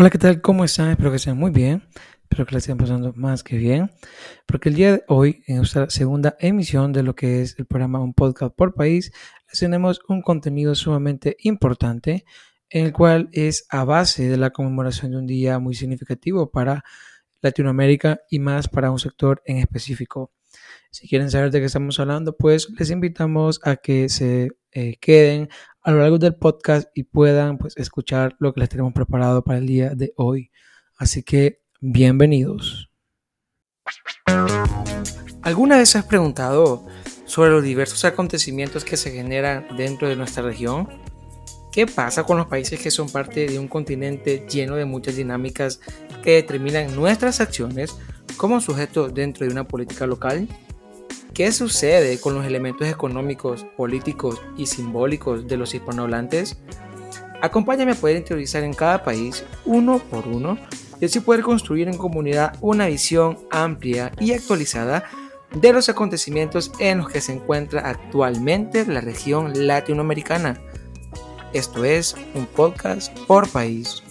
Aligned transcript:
Hola, 0.00 0.10
¿qué 0.10 0.18
tal? 0.18 0.40
¿Cómo 0.40 0.64
están? 0.64 0.90
Espero 0.90 1.10
que 1.10 1.16
estén 1.16 1.36
muy 1.36 1.50
bien. 1.50 1.82
Espero 2.22 2.46
que 2.46 2.52
la 2.52 2.58
estén 2.58 2.78
pasando 2.78 3.12
más 3.16 3.42
que 3.42 3.56
bien. 3.56 3.90
Porque 4.46 4.68
el 4.68 4.76
día 4.76 4.92
de 4.92 5.02
hoy, 5.08 5.42
en 5.48 5.56
nuestra 5.56 5.90
segunda 5.90 6.36
emisión 6.38 6.92
de 6.92 7.02
lo 7.02 7.16
que 7.16 7.42
es 7.42 7.58
el 7.58 7.66
programa 7.66 7.98
Un 7.98 8.14
Podcast 8.14 8.54
por 8.54 8.74
País, 8.74 9.10
tenemos 9.58 10.00
un 10.06 10.22
contenido 10.22 10.76
sumamente 10.76 11.36
importante, 11.40 12.24
en 12.70 12.86
el 12.86 12.92
cual 12.92 13.28
es 13.32 13.66
a 13.70 13.82
base 13.82 14.28
de 14.28 14.36
la 14.36 14.50
conmemoración 14.50 15.10
de 15.10 15.16
un 15.16 15.26
día 15.26 15.58
muy 15.58 15.74
significativo 15.74 16.48
para 16.48 16.84
Latinoamérica 17.40 18.20
y 18.30 18.38
más 18.38 18.68
para 18.68 18.92
un 18.92 19.00
sector 19.00 19.42
en 19.46 19.56
específico. 19.56 20.30
Si 20.92 21.08
quieren 21.08 21.28
saber 21.28 21.50
de 21.50 21.58
qué 21.58 21.66
estamos 21.66 21.98
hablando, 21.98 22.36
pues 22.36 22.68
les 22.78 22.90
invitamos 22.90 23.60
a 23.64 23.74
que 23.74 24.08
se 24.08 24.52
eh, 24.70 24.96
queden 25.00 25.48
a 25.88 25.90
lo 25.90 26.00
largo 26.00 26.18
del 26.18 26.34
podcast 26.34 26.90
y 26.94 27.04
puedan 27.04 27.56
pues, 27.56 27.74
escuchar 27.78 28.36
lo 28.40 28.52
que 28.52 28.60
les 28.60 28.68
tenemos 28.68 28.92
preparado 28.92 29.42
para 29.42 29.58
el 29.58 29.66
día 29.66 29.94
de 29.94 30.12
hoy. 30.16 30.50
Así 30.98 31.22
que 31.22 31.62
bienvenidos. 31.80 32.90
¿Alguna 35.40 35.78
vez 35.78 35.96
has 35.96 36.04
preguntado 36.04 36.86
sobre 37.24 37.52
los 37.52 37.64
diversos 37.64 38.04
acontecimientos 38.04 38.84
que 38.84 38.98
se 38.98 39.12
generan 39.12 39.66
dentro 39.78 40.10
de 40.10 40.16
nuestra 40.16 40.42
región? 40.42 40.90
¿Qué 41.72 41.86
pasa 41.86 42.24
con 42.24 42.36
los 42.36 42.48
países 42.48 42.78
que 42.78 42.90
son 42.90 43.08
parte 43.08 43.46
de 43.46 43.58
un 43.58 43.66
continente 43.66 44.46
lleno 44.46 44.76
de 44.76 44.84
muchas 44.84 45.16
dinámicas 45.16 45.80
que 46.22 46.32
determinan 46.32 46.94
nuestras 46.94 47.40
acciones 47.40 47.96
como 48.36 48.60
sujetos 48.60 49.14
dentro 49.14 49.46
de 49.46 49.52
una 49.52 49.66
política 49.66 50.06
local? 50.06 50.48
¿Qué 51.38 51.52
sucede 51.52 52.18
con 52.18 52.34
los 52.34 52.44
elementos 52.44 52.88
económicos, 52.88 53.64
políticos 53.76 54.42
y 54.56 54.66
simbólicos 54.66 55.46
de 55.46 55.56
los 55.56 55.72
hispanohablantes? 55.72 56.58
Acompáñame 57.40 57.92
a 57.92 57.94
poder 57.94 58.16
interiorizar 58.16 58.64
en 58.64 58.74
cada 58.74 59.04
país, 59.04 59.44
uno 59.64 60.00
por 60.00 60.26
uno, 60.26 60.58
y 61.00 61.04
así 61.04 61.20
poder 61.20 61.42
construir 61.42 61.86
en 61.86 61.96
comunidad 61.96 62.56
una 62.60 62.88
visión 62.88 63.38
amplia 63.52 64.10
y 64.18 64.32
actualizada 64.32 65.04
de 65.54 65.72
los 65.72 65.88
acontecimientos 65.88 66.72
en 66.80 66.98
los 66.98 67.08
que 67.08 67.20
se 67.20 67.34
encuentra 67.34 67.88
actualmente 67.88 68.84
la 68.84 69.00
región 69.00 69.68
latinoamericana. 69.68 70.60
Esto 71.52 71.84
es 71.84 72.16
un 72.34 72.46
podcast 72.46 73.16
por 73.28 73.48
país. 73.48 74.02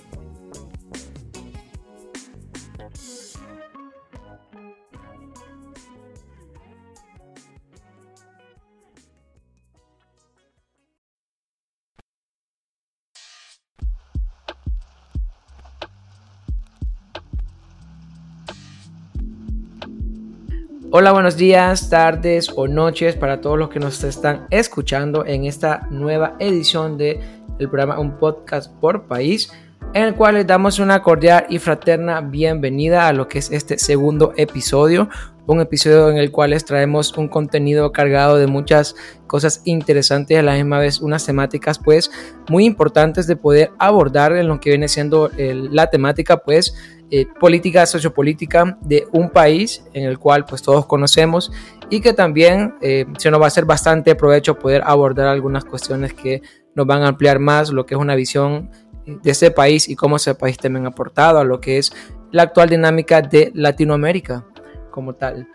Hola, 20.99 21.11
buenos 21.11 21.37
días, 21.37 21.91
tardes 21.91 22.51
o 22.55 22.67
noches 22.67 23.15
para 23.15 23.39
todos 23.39 23.55
los 23.55 23.69
que 23.69 23.79
nos 23.79 24.03
están 24.03 24.47
escuchando 24.49 25.27
en 25.27 25.45
esta 25.45 25.85
nueva 25.91 26.35
edición 26.39 26.97
de 26.97 27.19
el 27.59 27.69
programa 27.69 27.99
Un 27.99 28.17
Podcast 28.17 28.73
por 28.79 29.03
País, 29.03 29.51
en 29.93 30.01
el 30.05 30.15
cual 30.15 30.33
les 30.33 30.47
damos 30.47 30.79
una 30.79 31.03
cordial 31.03 31.45
y 31.49 31.59
fraterna 31.59 32.21
bienvenida 32.21 33.07
a 33.07 33.13
lo 33.13 33.27
que 33.27 33.37
es 33.37 33.51
este 33.51 33.77
segundo 33.77 34.33
episodio, 34.37 35.07
un 35.45 35.61
episodio 35.61 36.09
en 36.09 36.17
el 36.17 36.31
cual 36.31 36.49
les 36.49 36.65
traemos 36.65 37.15
un 37.15 37.27
contenido 37.27 37.91
cargado 37.91 38.37
de 38.37 38.47
muchas 38.47 38.95
cosas 39.27 39.61
interesantes 39.65 40.39
a 40.39 40.41
la 40.41 40.55
misma 40.55 40.79
vez 40.79 40.99
unas 40.99 41.23
temáticas 41.23 41.77
pues 41.77 42.09
muy 42.49 42.65
importantes 42.65 43.27
de 43.27 43.35
poder 43.35 43.69
abordar 43.77 44.35
en 44.35 44.47
lo 44.47 44.59
que 44.59 44.71
viene 44.71 44.87
siendo 44.87 45.29
la 45.37 45.91
temática 45.91 46.37
pues 46.37 46.75
eh, 47.09 47.25
política 47.39 47.85
sociopolítica 47.85 48.77
de 48.81 49.07
un 49.13 49.29
país 49.29 49.83
en 49.93 50.03
el 50.03 50.19
cual 50.19 50.45
pues 50.45 50.61
todos 50.61 50.85
conocemos 50.85 51.51
y 51.89 52.01
que 52.01 52.13
también 52.13 52.75
eh, 52.81 53.05
se 53.17 53.31
nos 53.31 53.39
va 53.39 53.45
a 53.45 53.47
hacer 53.47 53.65
bastante 53.65 54.15
provecho 54.15 54.59
poder 54.59 54.81
abordar 54.85 55.27
algunas 55.27 55.63
cuestiones 55.63 56.13
que 56.13 56.41
nos 56.75 56.85
van 56.85 57.03
a 57.03 57.07
ampliar 57.07 57.39
más 57.39 57.71
lo 57.71 57.85
que 57.85 57.95
es 57.95 58.01
una 58.01 58.15
visión 58.15 58.69
de 59.05 59.31
ese 59.31 59.51
país 59.51 59.87
y 59.87 59.95
cómo 59.95 60.17
ese 60.17 60.35
país 60.35 60.57
también 60.57 60.85
ha 60.85 60.89
aportado 60.89 61.39
a 61.39 61.43
lo 61.43 61.61
que 61.61 61.77
es 61.77 61.93
la 62.31 62.43
actual 62.43 62.69
dinámica 62.69 63.21
de 63.21 63.51
Latinoamérica 63.55 64.45
como 64.91 65.13
tal. 65.13 65.47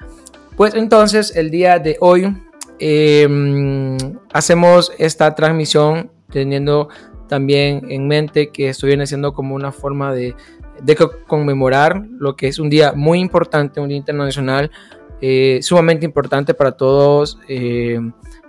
Pues 0.57 0.75
entonces 0.75 1.37
el 1.37 1.51
día 1.51 1.79
de 1.79 1.97
hoy 2.01 2.35
em, 2.79 3.99
hacemos 4.33 4.93
esta 4.99 5.35
transmisión 5.35 6.11
teniendo 6.31 6.89
también 7.29 7.91
en 7.91 8.09
mente 8.09 8.51
que 8.51 8.69
esto 8.69 8.87
viene 8.87 9.07
siendo 9.07 9.33
como 9.33 9.55
una 9.55 9.73
forma 9.73 10.13
de 10.13 10.35
de 10.83 10.97
conmemorar 11.27 12.03
lo 12.19 12.37
que 12.37 12.49
es 12.49 12.59
un 12.59 12.69
día 12.69 12.93
muy 12.93 13.21
importante, 13.21 13.81
un 13.81 13.89
día 13.89 13.97
internacional 13.97 14.71
eh, 15.25 15.61
sumamente 15.63 16.05
importante 16.05 16.53
para 16.53 16.73
todos, 16.73 17.39
eh, 17.47 18.01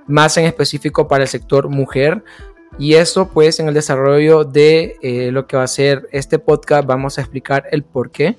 más 0.07 0.35
en 0.37 0.45
específico 0.45 1.07
para 1.07 1.23
el 1.23 1.29
sector 1.29 1.69
mujer. 1.69 2.23
Y 2.79 2.95
esto 2.95 3.29
pues 3.29 3.59
en 3.59 3.67
el 3.67 3.75
desarrollo 3.75 4.43
de 4.43 4.97
eh, 5.03 5.31
lo 5.31 5.45
que 5.45 5.55
va 5.55 5.63
a 5.63 5.67
ser 5.67 6.09
este 6.11 6.39
podcast 6.39 6.87
vamos 6.87 7.19
a 7.19 7.21
explicar 7.21 7.65
el 7.71 7.83
por 7.83 8.09
qué. 8.09 8.37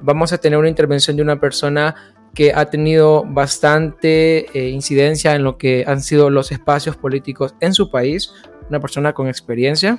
Vamos 0.00 0.32
a 0.32 0.38
tener 0.38 0.58
una 0.58 0.70
intervención 0.70 1.18
de 1.18 1.22
una 1.22 1.38
persona 1.38 1.94
que 2.32 2.54
ha 2.54 2.64
tenido 2.70 3.24
bastante 3.24 4.46
incidencia 4.54 5.34
en 5.34 5.44
lo 5.44 5.58
que 5.58 5.84
han 5.86 6.02
sido 6.02 6.28
los 6.30 6.52
espacios 6.52 6.96
políticos 6.96 7.54
en 7.60 7.74
su 7.74 7.90
país, 7.90 8.32
una 8.68 8.80
persona 8.80 9.12
con 9.12 9.28
experiencia. 9.28 9.98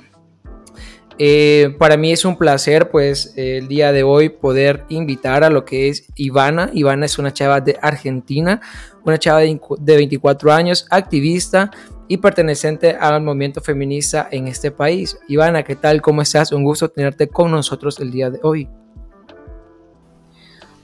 Eh, 1.20 1.74
para 1.78 1.96
mí 1.96 2.12
es 2.12 2.24
un 2.24 2.36
placer, 2.36 2.90
pues, 2.90 3.32
el 3.36 3.66
día 3.66 3.90
de 3.90 4.04
hoy 4.04 4.28
poder 4.28 4.84
invitar 4.88 5.42
a 5.42 5.50
lo 5.50 5.64
que 5.64 5.88
es 5.88 6.06
Ivana. 6.14 6.70
Ivana 6.72 7.06
es 7.06 7.18
una 7.18 7.32
chava 7.32 7.60
de 7.60 7.76
Argentina, 7.82 8.60
una 9.04 9.18
chava 9.18 9.40
de, 9.40 9.58
24 9.80 10.52
años, 10.52 10.86
activista 10.90 11.72
y 12.06 12.18
perteneciente 12.18 12.92
al 12.92 13.20
movimiento 13.20 13.60
feminista 13.60 14.28
en 14.30 14.46
este 14.46 14.70
país. 14.70 15.18
Ivana, 15.26 15.64
¿qué 15.64 15.74
tal? 15.74 16.00
¿Cómo 16.00 16.22
estás? 16.22 16.52
Un 16.52 16.62
gusto 16.62 16.88
tenerte 16.88 17.26
con 17.26 17.50
nosotros 17.50 17.98
el 17.98 18.12
día 18.12 18.30
de 18.30 18.38
hoy. 18.44 18.68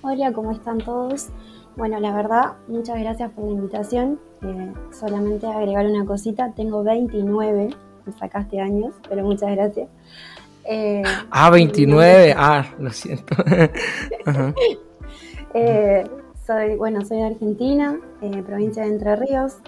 Hola, 0.03 0.33
¿cómo 0.33 0.50
están 0.50 0.78
todos? 0.78 1.28
Bueno, 1.77 2.00
la 2.00 2.12
verdad, 2.12 2.55
muchas 2.67 2.99
gracias 2.99 3.31
por 3.31 3.44
la 3.44 3.53
invitación. 3.53 4.21
Eh, 4.43 4.73
solamente 4.91 5.47
agregar 5.47 5.87
una 5.87 6.05
cosita, 6.05 6.53
tengo 6.55 6.83
29 6.83 7.71
me 8.06 8.12
sacaste 8.12 8.60
años, 8.60 8.94
pero 9.09 9.25
muchas 9.25 9.50
gracias. 9.53 9.88
Eh, 10.65 11.03
ah, 11.31 11.50
29, 11.50 12.34
ah, 12.37 12.66
lo 12.78 12.91
siento. 12.91 13.34
Eh, 15.56 16.03
soy, 16.44 16.75
bueno, 16.75 17.04
soy 17.04 17.19
de 17.19 17.26
Argentina, 17.26 17.97
eh, 18.22 18.43
provincia 18.44 18.82
de 18.82 18.88
Entre 18.88 19.14
Ríos, 19.14 19.59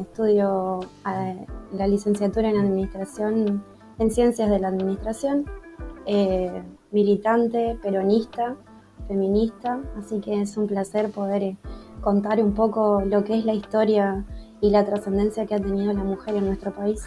estudio 0.00 0.80
la 1.04 1.86
licenciatura 1.86 2.50
en 2.50 2.58
Administración, 2.58 3.64
en 4.00 4.10
Ciencias 4.10 4.50
de 4.50 4.58
la 4.58 4.66
Administración, 4.66 5.44
militante, 6.90 7.78
peronista, 7.80 8.56
feminista, 9.06 9.78
así 9.96 10.20
que 10.20 10.40
es 10.40 10.56
un 10.56 10.66
placer 10.66 11.12
poder 11.12 11.54
contar 12.00 12.42
un 12.42 12.52
poco 12.52 13.02
lo 13.02 13.22
que 13.22 13.38
es 13.38 13.44
la 13.44 13.54
historia 13.54 14.24
y 14.60 14.70
la 14.70 14.84
trascendencia 14.84 15.46
que 15.46 15.54
ha 15.54 15.60
tenido 15.60 15.92
la 15.92 16.02
mujer 16.04 16.34
en 16.34 16.46
nuestro 16.46 16.72
país. 16.72 17.02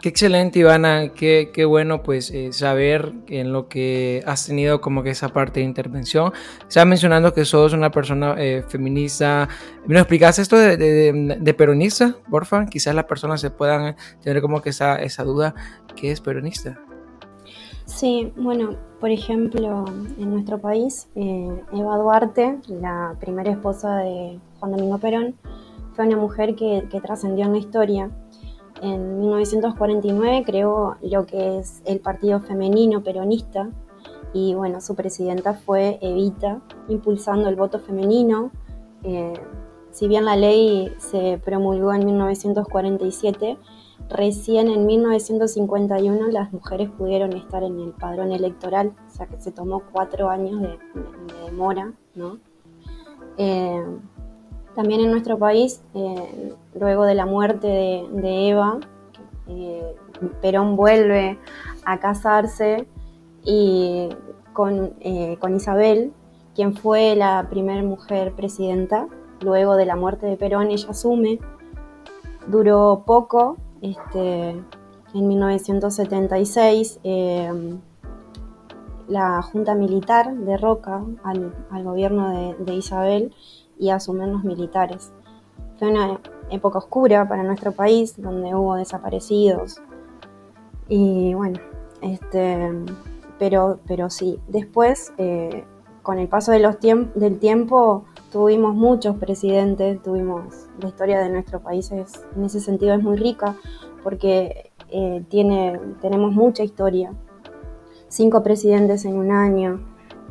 Qué 0.00 0.10
excelente, 0.10 0.58
Ivana. 0.58 1.08
Qué, 1.14 1.50
qué 1.52 1.64
bueno, 1.64 2.02
pues, 2.02 2.30
eh, 2.30 2.52
saber 2.52 3.12
en 3.28 3.52
lo 3.52 3.68
que 3.68 4.22
has 4.26 4.46
tenido 4.46 4.80
como 4.80 5.02
que 5.02 5.10
esa 5.10 5.30
parte 5.30 5.60
de 5.60 5.66
intervención. 5.66 6.32
Estás 6.68 6.86
mencionando 6.86 7.32
que 7.32 7.44
sos 7.44 7.72
una 7.72 7.90
persona 7.90 8.34
eh, 8.36 8.62
feminista. 8.68 9.48
¿Me 9.86 9.98
explicas 9.98 10.38
esto 10.38 10.58
de, 10.58 10.76
de, 10.76 11.54
peronista, 11.54 12.14
porfa? 12.30 12.66
Quizás 12.66 12.94
las 12.94 13.06
personas 13.06 13.40
se 13.40 13.50
puedan 13.50 13.96
tener 14.22 14.42
como 14.42 14.60
que 14.60 14.70
esa, 14.70 14.96
esa 14.96 15.24
duda. 15.24 15.54
¿Qué 15.96 16.12
es 16.12 16.20
peronista? 16.20 16.78
Sí, 17.86 18.32
bueno, 18.36 18.76
por 19.00 19.10
ejemplo, 19.10 19.86
en 20.18 20.30
nuestro 20.30 20.58
país, 20.58 21.08
eh, 21.14 21.48
Eva 21.72 21.96
Duarte, 21.96 22.58
la 22.68 23.14
primera 23.18 23.50
esposa 23.50 23.96
de 23.98 24.38
Juan 24.60 24.72
Domingo 24.72 24.98
Perón, 24.98 25.36
fue 25.94 26.06
una 26.06 26.16
mujer 26.16 26.54
que, 26.54 26.86
que 26.90 27.00
trascendió 27.00 27.46
en 27.46 27.52
la 27.52 27.58
historia 27.58 28.10
en 28.82 29.20
1949 29.20 30.42
creó 30.44 30.96
lo 31.02 31.26
que 31.26 31.58
es 31.58 31.82
el 31.84 32.00
Partido 32.00 32.40
Femenino 32.40 33.02
Peronista 33.02 33.70
y 34.32 34.54
bueno, 34.54 34.80
su 34.80 34.94
presidenta 34.94 35.54
fue 35.54 35.98
Evita, 36.02 36.60
impulsando 36.88 37.48
el 37.48 37.56
voto 37.56 37.78
femenino. 37.78 38.50
Eh, 39.02 39.32
si 39.90 40.08
bien 40.08 40.26
la 40.26 40.36
ley 40.36 40.92
se 40.98 41.40
promulgó 41.42 41.94
en 41.94 42.04
1947, 42.04 43.56
recién 44.10 44.68
en 44.68 44.84
1951 44.84 46.28
las 46.28 46.52
mujeres 46.52 46.90
pudieron 46.90 47.32
estar 47.32 47.62
en 47.62 47.80
el 47.80 47.92
padrón 47.92 48.30
electoral, 48.30 48.92
o 49.06 49.10
sea 49.10 49.26
que 49.26 49.40
se 49.40 49.52
tomó 49.52 49.84
cuatro 49.90 50.28
años 50.28 50.60
de, 50.60 50.78
demora, 51.46 51.94
¿no? 52.14 52.38
Eh, 53.38 53.82
también 54.76 55.00
en 55.00 55.10
nuestro 55.10 55.38
país, 55.38 55.82
eh, 55.94 56.54
luego 56.78 57.04
de 57.04 57.14
la 57.14 57.26
muerte 57.26 57.66
de, 57.66 58.48
Eva, 58.48 58.78
eh, 59.48 59.96
Perón 60.40 60.76
vuelve 60.76 61.38
a 61.84 61.98
casarse 61.98 62.86
y 63.44 64.08
con, 64.52 64.94
con 65.40 65.56
Isabel, 65.56 66.12
quien 66.54 66.74
fue 66.74 67.16
la 67.16 67.48
primera 67.50 67.82
mujer 67.82 68.32
presidenta. 68.32 69.08
Luego 69.40 69.76
de 69.76 69.84
la 69.84 69.96
muerte 69.96 70.26
de 70.26 70.36
Perón, 70.36 70.70
ella 70.70 70.90
asume. 70.90 71.38
Duró 72.46 73.02
poco, 73.04 73.56
este, 73.82 74.56
en 75.14 75.28
1976 75.28 77.00
eh, 77.04 77.78
la 79.08 79.40
Junta 79.42 79.74
Militar 79.74 80.34
derroca 80.34 81.04
al, 81.22 81.54
al 81.70 81.84
gobierno 81.84 82.54
de, 82.58 82.74
Isabel 82.74 83.32
y 83.78 83.90
asumen 83.90 84.32
los 84.32 84.44
militares. 84.44 85.12
Fue 85.78 85.88
una 85.88 86.20
época 86.50 86.78
oscura 86.78 87.28
para 87.28 87.42
nuestro 87.42 87.72
país, 87.72 88.14
donde 88.16 88.54
hubo 88.54 88.76
desaparecidos. 88.76 89.80
Y 90.88 91.34
bueno, 91.34 91.58
este, 92.00 92.70
pero, 93.38 93.80
pero 93.86 94.10
sí, 94.10 94.38
después 94.48 95.12
eh, 95.18 95.64
con 96.02 96.18
el 96.18 96.28
paso 96.28 96.52
de 96.52 96.60
los 96.60 96.76
del 96.80 97.38
tiempo 97.38 98.04
tuvimos 98.30 98.74
muchos 98.74 99.16
presidentes, 99.16 100.02
tuvimos 100.02 100.68
la 100.80 100.88
historia 100.88 101.20
de 101.20 101.30
nuestro 101.30 101.60
país 101.60 101.90
en 101.90 102.44
ese 102.44 102.60
sentido 102.60 102.94
es 102.94 103.02
muy 103.02 103.16
rica 103.16 103.56
porque 104.02 104.70
eh, 104.90 105.24
tiene, 105.28 105.80
tenemos 106.00 106.32
mucha 106.32 106.62
historia. 106.62 107.12
Cinco 108.08 108.42
presidentes 108.44 109.04
en 109.04 109.16
un 109.16 109.32
año, 109.32 109.80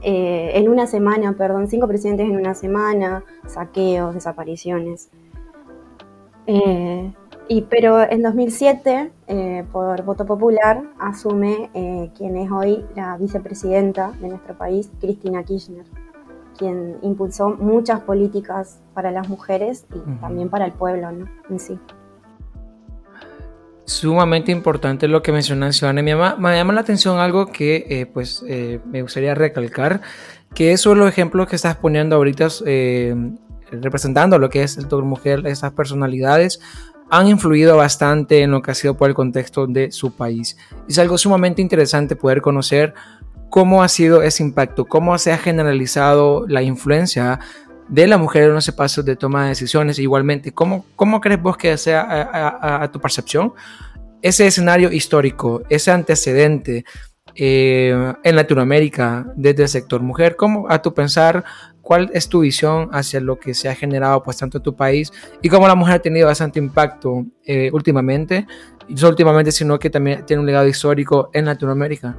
eh, 0.08 0.52
en 0.54 0.70
una 0.70 0.86
semana, 0.86 1.34
perdón, 1.34 1.68
cinco 1.68 1.88
presidentes 1.88 2.28
en 2.28 2.36
una 2.38 2.54
semana, 2.54 3.24
saqueos, 3.48 4.14
desapariciones. 4.14 5.10
Eh, 6.46 7.12
y, 7.48 7.62
pero 7.64 8.02
en 8.02 8.22
2007, 8.22 9.12
eh, 9.26 9.66
por 9.72 10.04
voto 10.04 10.28
popular, 10.28 10.84
asume 11.00 11.72
eh, 11.74 12.12
quien 12.16 12.38
es 12.38 12.52
hoy 12.52 12.86
la 12.96 13.18
vicepresidenta 13.18 14.12
de 14.22 14.30
nuestro 14.30 14.56
país, 14.56 14.92
Cristina 15.00 15.44
Kirchner, 15.44 15.86
quien 16.56 16.98
impulsó 17.02 17.50
muchas 17.50 18.02
políticas 18.02 18.82
para 18.94 19.10
las 19.10 19.28
mujeres 19.28 19.88
y 19.92 20.20
también 20.22 20.50
para 20.50 20.66
el 20.66 20.74
pueblo 20.74 21.12
¿no? 21.12 21.26
en 21.50 21.60
sí. 21.60 21.80
Sumamente 23.86 24.52
importante 24.52 25.08
lo 25.08 25.22
que 25.22 25.32
mencionas, 25.32 25.82
Ivana. 25.82 26.02
Me 26.02 26.12
llama, 26.12 26.74
la 26.74 26.82
atención 26.82 27.20
algo 27.20 27.48
que 27.48 27.86
eh, 27.90 28.06
pues, 28.06 28.44
me 28.44 29.02
gustaría 29.02 29.36
recalcar, 29.36 30.02
que 30.54 30.72
esos 30.72 30.98
los 30.98 31.08
ejemplos 31.08 31.48
que 31.48 31.56
estás 31.56 31.76
poniendo 31.76 32.16
ahorita 32.16 32.48
representando 33.72 34.40
lo 34.40 34.50
que 34.50 34.64
es 34.64 34.78
el 34.78 34.88
mujer, 35.04 35.46
esas 35.46 35.72
personalidades, 35.74 36.60
han 37.10 37.28
influido 37.28 37.78
bastante 37.78 38.42
en 38.42 38.52
lo 38.52 38.62
que 38.62 38.72
ha 38.72 38.76
sido 38.76 38.96
por 38.96 39.10
el 39.10 39.16
contexto 39.16 39.68
de 39.68 39.92
su 39.92 40.16
país. 40.16 40.58
Es 40.88 40.98
algo 40.98 41.18
sumamente 41.18 41.62
interesante 41.62 42.16
poder 42.16 42.42
conocer 42.42 42.94
cómo 43.50 43.84
ha 43.84 43.88
sido 43.88 44.24
ese 44.24 44.44
impacto, 44.44 44.86
cómo 44.86 45.18
se 45.18 45.32
ha 45.32 45.38
generalizado 45.38 46.46
la 46.48 46.62
influencia 46.62 47.40
de 47.88 48.08
la 48.08 48.18
mujer 48.18 48.50
en 48.50 48.58
ese 48.58 48.74
paso 48.74 49.04
de 49.04 49.16
toma 49.16 49.44
de 49.44 49.50
decisiones. 49.50 50.00
Igualmente, 50.00 50.52
¿cómo, 50.52 50.86
cómo 50.96 51.22
crees 51.22 51.42
vos 51.42 51.58
que 51.58 51.78
sea 51.78 52.84
a, 52.84 52.92
tu 52.92 53.00
percepción 53.00 53.54
ese 54.22 54.48
escenario 54.48 54.92
histórico, 54.92 55.62
ese 55.70 55.92
antecedente 55.92 56.84
eh, 57.36 58.14
en 58.24 58.36
Latinoamérica 58.36 59.26
desde 59.36 59.64
el 59.64 59.70
sector 59.70 60.02
mujer? 60.02 60.36
¿Cómo 60.36 60.68
a 60.70 60.82
tu 60.82 60.94
pensar 60.94 61.44
¿Cuál 61.86 62.10
es 62.14 62.28
tu 62.28 62.40
visión 62.40 62.90
hacia 62.94 63.20
lo 63.20 63.38
que 63.38 63.54
se 63.54 63.70
ha 63.70 63.76
generado 63.76 64.24
pues 64.24 64.38
tanto 64.38 64.58
en 64.58 64.64
tu 64.64 64.76
país 64.76 65.14
y 65.44 65.50
cómo 65.50 65.68
la 65.68 65.76
mujer 65.76 65.94
ha 65.94 66.00
tenido 66.00 66.26
bastante 66.26 66.58
impacto 66.58 67.28
eh, 67.46 67.70
últimamente? 67.72 68.48
Y 68.88 68.96
no 68.96 69.08
últimamente, 69.08 69.52
sino 69.52 69.78
que 69.78 69.92
también 69.92 70.26
tiene 70.26 70.40
un 70.40 70.48
legado 70.48 70.68
histórico 70.68 71.30
en 71.32 71.46
Latinoamérica. 71.46 72.18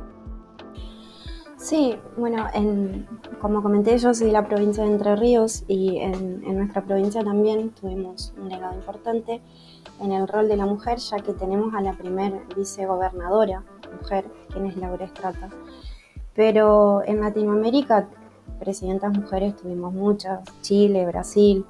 Sí, 1.56 1.98
bueno, 2.16 2.46
como 3.40 3.62
comenté, 3.62 3.96
yo 3.98 4.12
soy 4.12 4.26
de 4.26 4.32
la 4.32 4.46
provincia 4.46 4.84
de 4.84 4.90
Entre 4.90 5.16
Ríos 5.16 5.64
y 5.66 5.98
en, 5.98 6.42
nuestra 6.56 6.84
provincia 6.84 7.24
también 7.24 7.70
tuvimos 7.70 8.34
un 8.38 8.50
legado 8.50 8.74
importante 8.74 9.40
en 10.00 10.12
el 10.12 10.28
rol 10.28 10.48
de 10.48 10.56
la 10.56 10.66
mujer, 10.66 10.98
ya 10.98 11.16
que 11.18 11.32
tenemos 11.32 11.74
a 11.74 11.80
la 11.80 11.94
primer 11.94 12.42
vicegobernadora 12.54 13.64
mujer, 14.00 14.26
quien 14.52 14.66
es 14.66 14.76
Laura 14.76 15.06
Estrata. 15.06 15.48
Pero 16.34 17.02
en 17.06 17.20
Latinoamérica 17.20 18.08
presidentas 18.58 19.16
mujeres 19.16 19.56
tuvimos 19.56 19.92
muchas, 19.92 20.40
Chile, 20.60 21.06
Brasil, 21.06 21.64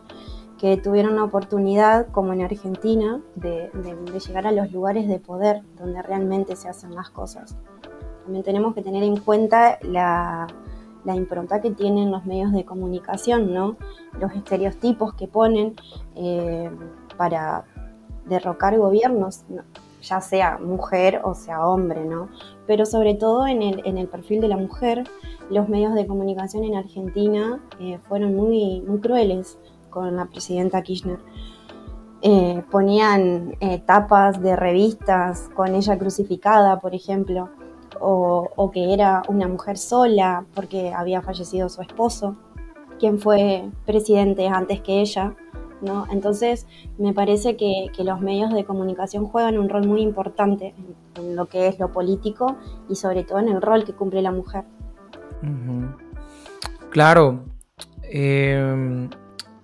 que 0.59 0.77
tuvieron 0.77 1.17
la 1.17 1.25
oportunidad, 1.25 2.09
como 2.09 2.33
en 2.33 2.43
Argentina, 2.43 3.21
de, 3.35 3.71
llegar 4.27 4.47
a 4.47 4.53
los 4.53 4.73
lugares 4.73 5.07
de 5.09 5.19
poder 5.19 5.63
donde 5.79 6.03
realmente 6.03 6.57
se 6.57 6.69
hacen 6.69 6.95
las 6.95 7.11
cosas. 7.11 7.57
También 8.27 8.45
tenemos 8.45 8.75
que 8.75 8.83
tener 8.83 9.05
en 9.05 9.19
cuenta 9.19 9.79
la, 9.83 10.49
impronta 11.15 11.61
que 11.61 11.71
tienen 11.71 12.11
los 12.11 12.27
medios 12.27 12.51
de 12.51 12.65
comunicación, 12.65 13.55
¿no? 13.55 13.77
los 14.19 14.33
estereotipos 14.33 15.15
que 15.15 15.29
ponen 15.29 15.77
eh, 16.17 16.69
para 17.17 17.65
derrocar 18.25 18.77
gobiernos, 18.77 19.45
ya 20.03 20.21
sea 20.21 20.59
mujer 20.59 21.21
o 21.23 21.35
sea 21.35 21.65
hombre, 21.65 22.05
¿no? 22.05 22.29
pero 22.67 22.85
sobre 22.85 23.15
todo 23.15 23.47
en 23.47 23.63
el, 23.63 24.09
perfil 24.09 24.41
de 24.41 24.49
la 24.49 24.57
mujer 24.57 25.05
los 25.51 25.69
medios 25.69 25.95
de 25.95 26.09
comunicación 26.09 26.65
en 26.65 26.75
Argentina 26.75 27.61
eh, 27.79 28.01
fueron 28.09 28.35
muy, 28.35 28.81
muy 28.81 28.99
crueles 28.99 29.57
con 29.89 30.17
la 30.17 30.25
presidenta 30.25 30.83
Kirchner. 30.83 31.21
Eh, 32.23 32.65
ponían 32.73 33.55
tapas 33.87 34.43
de 34.43 34.57
revistas 34.57 35.49
con 35.55 35.77
ella 35.77 35.97
crucificada, 35.97 36.81
por 36.81 36.93
ejemplo, 36.93 37.51
o, 38.01 38.71
que 38.73 38.93
era 38.93 39.23
una 39.29 39.49
mujer 39.49 39.79
sola 39.79 40.45
porque 40.55 40.93
había 40.93 41.23
fallecido 41.23 41.69
su 41.69 41.83
esposo, 41.83 42.37
quien 42.99 43.19
fue 43.19 43.69
presidente 43.85 44.49
antes 44.49 44.81
que 44.81 45.01
ella. 45.01 45.35
¿no? 45.83 46.07
Entonces, 46.11 46.67
me 46.99 47.13
parece 47.13 47.57
que, 47.57 47.91
los 47.99 48.21
medios 48.21 48.53
de 48.53 48.65
comunicación 48.65 49.27
juegan 49.27 49.59
un 49.59 49.69
rol 49.69 49.87
muy 49.87 50.01
importante 50.01 50.75
en 51.17 51.37
lo 51.37 51.47
que 51.47 51.69
es 51.69 51.79
lo 51.79 51.93
político 51.93 52.57
y 52.89 52.95
sobre 52.95 53.25
todo 53.25 53.39
en 53.39 53.49
el 53.49 53.61
rol 53.61 53.85
que 53.85 53.93
cumple 53.93 54.23
la 54.23 54.33
mujer. 54.33 54.65
Claro. 56.91 57.45
Em, 58.03 59.11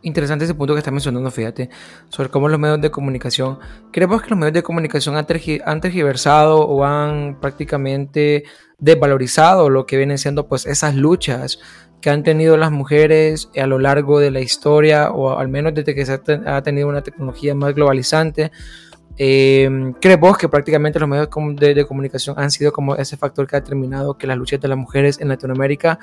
interesante 0.02 0.44
ese 0.44 0.54
punto 0.54 0.74
que 0.74 0.78
estás 0.78 0.92
mencionando, 0.92 1.30
fíjate, 1.30 1.70
sobre 2.08 2.28
cómo 2.28 2.48
los 2.48 2.58
medios 2.58 2.80
de 2.80 2.90
comunicación, 2.90 3.58
creemos 3.90 4.22
que 4.22 4.30
los 4.30 4.38
medios 4.38 4.54
de 4.54 4.62
comunicación 4.62 5.16
han, 5.16 5.26
tergiversado 5.26 6.60
o 6.60 6.84
han 6.84 7.38
prácticamente 7.40 8.44
desvalorizado 8.78 9.70
lo 9.70 9.86
que 9.86 9.96
vienen 9.96 10.18
siendo 10.18 10.48
pues 10.48 10.66
esas 10.66 10.94
luchas 10.94 11.60
que 12.00 12.10
han 12.10 12.24
tenido 12.24 12.56
las 12.56 12.72
mujeres 12.72 13.48
a 13.56 13.66
lo 13.66 13.78
largo 13.78 14.18
de 14.18 14.32
la 14.32 14.40
historia 14.40 15.10
o 15.12 15.38
al 15.38 15.48
menos 15.48 15.72
desde 15.72 15.94
que 15.94 16.04
se 16.04 16.20
ha 16.46 16.62
tenido 16.62 16.88
una 16.88 17.02
tecnología 17.02 17.54
más 17.54 17.74
globalizante 17.74 18.50
eh, 19.18 19.92
¿Crees 20.00 20.18
vos 20.18 20.38
que 20.38 20.48
prácticamente 20.48 20.98
los 20.98 21.08
medios 21.08 21.28
de, 21.56 21.84
comunicación 21.84 22.38
han 22.38 22.50
sido 22.50 22.72
como 22.72 22.96
ese 22.96 23.16
factor 23.16 23.46
que 23.46 23.56
ha 23.56 23.60
determinado 23.60 24.16
que 24.16 24.26
las 24.26 24.38
luchas 24.38 24.60
de 24.60 24.68
las 24.68 24.78
mujeres 24.78 25.20
en 25.20 25.28
Latinoamérica 25.28 25.98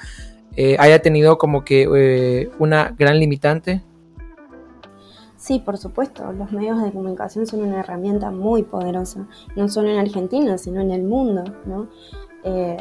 eh, 0.56 0.76
haya 0.80 1.02
tenido 1.02 1.38
como 1.38 1.64
que 1.64 1.88
eh, 1.96 2.50
una 2.60 2.94
gran 2.98 3.20
limitante? 3.20 3.82
Sí, 5.40 5.60
por 5.60 5.78
supuesto, 5.78 6.34
los 6.34 6.52
medios 6.52 6.84
de 6.84 6.92
comunicación 6.92 7.48
son 7.48 7.62
una 7.62 7.80
herramienta 7.80 8.30
muy 8.30 8.64
poderosa, 8.64 9.26
no 9.56 9.70
solo 9.70 9.90
en 9.90 9.98
Argentina, 9.98 10.58
sino 10.58 10.82
en 10.82 10.92
el 10.92 11.04
mundo, 11.04 11.46
¿no? 11.66 11.88
Eh, 12.44 12.76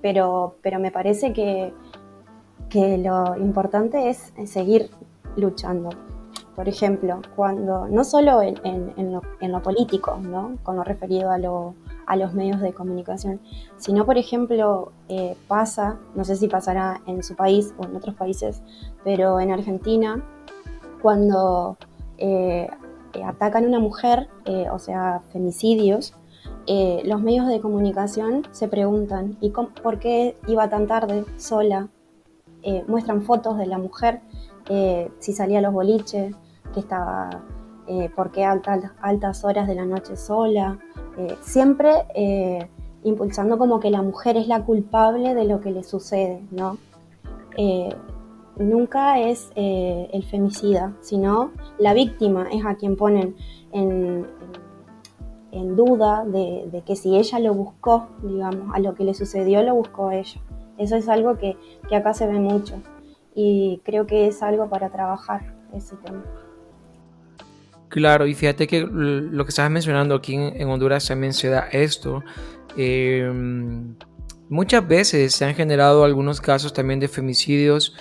pero, 0.00 0.56
pero 0.62 0.78
me 0.80 0.90
parece 0.90 1.34
que, 1.34 1.74
que 2.70 2.96
lo 2.96 3.36
importante 3.36 4.08
es 4.08 4.32
seguir 4.46 4.90
luchando, 5.36 5.90
por 6.56 6.66
ejemplo, 6.66 7.20
cuando 7.36 7.86
no 7.88 8.02
solo 8.04 8.40
en, 8.40 9.12
lo, 9.12 9.62
político, 9.62 10.18
¿no? 10.20 10.56
con 10.62 10.76
lo 10.76 10.84
referido 10.84 11.30
a, 11.30 12.16
los 12.16 12.32
medios 12.32 12.62
de 12.62 12.72
comunicación, 12.72 13.38
sino, 13.76 14.06
por 14.06 14.16
ejemplo, 14.16 14.92
eh, 15.10 15.36
pasa, 15.46 15.98
no 16.14 16.24
sé 16.24 16.36
si 16.36 16.48
pasará 16.48 17.02
en 17.06 17.22
su 17.22 17.36
país 17.36 17.74
o 17.76 17.84
en 17.84 17.96
otros 17.96 18.14
países, 18.14 18.62
pero 19.04 19.40
en 19.40 19.52
Argentina, 19.52 20.24
cuando 21.02 21.76
eh, 22.18 22.68
atacan 23.24 23.64
a 23.64 23.68
una 23.68 23.80
mujer, 23.80 24.28
eh, 24.44 24.66
o 24.70 24.78
sea, 24.78 25.22
femicidios, 25.32 26.14
los 27.04 27.22
medios 27.22 27.46
de 27.46 27.60
comunicación 27.60 28.46
se 28.50 28.68
preguntan, 28.68 29.38
¿y 29.40 29.50
por 29.50 29.98
qué 29.98 30.36
iba 30.46 30.68
tan 30.68 30.86
tarde, 30.86 31.24
sola? 31.36 31.88
muestran 32.86 33.22
fotos 33.22 33.56
de 33.56 33.64
la 33.64 33.78
mujer, 33.78 34.20
si 35.18 35.32
salía 35.32 35.60
a 35.60 35.62
los 35.62 35.72
boliches, 35.72 36.34
que 36.72 36.80
estaba, 36.80 37.30
eh, 37.86 38.10
por 38.14 38.30
qué 38.30 38.44
altas, 38.44 38.92
altas 39.00 39.44
horas 39.44 39.66
de 39.66 39.74
la 39.74 39.84
noche 39.84 40.16
sola, 40.16 40.78
eh, 41.16 41.36
siempre 41.40 42.06
eh, 42.14 42.68
impulsando 43.02 43.58
como 43.58 43.80
que 43.80 43.90
la 43.90 44.02
mujer 44.02 44.36
es 44.36 44.46
la 44.46 44.64
culpable 44.64 45.34
de 45.34 45.44
lo 45.44 45.60
que 45.60 45.70
le 45.70 45.82
sucede, 45.84 46.42
¿no? 46.50 46.78
Nunca 48.58 49.20
es 49.20 49.50
el 49.54 50.24
femicida, 50.24 50.94
sino 51.00 51.52
la 51.78 51.94
víctima 51.94 52.48
es 52.52 52.64
a 52.64 52.74
quien 52.76 52.96
ponen 52.96 53.36
en, 53.72 54.26
en 55.52 55.76
duda 55.76 56.24
de, 56.24 56.82
que 56.86 56.96
si 56.96 57.16
ella 57.16 57.38
lo 57.38 57.54
buscó, 57.54 58.08
digamos, 58.22 58.74
a 58.74 58.78
lo 58.78 58.94
que 58.94 59.04
le 59.04 59.14
sucedió 59.14 59.62
lo 59.62 59.74
buscó 59.74 60.10
ella. 60.10 60.40
Eso 60.76 60.96
es 60.96 61.08
algo 61.08 61.38
que, 61.38 61.56
que 61.88 61.96
acá 61.96 62.14
se 62.14 62.26
ve 62.26 62.38
mucho 62.38 62.80
y 63.34 63.80
creo 63.84 64.06
que 64.06 64.26
es 64.26 64.42
algo 64.42 64.68
para 64.68 64.90
trabajar 64.90 65.54
ese 65.72 65.96
tema. 65.96 66.24
Claro, 67.88 68.26
y 68.26 68.34
fíjate 68.34 68.66
que 68.66 68.80
lo 68.80 69.44
que 69.44 69.48
estabas 69.48 69.70
mencionando 69.70 70.14
aquí 70.14 70.34
en, 70.34 70.68
Honduras 70.68 71.06
también 71.06 71.32
se 71.32 71.48
da 71.48 71.68
esto. 71.72 72.22
Em, 72.76 73.94
muchas 74.48 74.86
veces 74.86 75.34
se 75.34 75.44
han 75.44 75.54
generado 75.54 76.04
algunos 76.04 76.40
casos 76.40 76.72
también 76.72 77.00
de 77.00 77.08
femicidios 77.08 77.94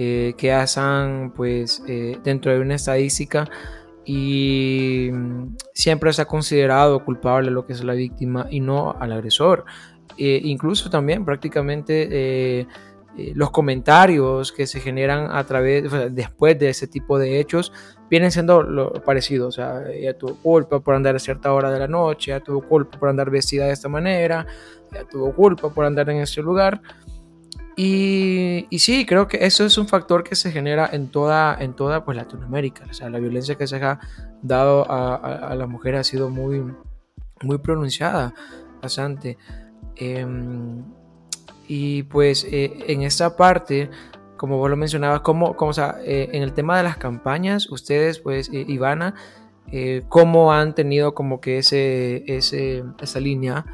eh, 0.00 0.34
que 0.36 0.52
hacen 0.52 1.32
pues 1.34 1.82
eh, 1.88 2.20
dentro 2.22 2.52
de 2.52 2.60
una 2.60 2.76
estadística 2.76 3.50
y 4.04 5.10
mm, 5.12 5.56
siempre 5.74 6.12
se 6.12 6.22
ha 6.22 6.24
considerado 6.24 7.04
culpable 7.04 7.50
lo 7.50 7.66
que 7.66 7.72
es 7.72 7.82
la 7.82 7.94
víctima 7.94 8.46
y 8.48 8.60
no 8.60 8.94
al 8.96 9.10
agresor. 9.10 9.64
Eh, 10.16 10.40
incluso 10.44 10.88
también 10.88 11.24
prácticamente 11.24 12.64
los 13.34 13.50
comentarios 13.50 14.52
que 14.52 14.68
se 14.68 14.78
generan 14.78 15.32
a 15.32 15.42
través, 15.42 15.90
después 16.12 16.56
de 16.56 16.68
ese 16.68 16.86
tipo 16.86 17.18
de 17.18 17.40
hechos, 17.40 17.72
vienen 18.08 18.30
siendo 18.30 18.62
lo 18.62 18.92
parecido. 19.02 19.48
O 19.48 19.50
sea, 19.50 19.82
ella 19.90 20.16
tuvo 20.16 20.36
culpa 20.36 20.78
por 20.78 20.94
andar 20.94 21.16
a 21.16 21.18
cierta 21.18 21.52
hora 21.52 21.72
de 21.72 21.80
la 21.80 21.88
noche, 21.88 22.30
ella 22.30 22.40
tuvo 22.40 22.62
culpa 22.62 23.00
por 23.00 23.08
andar 23.08 23.30
vestida 23.30 23.66
de 23.66 23.72
esta 23.72 23.88
manera, 23.88 24.46
ella 24.92 25.04
tuvo 25.10 25.34
culpa 25.34 25.70
por 25.70 25.84
andar 25.84 26.08
en 26.08 26.18
ese 26.18 26.40
lugar. 26.40 26.80
Y, 27.80 28.66
sí, 28.80 29.06
creo 29.06 29.28
que 29.28 29.46
eso 29.46 29.64
es 29.64 29.78
un 29.78 29.86
factor 29.86 30.24
que 30.24 30.34
se 30.34 30.50
genera 30.50 30.90
en 30.92 31.12
toda, 31.12 31.56
en 31.60 31.74
toda 31.74 32.04
pues, 32.04 32.16
Latinoamérica. 32.16 32.84
O 32.90 32.92
sea, 32.92 33.08
la 33.08 33.20
violencia 33.20 33.54
que 33.54 33.68
se 33.68 33.76
ha 33.76 34.00
dado 34.42 34.90
a, 34.90 35.14
a, 35.14 35.54
las 35.54 35.68
mujeres 35.68 36.00
ha 36.00 36.04
sido 36.04 36.28
muy, 36.28 36.60
muy 37.40 37.58
pronunciada, 37.58 38.34
bastante. 38.82 39.38
Em, 39.94 40.82
y 41.68 42.02
pues 42.02 42.48
eh, 42.50 42.72
en 42.88 43.02
esta 43.02 43.36
parte, 43.36 43.90
como 44.36 44.58
vos 44.58 44.68
lo 44.68 44.76
mencionabas, 44.76 45.20
como, 45.20 45.54
eh, 46.02 46.30
en 46.32 46.42
el 46.42 46.54
tema 46.54 46.76
de 46.78 46.82
las 46.82 46.96
campañas, 46.96 47.70
ustedes, 47.70 48.18
pues, 48.18 48.50
eh, 48.52 48.64
Ivana, 48.66 49.14
¿cómo 50.08 50.52
han 50.52 50.74
tenido 50.74 51.14
como 51.14 51.40
que 51.40 51.58
ese, 51.58 52.24
ese, 52.26 52.82
esa 53.00 53.20
línea? 53.20 53.64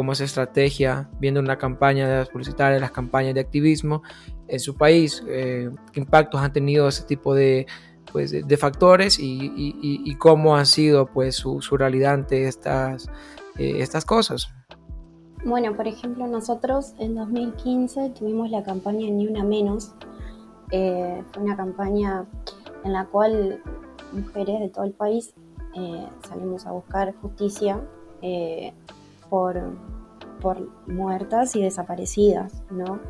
Como 0.00 0.12
esa 0.12 0.24
estrategia, 0.24 1.10
viendo 1.18 1.40
una 1.40 1.58
campaña 1.58 2.08
de 2.08 2.24
publicitarias, 2.24 2.80
las 2.80 2.90
campañas 2.90 3.34
de 3.34 3.40
activismo 3.40 4.02
en 4.48 4.58
su 4.58 4.74
país, 4.74 5.22
eh, 5.28 5.68
qué 5.92 6.00
impactos 6.00 6.40
han 6.40 6.54
tenido 6.54 6.88
ese 6.88 7.04
tipo 7.04 7.34
de, 7.34 7.66
pues, 8.10 8.30
de, 8.30 8.56
factores 8.56 9.18
y, 9.18 9.52
y, 9.54 10.14
cómo 10.14 10.56
ha 10.56 10.64
sido 10.64 11.04
pues, 11.04 11.34
su, 11.34 11.60
su 11.60 11.76
realidad 11.76 12.14
ante 12.14 12.48
estas, 12.48 13.08
eh, 13.58 13.74
estas 13.80 14.06
cosas. 14.06 14.48
Bueno, 15.44 15.76
por 15.76 15.86
ejemplo, 15.86 16.26
nosotros 16.26 16.94
en 16.98 17.14
2015 17.14 18.14
tuvimos 18.18 18.50
la 18.50 18.62
campaña 18.62 19.06
Ni 19.10 19.26
Una 19.26 19.44
Menos. 19.44 19.92
Eh, 20.70 21.22
fue 21.30 21.42
una 21.42 21.58
campaña 21.58 22.24
en 22.84 22.94
la 22.94 23.04
cual 23.04 23.62
mujeres 24.12 24.60
de 24.60 24.70
todo 24.70 24.86
el 24.86 24.92
país 24.92 25.34
salimos 26.26 26.64
a 26.64 26.72
buscar 26.72 27.14
justicia 27.20 27.82
por, 29.30 29.58
por 30.40 30.68
muertas 30.86 31.56
y 31.56 31.62
desaparecidas, 31.62 32.62
¿no? 32.70 33.00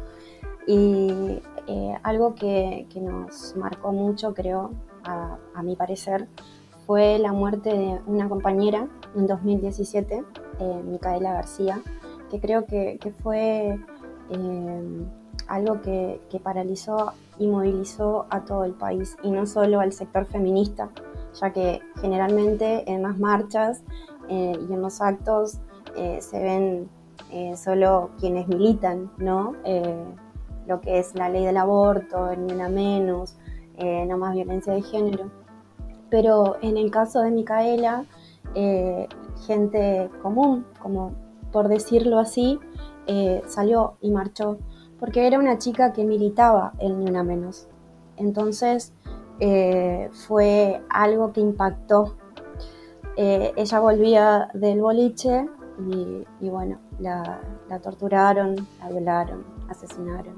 Y 0.66 1.40
eh, 1.66 1.94
algo 2.02 2.34
que, 2.34 2.86
nos 2.94 3.56
marcó 3.56 3.92
mucho, 3.92 4.34
creo, 4.34 4.70
a, 5.04 5.62
mi 5.62 5.76
parecer, 5.76 6.28
fue 6.86 7.18
la 7.18 7.32
muerte 7.32 7.70
de 7.70 8.00
una 8.06 8.28
compañera 8.28 8.86
en 9.16 9.26
2017, 9.26 10.24
eh, 10.58 10.82
Micaela 10.84 11.32
García, 11.32 11.80
que 12.30 12.40
creo 12.40 12.66
que, 12.66 12.98
fue 13.22 13.78
eh, 14.30 15.06
algo 15.48 15.80
que, 15.80 16.20
que, 16.30 16.38
paralizó 16.38 17.12
y 17.38 17.46
movilizó 17.46 18.26
a 18.30 18.44
todo 18.44 18.64
el 18.64 18.72
país, 18.72 19.16
y 19.22 19.30
no 19.30 19.46
solo 19.46 19.80
al 19.80 19.92
sector 19.92 20.26
feminista, 20.26 20.90
ya 21.40 21.52
que 21.52 21.80
generalmente 22.00 22.90
en 22.90 23.02
las 23.02 23.18
marchas 23.18 23.82
y 24.28 24.72
en 24.72 24.80
los 24.80 25.00
actos 25.00 25.58
eh, 25.96 26.18
se 26.20 26.42
ven 26.42 26.88
eh, 27.30 27.56
solo 27.56 28.10
quienes 28.18 28.48
militan, 28.48 29.10
¿no? 29.18 29.54
Eh, 29.64 30.04
lo 30.66 30.80
que 30.80 30.98
es 30.98 31.14
la 31.14 31.28
ley 31.28 31.44
del 31.44 31.56
aborto, 31.56 32.34
ni 32.36 32.52
una 32.52 32.68
menos, 32.68 33.36
no 33.78 34.18
más 34.18 34.34
violencia 34.34 34.74
de 34.74 34.82
género. 34.82 35.30
Pero 36.10 36.58
en 36.60 36.76
el 36.76 36.90
caso 36.90 37.22
de 37.22 37.30
Micaela, 37.30 38.04
gente 39.46 40.10
común, 40.22 40.66
como 40.80 41.12
por 41.50 41.66
decirlo 41.68 42.18
así, 42.18 42.60
salió 43.46 43.94
y 44.00 44.10
marchó, 44.10 44.58
porque 45.00 45.26
era 45.26 45.38
una 45.38 45.58
chica 45.58 45.92
que 45.92 46.04
militaba 46.04 46.72
el 46.78 46.98
Ni 46.98 47.10
Una 47.10 47.24
Menos. 47.24 47.66
Entonces 48.16 48.92
fue 50.12 50.80
algo 50.90 51.32
que 51.32 51.40
impactó. 51.40 52.14
ella 53.16 53.80
volvía 53.80 54.50
del 54.52 54.82
boliche 54.82 55.48
y, 56.40 56.48
bueno, 56.48 56.78
la, 56.98 57.40
torturaron, 57.82 58.56
la 58.80 58.88
violaron, 58.88 59.44
asesinaron. 59.68 60.34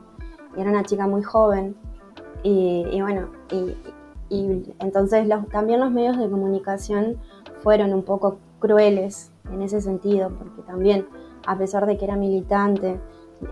Y 0.56 0.60
era 0.60 0.70
una 0.70 0.84
chica 0.84 1.06
muy 1.06 1.22
joven 1.22 1.74
y, 2.42 3.00
bueno, 3.00 3.28
y, 3.50 3.74
entonces 4.78 5.28
también 5.50 5.80
los 5.80 5.90
medios 5.90 6.16
de 6.16 6.28
comunicación 6.30 7.18
fueron 7.60 7.92
un 7.92 8.02
poco 8.02 8.38
crueles 8.58 9.30
en 9.52 9.60
ese 9.62 9.80
sentido, 9.80 10.30
porque 10.30 10.62
también, 10.62 11.06
a 11.46 11.58
pesar 11.58 11.86
de 11.86 11.98
que 11.98 12.04
era 12.04 12.16
militante, 12.16 12.98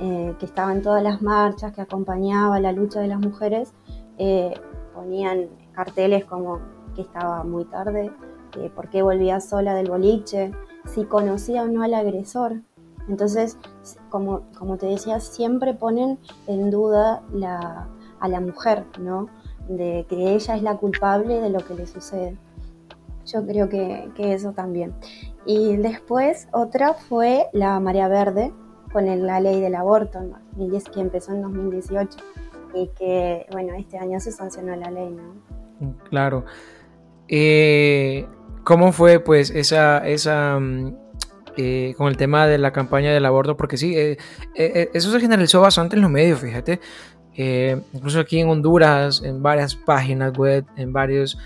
eh, 0.00 0.34
que 0.38 0.46
estaba 0.46 0.72
en 0.72 0.82
todas 0.82 1.02
las 1.02 1.20
marchas, 1.20 1.72
que 1.72 1.80
acompañaba 1.80 2.60
la 2.60 2.72
lucha 2.72 3.00
de 3.00 3.08
las 3.08 3.20
mujeres, 3.20 3.72
eh, 4.18 4.54
ponían 4.94 5.48
carteles 5.72 6.24
como 6.24 6.60
que 6.94 7.02
estaba 7.02 7.42
muy 7.44 7.64
tarde, 7.64 8.10
que 8.50 8.70
por 8.70 8.88
qué 8.88 9.02
volvía 9.02 9.40
sola 9.40 9.74
del 9.74 9.90
boliche, 9.90 10.52
si 10.86 11.04
conocía 11.04 11.62
o 11.62 11.68
no 11.68 11.82
al 11.82 11.94
agresor. 11.94 12.60
Entonces, 13.08 13.58
como, 14.08 14.42
como 14.58 14.76
te 14.76 14.86
decía, 14.86 15.20
siempre 15.20 15.74
ponen 15.74 16.18
en 16.46 16.70
duda 16.70 17.22
a 18.20 18.28
la 18.28 18.40
mujer, 18.40 18.84
¿no? 18.98 19.28
De 19.68 20.06
que 20.08 20.34
ella 20.34 20.56
es 20.56 20.62
la 20.62 20.76
culpable 20.76 21.40
de 21.40 21.50
lo 21.50 21.60
que 21.60 21.74
le 21.74 21.86
sucede. 21.86 22.36
Yo 23.26 23.46
creo 23.46 23.68
que, 23.68 24.10
eso 24.16 24.52
también. 24.52 24.94
Y 25.46 25.76
después 25.76 26.48
otra 26.52 26.94
fue 26.94 27.46
la 27.52 27.78
María 27.80 28.08
Verde 28.08 28.52
con 28.92 29.06
la 29.26 29.40
ley 29.40 29.60
del 29.60 29.74
aborto, 29.76 30.18
que 30.92 31.00
empezó 31.00 31.32
en 31.32 31.42
2018 31.42 32.18
y 32.74 32.88
que, 32.88 33.46
bueno, 33.52 33.74
este 33.74 33.98
año 33.98 34.18
se 34.20 34.32
sancionó 34.32 34.74
la 34.76 34.90
ley, 34.90 35.10
¿no? 35.10 35.94
Claro. 36.08 36.44
Eh, 37.28 38.26
¿Cómo 38.70 38.92
fue 38.92 39.18
pues 39.18 39.50
esa, 39.50 39.98
esa 40.06 40.60
mm, 40.60 40.94
eh, 41.56 41.92
con 41.98 42.06
el 42.06 42.16
tema 42.16 42.46
de 42.46 42.56
la 42.56 42.72
campaña 42.72 43.12
del 43.12 43.26
aborto? 43.26 43.56
Porque 43.56 43.76
sí, 43.76 43.98
eh, 43.98 44.16
eh, 44.54 44.90
eso 44.94 45.10
se 45.10 45.18
generalizó 45.18 45.60
bastante 45.60 45.96
en 45.96 46.02
los 46.02 46.10
medios, 46.12 46.38
fíjate. 46.38 46.78
incluso 47.34 48.20
aquí 48.20 48.38
en 48.38 48.48
Honduras, 48.48 49.22
en 49.24 49.42
varias 49.42 49.74
páginas 49.74 50.38
web, 50.38 50.64
en 50.76 50.92
varios 50.92 51.36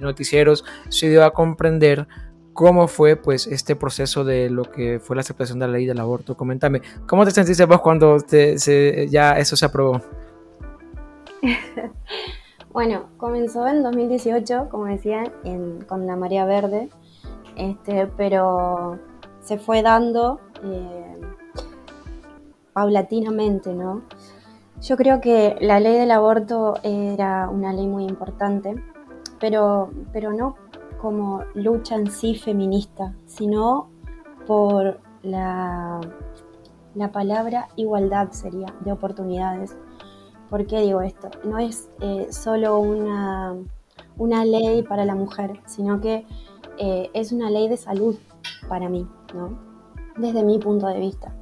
noticieros, 0.00 0.64
se 0.90 1.08
dio 1.08 1.24
a 1.24 1.32
comprender 1.32 2.06
cómo 2.52 2.86
fue 2.86 3.16
pues 3.16 3.48
este 3.48 3.74
proceso 3.74 4.22
de 4.22 4.48
lo 4.48 4.62
que 4.62 5.00
fue 5.00 5.16
la 5.16 5.22
aceptación 5.22 5.58
de 5.58 5.66
la 5.66 5.72
ley 5.72 5.86
del 5.86 5.98
aborto. 5.98 6.36
Coméntame, 6.36 6.82
¿cómo 7.08 7.24
te 7.24 7.32
sentiste 7.32 7.64
vos 7.64 7.80
cuando 7.80 8.18
ya 9.10 9.32
eso 9.40 9.56
se 9.56 9.64
aprobó? 9.64 10.00
Bueno, 12.78 13.06
comenzó 13.16 13.66
en 13.66 13.82
2018, 13.82 14.68
como 14.70 14.84
decía, 14.84 15.24
con 15.88 16.06
la 16.06 16.14
María 16.14 16.44
Verde, 16.44 16.90
este, 17.56 18.06
pero 18.06 19.00
se 19.40 19.58
fue 19.58 19.82
dando 19.82 20.38
eh, 20.62 21.20
paulatinamente, 22.72 23.74
¿no? 23.74 24.02
Yo 24.80 24.96
creo 24.96 25.20
que 25.20 25.56
la 25.60 25.80
ley 25.80 25.94
del 25.98 26.12
aborto 26.12 26.74
era 26.84 27.48
una 27.48 27.72
ley 27.72 27.88
muy 27.88 28.04
importante, 28.04 28.76
pero, 29.40 29.90
pero 30.12 30.32
no 30.32 30.54
como 31.00 31.42
lucha 31.54 31.96
en 31.96 32.08
sí 32.12 32.36
feminista, 32.36 33.12
sino 33.26 33.88
por 34.46 35.00
la, 35.24 36.00
la 36.94 37.10
palabra 37.10 37.70
igualdad 37.74 38.30
sería, 38.30 38.72
de 38.84 38.92
oportunidades. 38.92 39.76
¿Por 40.50 40.66
qué 40.66 40.80
digo 40.80 41.00
esto? 41.02 41.30
No 41.44 41.58
es 41.58 41.90
eh, 42.00 42.28
solo 42.30 42.78
una, 42.80 43.56
una, 44.16 44.44
ley 44.44 44.82
para 44.82 45.04
la 45.04 45.14
mujer, 45.14 45.60
sino 45.66 46.00
que 46.00 46.26
eh, 46.78 47.10
es 47.12 47.32
una 47.32 47.50
ley 47.50 47.68
de 47.68 47.76
salud 47.76 48.16
para 48.68 48.88
mí, 48.88 49.06
¿no? 49.34 49.58
Desde 50.16 50.42
mi 50.42 50.58
punto 50.58 50.86
de 50.86 51.00
vista. 51.00 51.34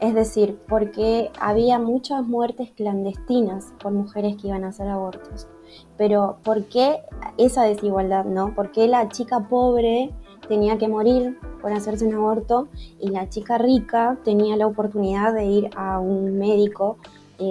Es 0.00 0.14
decir, 0.14 0.58
porque 0.68 1.30
había 1.40 1.78
muchas 1.78 2.26
muertes 2.26 2.70
clandestinas 2.72 3.72
por 3.82 3.92
mujeres 3.92 4.36
que 4.36 4.48
iban 4.48 4.64
a 4.64 4.68
hacer 4.68 4.88
abortos. 4.88 5.48
Pero 5.96 6.38
¿por 6.42 6.64
qué 6.66 7.00
esa 7.38 7.62
desigualdad, 7.62 8.24
no? 8.24 8.54
¿Por 8.54 8.72
qué 8.72 8.88
la 8.88 9.08
chica 9.08 9.48
pobre 9.48 10.14
tenía 10.48 10.78
que 10.78 10.88
morir 10.88 11.38
por 11.60 11.72
hacerse 11.72 12.06
un 12.06 12.14
aborto 12.14 12.68
y 13.00 13.08
la 13.08 13.28
chica 13.28 13.58
rica 13.58 14.18
tenía 14.22 14.56
la 14.56 14.66
oportunidad 14.66 15.32
de 15.32 15.46
ir 15.46 15.70
a 15.76 15.98
un 15.98 16.38
médico 16.38 16.98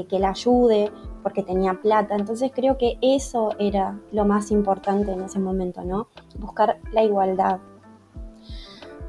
que 0.09 0.19
la 0.19 0.29
ayude 0.29 0.91
porque 1.23 1.43
tenía 1.43 1.73
plata. 1.73 2.15
Entonces 2.15 2.51
creo 2.53 2.77
que 2.77 2.97
eso 3.01 3.51
era 3.59 3.99
lo 4.11 4.25
más 4.25 4.51
importante 4.51 5.11
en 5.11 5.21
ese 5.21 5.39
momento, 5.39 5.83
¿no? 5.83 6.07
Buscar 6.39 6.79
la 6.91 7.03
igualdad. 7.03 7.59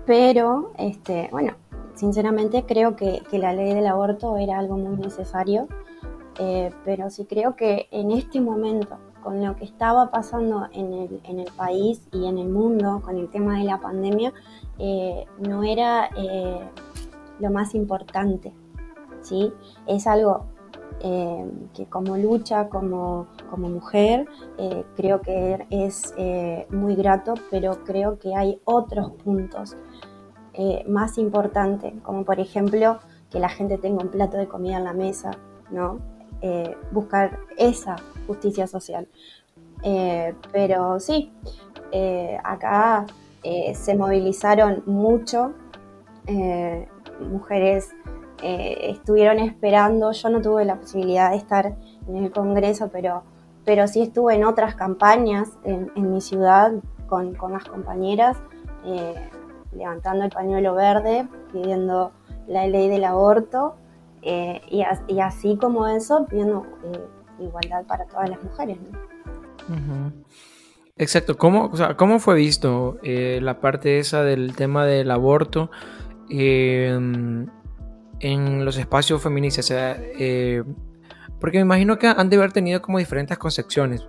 Pero, 0.06 0.72
este, 0.78 1.28
bueno, 1.32 1.54
sinceramente 1.94 2.64
creo 2.64 2.94
que, 2.94 3.22
la 3.32 3.52
ley 3.52 3.74
del 3.74 3.86
aborto 3.86 4.36
era 4.36 4.58
algo 4.58 4.76
muy 4.76 4.96
necesario, 4.96 5.66
eh, 6.38 6.70
pero 6.84 7.10
sí 7.10 7.24
creo 7.24 7.56
que 7.56 7.88
en 7.90 8.12
este 8.12 8.40
momento 8.40 8.98
con 9.22 9.44
lo 9.44 9.56
que 9.56 9.64
estaba 9.64 10.12
pasando 10.12 10.68
en 10.72 10.92
el, 10.92 11.50
país 11.56 12.06
y 12.12 12.26
en 12.26 12.38
el 12.38 12.48
mundo 12.48 13.02
con 13.04 13.18
el 13.18 13.28
tema 13.28 13.58
de 13.58 13.64
la 13.64 13.80
pandemia, 13.80 14.32
eh, 14.78 15.26
no 15.40 15.64
era 15.64 16.08
eh, 16.16 16.60
lo 17.40 17.50
más 17.50 17.74
importante. 17.74 18.54
¿sí? 19.22 19.52
Es 19.88 20.06
algo 20.06 20.46
eh, 21.00 21.50
que 21.74 21.86
como 21.86 22.16
lucha, 22.16 22.68
como, 22.68 23.26
como 23.50 23.68
mujer, 23.68 24.26
creo 24.96 25.20
que 25.20 25.66
es 25.70 26.14
muy 26.70 26.94
grato, 26.94 27.34
pero 27.50 27.84
creo 27.84 28.18
que 28.18 28.34
hay 28.34 28.60
otros 28.64 29.12
puntos 29.22 29.76
más 30.88 31.18
importantes, 31.18 31.92
como 32.02 32.24
por 32.24 32.40
ejemplo 32.40 32.98
que 33.30 33.38
la 33.38 33.50
gente 33.50 33.76
tenga 33.76 34.02
un 34.02 34.08
plato 34.08 34.38
de 34.38 34.48
comida 34.48 34.78
en 34.78 34.84
la 34.84 34.94
mesa, 34.94 35.32
¿no? 35.70 35.98
buscar 36.92 37.38
esa 37.56 37.96
justicia 38.26 38.66
social. 38.66 39.08
Eh, 39.82 40.34
pero 40.52 40.98
sí, 41.00 41.32
eh, 41.92 42.38
acá 42.42 43.06
eh, 43.42 43.74
se 43.74 43.94
movilizaron 43.94 44.82
mucho, 44.86 45.54
mujeres 47.30 47.94
estuvieron 48.42 49.38
esperando, 49.38 50.12
yo 50.12 50.28
no 50.30 50.40
tuve 50.40 50.64
la 50.64 50.76
posibilidad 50.76 51.30
de 51.30 51.36
estar 51.36 51.76
en 52.08 52.16
el 52.16 52.30
Congreso, 52.30 52.90
pero, 52.92 53.22
pero 53.64 53.88
sí 53.88 54.02
estuve 54.02 54.34
en 54.34 54.44
otras 54.44 54.74
campañas 54.74 55.50
en, 55.64 55.90
mi 55.94 56.20
ciudad 56.20 56.72
con, 57.08 57.34
con 57.34 57.52
las 57.52 57.64
compañeras, 57.64 58.36
levantando 59.72 60.24
el 60.24 60.30
pañuelo 60.30 60.74
verde, 60.74 61.26
pidiendo 61.52 62.12
la 62.46 62.66
ley 62.66 62.88
del 62.88 63.04
aborto. 63.04 63.76
y, 64.22 64.82
así 65.20 65.56
como 65.56 65.86
eso, 65.86 66.26
pidiendo 66.26 66.66
igualdad 67.38 67.84
para 67.86 68.06
todas 68.06 68.30
las 68.30 68.42
mujeres. 68.42 68.78
Exacto, 70.98 71.36
¿Cómo, 71.36 71.70
¿cómo 71.96 72.18
fue 72.18 72.36
visto 72.36 72.98
eh, 73.02 73.38
la 73.42 73.60
parte 73.60 73.98
esa 73.98 74.22
del 74.22 74.56
tema 74.56 74.86
del 74.86 75.10
aborto 75.10 75.70
en 78.20 78.64
los 78.64 78.76
espacios 78.76 79.22
feministas? 79.22 79.70
Eh, 79.70 80.62
porque 81.40 81.58
me 81.58 81.62
imagino 81.62 81.98
que 81.98 82.06
han 82.06 82.30
de 82.30 82.36
haber 82.36 82.52
tenido 82.52 82.80
como 82.80 82.98
diferentes 82.98 83.36
concepciones, 83.38 84.06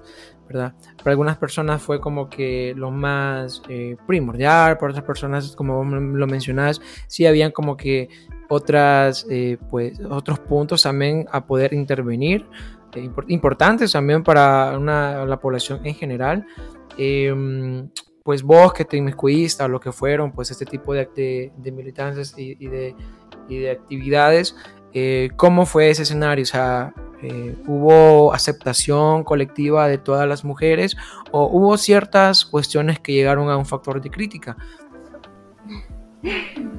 ¿verdad? 0.48 0.74
Para 0.98 1.12
algunas 1.12 1.38
personas 1.38 1.82
fue 1.82 2.00
como 2.00 2.30
que 2.30 2.74
lo 2.76 2.92
más 2.92 3.62
eh, 3.68 3.98
primordial, 4.08 4.78
para 4.78 4.92
otras 4.92 5.06
personas, 5.06 5.56
como 5.56 5.84
lo 5.84 6.28
mencionas, 6.28 6.82
sí 7.08 7.26
habían 7.26 7.52
como 7.52 7.76
que 7.76 8.10
otras, 8.50 9.28
pues, 9.70 10.00
otros 10.10 10.40
puntos 10.40 10.84
también 10.84 11.26
a 11.32 11.46
poder 11.46 11.74
intervenir. 11.74 12.46
Eh, 12.96 13.10
importantes 13.28 13.92
también 13.92 14.24
para 14.24 14.78
la 14.80 15.40
población 15.40 15.82
en 15.84 15.96
general. 15.96 16.46
Em, 16.98 17.90
pues 18.24 18.44
vos 18.44 18.74
que 18.74 18.84
te 18.84 18.98
inmiscuiste 18.98 19.64
a 19.64 19.68
lo 19.68 19.80
que 19.80 19.92
fueron 19.92 20.34
pues 20.34 20.52
este 20.52 20.66
tipo 20.66 20.94
de, 20.94 21.52
de, 21.56 21.72
militancias 21.72 22.34
y, 22.38 22.56
de, 22.68 22.94
y, 23.48 23.60
de, 23.60 23.72
actividades, 23.72 24.56
eh, 24.94 25.30
¿cómo 25.36 25.66
fue 25.66 25.90
ese 25.90 26.04
escenario? 26.04 26.44
O 26.44 26.48
sea, 26.48 26.94
eh, 27.22 27.56
¿hubo 27.68 28.34
aceptación 28.34 29.24
colectiva 29.24 29.88
de 29.88 29.98
todas 29.98 30.28
las 30.28 30.46
mujeres 30.46 30.96
o 31.32 31.48
hubo 31.48 31.78
ciertas 31.78 32.46
cuestiones 32.46 33.00
que 33.00 33.14
llegaron 33.14 33.50
a 33.50 33.58
un 33.58 33.66
factor 33.66 34.02
de 34.02 34.10
crítica? 34.10 34.58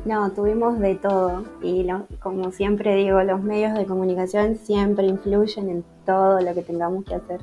No, 0.05 0.31
tuvimos 0.33 0.79
de 0.81 0.97
todo 0.97 1.45
y 1.63 1.87
como 2.21 2.51
siempre 2.51 2.97
digo, 2.97 3.23
los 3.23 3.43
medios 3.43 3.75
de 3.75 3.87
comunicación 3.87 4.57
siempre 4.57 5.07
influyen 5.07 5.69
en 5.69 5.85
todo 6.05 6.41
lo 6.41 6.55
que 6.55 6.63
tengamos 6.63 7.05
que 7.05 7.15
hacer. 7.15 7.41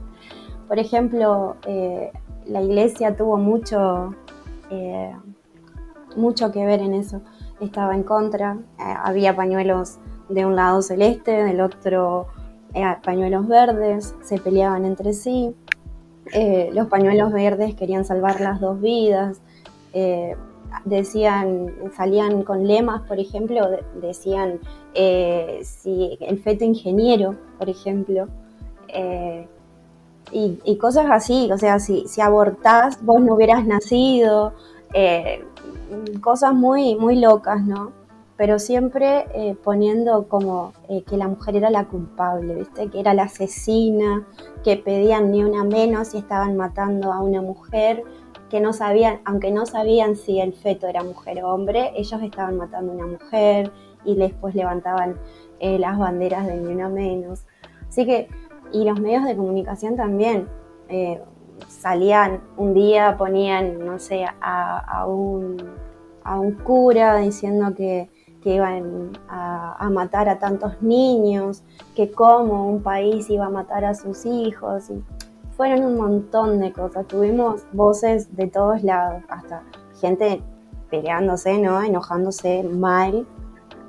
Por 0.67 0.79
ejemplo, 0.79 1.55
eh, 1.67 2.11
la 2.45 2.61
iglesia 2.61 3.15
tuvo 3.15 3.37
mucho, 3.37 4.13
mucho 6.15 6.51
que 6.51 6.65
ver 6.65 6.81
en 6.81 6.93
eso. 6.95 7.21
Estaba 7.59 7.95
en 7.95 8.03
contra, 8.03 8.57
eh, 8.79 8.83
había 9.03 9.35
pañuelos 9.35 9.99
de 10.29 10.45
un 10.45 10.55
lado 10.55 10.81
celeste, 10.81 11.31
del 11.31 11.61
otro 11.61 12.27
pañuelos 13.03 13.47
verdes, 13.47 14.15
se 14.21 14.37
peleaban 14.37 14.83
entre 14.83 15.13
sí. 15.13 15.55
los 16.73 16.87
pañuelos 16.87 17.31
verdes 17.31 17.73
querían 17.73 18.03
salvar 18.03 18.41
las 18.41 18.59
dos 18.59 18.81
vidas 18.81 19.41
decían, 20.83 21.73
salían 21.95 22.43
con 22.43 22.67
lemas, 22.67 23.01
por 23.03 23.19
ejemplo, 23.19 23.61
decían 24.01 24.59
eh, 24.93 25.61
si 25.63 26.17
el 26.19 26.39
feto 26.39 26.65
ingeniero, 26.65 27.35
por 27.57 27.69
ejemplo, 27.69 28.27
eh, 28.89 29.47
y, 30.31 30.75
cosas 30.77 31.05
así, 31.09 31.49
o 31.51 31.57
sea, 31.57 31.79
si, 31.79 32.07
si 32.07 32.19
abortás, 32.19 33.03
vos 33.05 33.21
no 33.21 33.35
hubieras 33.35 33.65
nacido, 33.65 34.53
eh, 34.93 35.45
cosas 36.21 36.53
muy, 36.53 36.95
muy 36.95 37.19
locas, 37.19 37.63
¿no? 37.63 37.91
Pero 38.37 38.59
siempre 38.59 39.25
poniendo 39.63 40.27
como 40.27 40.73
que 41.07 41.15
la 41.15 41.29
mujer 41.29 41.55
era 41.55 41.69
la 41.69 41.85
culpable, 41.85 42.55
¿viste? 42.55 42.89
Que 42.89 42.99
era 42.99 43.13
la 43.13 43.23
asesina, 43.23 44.27
que 44.61 44.75
pedían 44.75 45.31
ni 45.31 45.41
una 45.41 45.63
menos 45.63 46.13
y 46.13 46.17
estaban 46.17 46.57
matando 46.57 47.13
a 47.13 47.21
una 47.21 47.41
mujer 47.41 48.03
que 48.49 48.59
no 48.59 48.73
sabían, 48.73 49.21
aunque 49.25 49.51
no 49.51 49.65
sabían 49.65 50.15
si 50.15 50.39
el 50.39 50.53
feto 50.53 50.87
era 50.87 51.03
mujer 51.03 51.43
o 51.43 51.53
hombre, 51.53 51.91
ellos 51.95 52.21
estaban 52.21 52.57
matando 52.57 52.91
a 52.91 52.95
una 52.95 53.07
mujer 53.07 53.71
y 54.03 54.15
después 54.15 54.53
levantaban 54.53 55.17
eh, 55.59 55.79
las 55.79 55.97
banderas 55.97 56.45
de 56.45 56.57
ni 56.57 56.73
una 56.73 56.89
menos. 56.89 57.45
Así 57.87 58.05
que, 58.05 58.27
y 58.71 58.83
los 58.83 58.99
medios 58.99 59.25
de 59.25 59.35
comunicación 59.35 59.95
también. 59.95 60.47
Eh, 60.89 61.21
salían 61.67 62.41
un 62.57 62.73
día, 62.73 63.17
ponían, 63.17 63.85
no 63.85 63.99
sé, 63.99 64.25
a, 64.41 65.05
un, 65.07 65.57
a 66.23 66.39
un, 66.39 66.53
cura 66.53 67.17
diciendo 67.17 67.73
que, 67.75 68.09
iban 68.43 69.17
a, 69.27 69.75
a, 69.83 69.89
matar 69.89 70.29
a 70.29 70.37
tantos 70.37 70.79
niños, 70.79 71.63
que 71.95 72.11
cómo 72.11 72.69
un 72.69 72.83
país 72.83 73.27
iba 73.31 73.47
a 73.47 73.49
matar 73.49 73.85
a 73.85 73.95
sus 73.95 74.23
hijos. 74.23 74.91
Y 74.91 75.03
fueron 75.57 75.83
un 75.83 75.97
montón 75.97 76.59
de 76.59 76.71
cosas. 76.71 77.07
Tuvimos 77.07 77.65
voces 77.73 78.35
de 78.35 78.45
todos 78.45 78.83
lados, 78.83 79.23
hasta 79.29 79.63
gente 79.99 80.43
peleándose, 80.91 81.57
¿no? 81.57 81.81
Enojándose 81.81 82.63
mal 82.63 83.25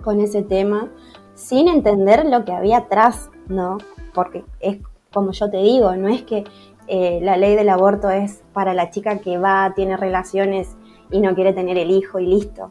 con 0.02 0.20
ese 0.20 0.42
tema, 0.42 0.88
sin 1.34 1.68
entender 1.68 2.24
lo 2.26 2.44
que 2.44 2.52
había 2.52 2.78
atrás, 2.78 3.30
¿no? 3.48 3.78
Porque 4.14 4.44
es 4.60 4.78
como 5.12 5.32
yo 5.32 5.50
te 5.50 5.58
digo, 5.58 5.94
no 5.96 6.08
es 6.08 6.22
que 6.22 6.44
eh, 6.88 7.18
la 7.22 7.36
ley 7.36 7.56
del 7.56 7.68
aborto 7.68 8.10
es 8.10 8.42
para 8.52 8.74
la 8.74 8.90
chica 8.90 9.18
que 9.18 9.38
va, 9.38 9.72
tiene 9.74 9.96
relaciones 9.96 10.76
y 11.10 11.20
no 11.20 11.34
quiere 11.34 11.52
tener 11.52 11.78
el 11.78 11.90
hijo 11.90 12.18
y 12.18 12.26
listo, 12.26 12.70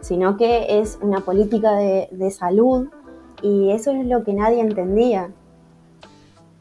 sino 0.00 0.36
que 0.36 0.80
es 0.80 0.98
una 1.00 1.20
política 1.20 1.72
de, 1.74 2.30
salud 2.30 2.88
y 3.40 3.70
eso 3.70 3.92
es 3.92 4.06
lo 4.06 4.24
que 4.24 4.34
nadie 4.34 4.60
entendía. 4.60 5.30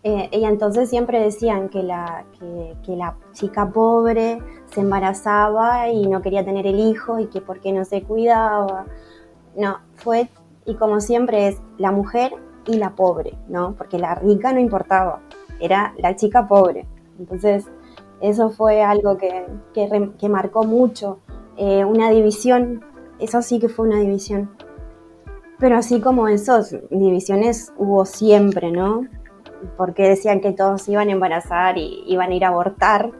Eh, 0.04 0.30
y 0.32 0.46
entonces 0.46 0.90
siempre 0.90 1.20
decían 1.20 1.70
que 1.70 1.84
la, 1.84 2.26
que, 2.84 2.96
la 2.96 3.16
chica 3.34 3.70
pobre 3.70 4.40
se 4.66 4.82
embarazaba 4.82 5.90
y 5.90 6.08
no 6.08 6.24
quería 6.24 6.44
tener 6.44 6.66
el 6.66 6.80
hijo 6.80 7.20
y 7.20 7.28
que 7.28 7.40
por 7.40 7.60
qué 7.60 7.72
no 7.72 7.86
se 7.86 8.02
cuidaba. 8.02 8.86
No, 9.56 9.80
fue, 9.96 10.30
y 10.66 10.76
como 10.76 11.02
siempre 11.02 11.50
es 11.50 11.62
la 11.78 11.92
mujer 11.92 12.34
y 12.66 12.78
la 12.78 12.96
pobre, 12.96 13.38
¿no? 13.48 13.76
Porque 13.76 14.00
la 14.00 14.16
rica 14.16 14.54
no 14.54 14.60
importaba, 14.60 15.22
era 15.62 15.94
la 15.98 16.16
chica 16.16 16.48
pobre. 16.48 16.88
Entonces, 17.20 17.66
eso 18.20 18.50
fue 18.50 18.84
algo 18.84 19.18
que, 19.18 19.46
que, 19.74 20.30
marcó 20.30 20.64
mucho, 20.64 21.20
eh, 21.58 21.86
una 21.86 22.10
división, 22.10 22.84
eso 23.20 23.42
sí 23.42 23.60
que 23.60 23.70
fue 23.70 23.88
una 23.88 24.00
división. 24.00 24.52
Pero 25.60 25.78
así 25.78 26.02
como 26.02 26.28
esas 26.28 26.76
divisiones 26.90 27.72
hubo 27.78 28.06
siempre, 28.06 28.72
¿no? 28.72 29.08
porque 29.78 30.10
decían 30.10 30.42
que 30.42 30.52
todos 30.52 30.88
iban 30.90 31.10
a 31.10 31.12
embarazar 31.12 31.78
y 31.78 32.04
iban 32.08 32.32
a 32.32 32.36
ir 32.36 32.46
a 32.46 32.50
abortar, 32.50 33.12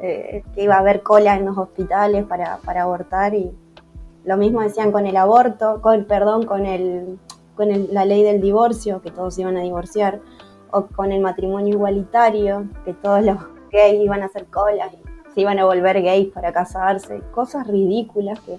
eh, 0.00 0.42
que 0.54 0.62
iba 0.62 0.76
a 0.76 0.78
haber 0.78 1.02
cola 1.02 1.36
en 1.36 1.44
los 1.44 1.58
hospitales 1.58 2.24
para, 2.24 2.60
abortar 2.80 3.34
y 3.34 3.52
lo 4.24 4.36
mismo 4.36 4.60
decían 4.60 4.92
con 4.92 5.06
el 5.06 5.16
aborto, 5.16 5.80
con, 5.80 6.04
perdón, 6.04 6.46
con, 6.46 6.66
el, 6.66 7.18
con 7.56 7.68
la 7.92 8.04
ley 8.04 8.22
del 8.22 8.40
divorcio, 8.40 9.02
que 9.02 9.10
todos 9.10 9.38
iban 9.38 9.56
a 9.56 9.62
divorciar, 9.62 10.20
o 10.70 10.86
con 10.86 11.12
el 11.12 11.20
matrimonio 11.20 11.74
igualitario, 11.74 12.66
que 12.84 12.94
todos 12.94 13.24
los 13.24 13.36
gays 13.70 14.00
iban 14.02 14.22
a 14.22 14.26
hacer 14.26 14.46
cola. 14.46 14.90
se 15.34 15.40
iban 15.40 15.58
a 15.58 15.64
volver 15.64 16.02
gays 16.02 16.28
para 16.32 16.52
casarse, 16.52 17.20
cosas 17.32 17.66
ridículas 17.66 18.40
que, 18.40 18.58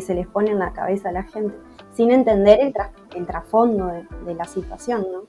se 0.00 0.14
les 0.14 0.26
pone 0.26 0.50
en 0.50 0.58
la 0.58 0.72
cabeza 0.72 1.10
a 1.10 1.12
la 1.12 1.22
gente, 1.22 1.54
sin 1.92 2.10
entender 2.10 2.58
el, 2.60 2.74
el 3.14 3.26
trasfondo 3.26 3.86
de, 4.24 4.34
la 4.34 4.44
situación, 4.44 5.06
¿no? 5.12 5.26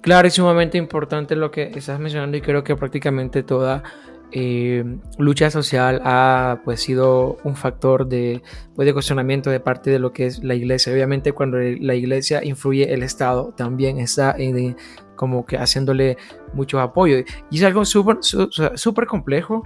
Claro, 0.00 0.28
es 0.28 0.34
sumamente 0.34 0.78
importante 0.78 1.36
lo 1.36 1.50
que 1.50 1.64
estás 1.74 1.98
mencionando 1.98 2.36
y 2.36 2.40
creo 2.40 2.64
que 2.64 2.76
prácticamente 2.76 3.42
toda 3.42 3.82
eh, 4.32 4.84
lucha 5.18 5.50
social 5.50 6.00
ha 6.04 6.60
pues 6.64 6.80
sido 6.80 7.38
un 7.44 7.56
factor 7.56 8.06
de, 8.08 8.42
pues, 8.74 8.86
de 8.86 8.92
cuestionamiento 8.92 9.50
de 9.50 9.60
parte 9.60 9.90
de 9.90 9.98
lo 9.98 10.12
que 10.12 10.26
es 10.26 10.42
la 10.42 10.54
iglesia. 10.54 10.92
Obviamente 10.92 11.32
cuando 11.32 11.58
la 11.58 11.94
iglesia 11.94 12.44
influye 12.44 12.92
el 12.92 13.02
Estado 13.02 13.54
también 13.56 13.98
está 13.98 14.34
en, 14.36 14.76
como 15.16 15.46
que 15.46 15.56
haciéndole 15.56 16.16
mucho 16.52 16.80
apoyo. 16.80 17.18
Y 17.50 17.58
es 17.58 17.62
algo 17.64 17.84
súper 17.84 18.18
súper 18.22 19.06
complejo 19.06 19.64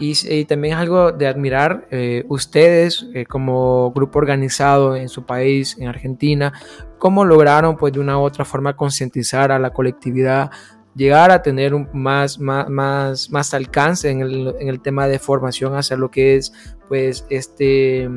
y, 0.00 0.44
también 0.44 0.74
es 0.74 0.80
algo 0.80 1.10
de 1.10 1.26
admirar 1.26 1.88
eh, 1.90 2.24
ustedes 2.28 3.06
eh, 3.14 3.26
como 3.26 3.90
grupo 3.90 4.20
organizado 4.20 4.94
en 4.94 5.08
su 5.08 5.26
país, 5.26 5.76
en 5.78 5.88
Argentina, 5.88 6.52
cómo 6.98 7.24
lograron 7.24 7.76
pues 7.76 7.92
de 7.92 7.98
una 7.98 8.16
u 8.16 8.22
otra 8.22 8.44
forma 8.44 8.76
concientizar 8.76 9.50
a 9.50 9.58
la 9.58 9.70
colectividad 9.70 10.50
llegar 10.98 11.30
a 11.30 11.42
tener 11.42 11.74
un 11.74 11.88
más, 11.92 12.40
más, 12.40 12.68
más, 12.68 13.30
más 13.30 13.54
alcance 13.54 14.10
en 14.10 14.20
el, 14.20 14.54
en 14.58 14.68
el, 14.68 14.80
tema 14.80 15.06
de 15.06 15.20
formación 15.20 15.76
hacia 15.76 15.96
lo 15.96 16.10
que 16.10 16.36
es 16.36 16.52
pues 16.88 17.24
este, 17.30 18.10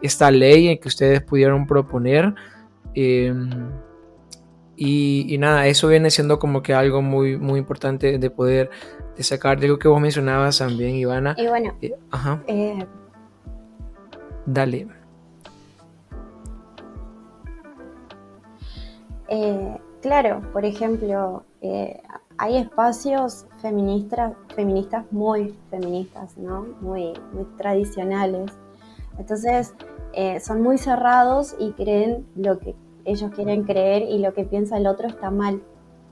esta 0.00 0.30
ley 0.30 0.78
que 0.78 0.88
ustedes 0.88 1.20
pudieron 1.20 1.66
proponer. 1.66 2.32
Em, 2.94 3.50
y, 4.76 5.26
y, 5.34 5.38
nada, 5.38 5.66
eso 5.66 5.88
viene 5.88 6.10
siendo 6.10 6.38
como 6.38 6.62
que 6.62 6.74
algo 6.74 7.02
muy, 7.02 7.36
muy 7.36 7.58
importante 7.58 8.18
de 8.18 8.30
poder 8.30 8.70
sacar 9.18 9.58
de 9.58 9.66
algo 9.66 9.78
que 9.78 9.88
vos 9.88 10.00
mencionabas 10.00 10.58
también, 10.58 10.94
Ivana. 10.94 11.34
Y 11.36 11.46
bueno, 11.48 11.76
eh, 11.82 11.94
ajá. 12.10 12.42
Eh, 12.46 12.86
Dale. 14.46 14.88
Eh, 19.28 19.78
claro, 20.02 20.42
por 20.52 20.64
ejemplo, 20.64 21.44
eh, 21.62 22.02
hay 22.38 22.56
espacios 22.56 23.46
feministas, 23.60 24.34
feministas 24.54 25.04
muy 25.12 25.54
feministas, 25.70 26.36
¿no? 26.36 26.66
Muy, 26.80 27.12
muy 27.32 27.44
tradicionales. 27.56 28.50
Entonces, 29.16 29.74
eh, 30.12 30.40
son 30.40 30.60
muy 30.60 30.76
cerrados 30.76 31.54
y 31.58 31.70
creen 31.72 32.26
lo 32.34 32.58
que 32.58 32.74
ellos 33.04 33.30
quieren 33.32 33.62
creer 33.62 34.02
y 34.02 34.18
lo 34.18 34.34
que 34.34 34.44
piensa 34.44 34.76
el 34.76 34.88
otro 34.88 35.06
está 35.06 35.30
mal. 35.30 35.62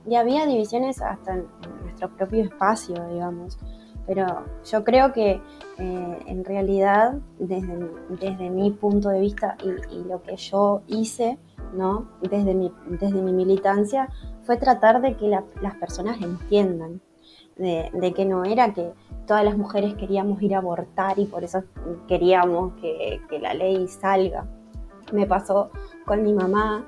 Y 0.07 0.15
había 0.15 0.45
divisiones 0.45 1.01
hasta 1.01 1.33
en, 1.35 1.45
nuestro 1.83 2.09
propio 2.15 2.43
espacio, 2.43 2.95
digamos. 3.09 3.59
Pero 4.07 4.25
yo 4.65 4.83
creo 4.83 5.13
que 5.13 5.41
eh, 5.77 6.19
en 6.25 6.45
realidad, 6.45 7.19
desde, 7.39 7.89
desde 8.09 8.49
mi 8.49 8.71
punto 8.71 9.09
de 9.09 9.19
vista 9.19 9.57
y, 9.91 10.03
lo 10.07 10.21
que 10.23 10.37
yo 10.37 10.81
hice, 10.87 11.37
¿no? 11.73 12.07
desde, 12.21 12.55
mi, 12.55 12.71
desde 12.87 13.21
mi 13.21 13.31
militancia, 13.31 14.09
fue 14.51 14.57
tratar 14.57 15.01
de 15.01 15.15
que 15.15 15.29
las 15.29 15.75
personas 15.75 16.21
entiendan, 16.21 16.99
de, 17.55 18.13
que 18.13 18.25
no 18.25 18.43
era 18.43 18.73
que 18.73 18.91
todas 19.25 19.45
las 19.45 19.57
mujeres 19.57 19.93
queríamos 19.93 20.41
ir 20.41 20.55
a 20.55 20.57
abortar 20.57 21.17
y 21.19 21.25
por 21.25 21.45
eso 21.45 21.63
queríamos 22.09 22.73
que, 22.81 23.21
la 23.39 23.53
ley 23.53 23.87
salga. 23.87 24.45
Me 25.13 25.25
pasó 25.25 25.69
con 26.05 26.21
mi 26.23 26.33
mamá, 26.33 26.83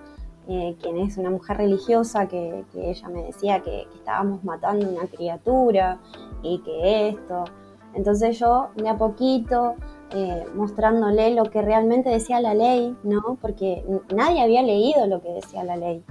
eh, 0.50 0.76
quien 0.82 0.98
es 0.98 1.16
una 1.16 1.30
mujer 1.30 1.56
religiosa, 1.56 2.28
que, 2.28 2.66
ella 2.76 3.08
me 3.08 3.24
decía 3.24 3.62
que, 3.62 3.88
estábamos 3.96 4.44
matando 4.44 4.86
una 4.90 5.08
criatura 5.08 6.00
y 6.42 6.60
que 6.64 7.08
esto. 7.08 7.46
Entonces 7.94 8.38
yo 8.40 8.72
de 8.76 8.90
a 8.90 8.98
poquito 8.98 9.76
eh, 10.12 10.46
mostrándole 10.54 11.34
lo 11.34 11.46
que 11.46 11.62
realmente 11.62 12.10
decía 12.10 12.42
la 12.42 12.56
ley, 12.56 12.94
¿no? 13.04 13.38
Porque 13.40 13.86
nadie 14.14 14.42
había 14.42 14.64
leído 14.64 15.08
lo 15.08 15.22
que 15.22 15.30
decía 15.30 15.64
la 15.64 15.78
ley 15.78 16.04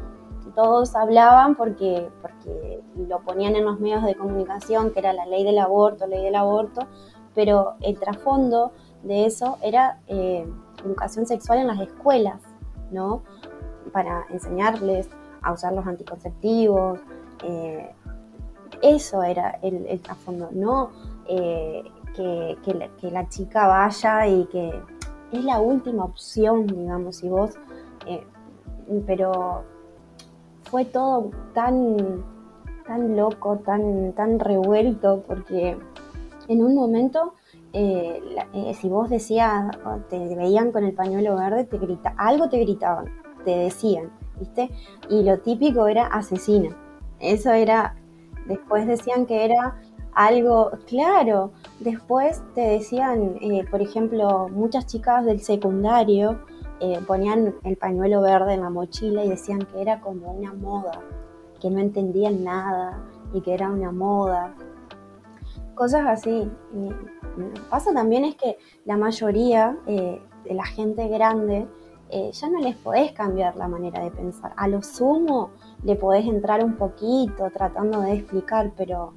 todos 0.55 0.95
hablaban 0.95 1.55
porque, 1.55 2.09
porque 2.21 2.81
lo 2.97 3.21
ponían 3.21 3.57
en 3.57 3.65
los 3.65 3.81
medios 3.81 4.05
de 4.05 4.15
comunicación, 4.15 4.91
que 4.91 5.01
era 5.01 5.13
la 5.13 5.27
ley 5.27 5.45
del 5.45 5.59
aborto, 5.59 6.07
ley 6.07 6.23
del 6.23 6.35
aborto, 6.35 6.87
pero 7.35 7.75
el 7.81 7.99
trasfondo 7.99 8.73
de 9.03 9.27
eso 9.27 9.59
era 9.63 10.01
eh, 10.07 10.47
educación 10.85 11.27
sexual 11.27 11.59
en 11.59 11.67
las 11.69 11.81
escuelas, 11.81 12.41
¿no? 12.91 13.23
Para 13.93 14.27
enseñarles 14.31 15.09
a 15.43 15.53
usar 15.53 15.73
los 15.73 15.87
anticonceptivos. 15.87 17.01
Eh, 17.43 17.91
eso 18.83 19.23
era 19.23 19.59
el, 19.63 20.01
trasfondo, 20.01 20.49
no 20.53 20.91
eh, 21.29 21.85
que, 22.15 22.59
que, 22.65 23.11
la, 23.11 23.29
chica 23.29 23.67
vaya 23.67 24.27
y 24.27 24.45
que 24.47 24.83
es 25.31 25.45
la 25.45 25.61
última 25.61 26.05
opción, 26.05 26.67
digamos, 26.67 27.17
si 27.17 27.29
vos, 27.29 27.53
pero 29.07 29.65
fue 30.73 30.87
todo 30.87 31.31
tan, 31.53 32.25
tan 32.87 33.15
loco, 33.15 33.59
tan, 33.59 34.15
tan 34.15 34.41
revuelto, 34.41 35.23
porque 35.27 35.77
en 36.49 36.65
un 36.65 36.75
momento, 36.75 37.35
eh, 37.75 38.23
eh, 38.55 38.73
si 38.73 38.89
vos 38.89 39.11
decías, 39.11 39.67
te 40.09 40.35
veían 40.35 40.73
con 40.73 40.85
el 40.85 40.95
pañuelo 40.95 41.37
verde, 41.37 41.65
te 41.65 41.77
grita, 41.77 42.15
algo 42.17 42.49
te 42.49 42.57
gritaban, 42.61 43.05
te 43.45 43.51
decían, 43.51 44.11
¿viste? 44.41 44.71
Y 45.11 45.23
lo 45.25 45.41
típico 45.41 45.89
era 45.89 46.07
asesina. 46.07 46.75
Eso 47.21 47.53
era, 47.53 47.95
después 48.47 48.87
decían 48.87 49.27
que 49.27 49.45
era 49.45 49.79
algo, 50.15 50.71
claro, 50.87 51.53
después 51.81 52.43
te 52.55 52.63
decían, 52.63 53.37
eh, 53.43 53.67
por 53.71 53.83
ejemplo, 53.83 54.49
muchas 54.49 54.87
chicas 54.87 55.27
del 55.27 55.43
secundario 55.43 56.39
eh, 56.85 56.99
ponían 57.07 57.55
el 57.63 57.77
pañuelo 57.77 58.21
verde 58.23 58.55
en 58.55 58.63
la 58.63 58.69
mochila 58.69 59.25
y 59.25 59.29
decían 59.29 59.61
que 59.61 59.81
era 59.81 60.01
como 60.01 60.33
una 60.33 60.53
moda, 60.53 61.01
que 61.61 61.71
no 61.71 61.79
entendían 61.79 62.43
nada 62.43 63.01
y 63.33 63.41
que 63.41 63.55
era 63.55 63.71
una 63.71 63.93
moda. 63.93 64.57
Cosas 65.77 66.05
así. 66.09 66.51
pasa 67.71 67.95
también 67.95 68.25
es 68.25 68.35
que 68.35 68.59
la 68.85 68.97
mayoría 68.97 69.79
eh, 69.87 70.21
de 70.43 70.55
la 70.55 70.65
gente 70.65 71.07
grande 71.07 71.69
eh, 72.11 72.33
ya 72.33 72.49
no 72.49 72.59
les 72.59 72.75
podés 72.75 73.13
cambiar 73.13 73.55
la 73.55 73.69
manera 73.69 74.03
de 74.03 74.11
pensar. 74.11 74.53
A 74.57 74.67
lo 74.67 74.83
sumo 74.83 75.51
le 75.85 75.95
podés 75.95 76.27
entrar 76.27 76.65
un 76.65 76.75
poquito 76.75 77.49
tratando 77.53 78.01
de 78.01 78.15
explicar, 78.15 78.73
pero, 78.77 79.15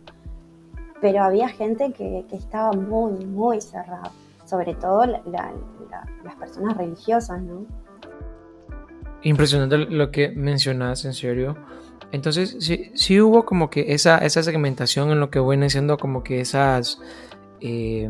pero 1.01 1.23
había 1.23 1.49
gente 1.49 1.93
que, 1.93 2.27
que 2.29 2.35
estaba 2.35 2.73
muy, 2.73 3.25
muy 3.25 3.59
cerrada 3.59 4.11
sobre 4.45 4.75
todo 4.75 5.05
las 5.05 6.35
personas 6.39 6.77
religiosas, 6.77 7.41
¿no? 7.41 7.65
Impresionante 9.23 9.77
lo 9.77 10.11
que 10.11 10.29
mencionas, 10.29 11.03
en 11.05 11.13
serio. 11.13 11.57
Entonces, 12.11 12.57
sí, 12.59 12.91
sí 12.93 13.19
hubo 13.19 13.43
como 13.43 13.69
que 13.69 13.93
esa, 13.93 14.19
esa 14.19 14.43
segmentación 14.43 15.09
en 15.09 15.19
lo 15.19 15.31
que 15.31 15.39
viene 15.39 15.69
siendo 15.69 15.97
como 15.97 16.23
que 16.23 16.41
esas, 16.41 17.01
eh, 17.59 18.07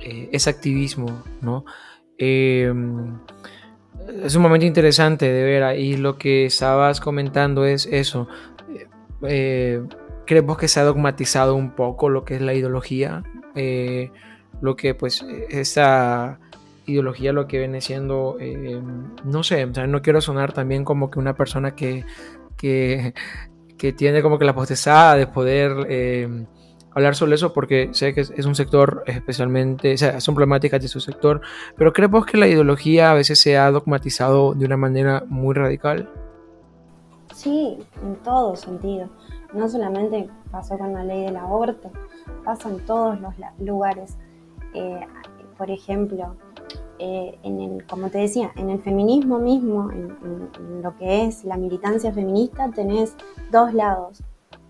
eh, 0.00 0.28
ese 0.32 0.50
activismo, 0.50 1.22
¿no? 1.40 1.64
Eh, 2.18 2.72
es 4.22 4.36
un 4.36 4.42
momento 4.42 4.66
interesante 4.66 5.32
de 5.32 5.42
ver 5.42 5.62
ahí 5.62 5.96
lo 5.96 6.18
que 6.18 6.46
estabas 6.46 7.00
comentando 7.00 7.64
es 7.64 7.86
eso. 7.86 8.28
creemos 10.26 10.58
que 10.58 10.68
se 10.68 10.80
ha 10.80 10.84
dogmatizado 10.84 11.54
un 11.54 11.70
poco 11.70 12.10
lo 12.10 12.24
que 12.24 12.34
es 12.36 12.42
la 12.42 12.52
ideología 12.52 13.22
lo 14.60 14.76
que 14.76 14.94
pues 14.94 15.24
esa 15.50 16.38
ideología 16.86 17.32
lo 17.32 17.46
que 17.46 17.58
viene 17.58 17.80
siendo, 17.80 18.36
eh, 18.40 18.80
no 19.24 19.42
sé, 19.42 19.66
no 19.66 20.02
quiero 20.02 20.20
sonar 20.20 20.52
también 20.52 20.84
como 20.84 21.10
que 21.10 21.18
una 21.18 21.34
persona 21.34 21.74
que, 21.74 22.04
que, 22.56 23.12
tiene 23.96 24.22
como 24.22 24.38
que 24.38 24.44
la 24.44 24.54
potestad 24.54 25.16
de 25.16 25.26
poder 25.26 25.86
eh, 25.88 26.46
hablar 26.96 27.14
sobre 27.14 27.34
eso 27.34 27.52
porque 27.52 27.90
sé 27.92 28.14
que 28.14 28.22
es, 28.22 28.46
un 28.46 28.54
sector 28.54 29.04
especialmente, 29.06 29.94
o 29.94 29.98
sea, 29.98 30.20
son 30.20 30.34
problemáticas 30.34 30.80
de 30.80 30.88
su 30.88 31.00
sector, 31.00 31.40
pero 31.76 31.92
creemos 31.92 32.24
que 32.24 32.38
la 32.38 32.46
ideología 32.46 33.10
a 33.10 33.14
veces 33.14 33.38
se 33.38 33.58
ha 33.58 33.70
dogmatizado 33.70 34.54
de 34.54 34.64
una 34.64 34.76
manera 34.76 35.24
muy 35.28 35.54
radical. 35.54 36.08
Sí, 37.34 37.78
en 38.02 38.16
todo 38.22 38.56
sentido. 38.56 39.10
No 39.52 39.68
solamente 39.68 40.28
pasó 40.50 40.78
con 40.78 40.94
la 40.94 41.04
ley 41.04 41.24
del 41.24 41.36
aborto, 41.36 41.90
pasa 42.44 42.70
en 42.70 42.84
todos 42.86 43.20
los 43.20 43.34
lugares. 43.58 44.16
Eh, 44.76 45.00
por 45.56 45.70
ejemplo, 45.70 46.36
eh, 46.98 47.38
en 47.42 47.60
el, 47.60 47.86
como 47.86 48.10
te 48.10 48.18
decía, 48.18 48.52
en 48.56 48.68
el 48.68 48.78
feminismo 48.80 49.38
mismo, 49.38 49.90
en, 49.90 50.82
lo 50.82 50.94
que 50.98 51.24
es 51.24 51.44
la 51.44 51.56
militancia 51.56 52.12
feminista, 52.12 52.70
tenés 52.70 53.16
dos 53.50 53.72
lados. 53.72 54.22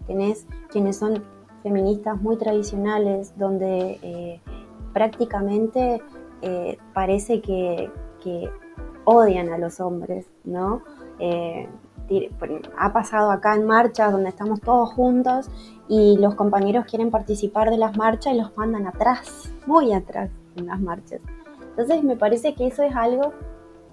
Tenés 0.07 0.47
quienes 0.71 0.97
son 0.97 1.25
feministas 1.65 2.21
muy 2.21 2.37
tradicionales, 2.37 3.37
donde 3.37 3.99
eh, 4.03 4.41
prácticamente 4.93 6.01
parece 6.95 7.41
que, 7.41 7.91
odian 9.05 9.51
a 9.51 9.59
los 9.59 9.79
hombres, 9.79 10.27
¿no? 10.45 10.83
Ha 12.79 12.93
pasado 12.93 13.31
acá 13.31 13.55
en 13.55 13.67
marchas 13.67 14.13
donde 14.13 14.29
estamos 14.29 14.61
todos 14.61 14.93
juntos 14.93 15.49
y 15.89 16.17
los 16.19 16.35
compañeros 16.35 16.85
quieren 16.87 17.11
participar 17.11 17.71
de 17.71 17.79
las 17.79 17.97
marchas 17.97 18.35
y 18.35 18.39
los 18.39 18.57
mandan 18.57 18.87
atrás, 18.87 19.53
muy 19.67 19.93
atrás 19.93 20.31
en 20.57 20.67
las 20.67 20.81
marchas. 20.81 21.21
Entonces 21.71 22.03
me 22.03 22.17
parece 22.17 22.55
que 22.55 22.67
eso 22.67 22.83
es 22.83 22.95
algo 22.97 23.33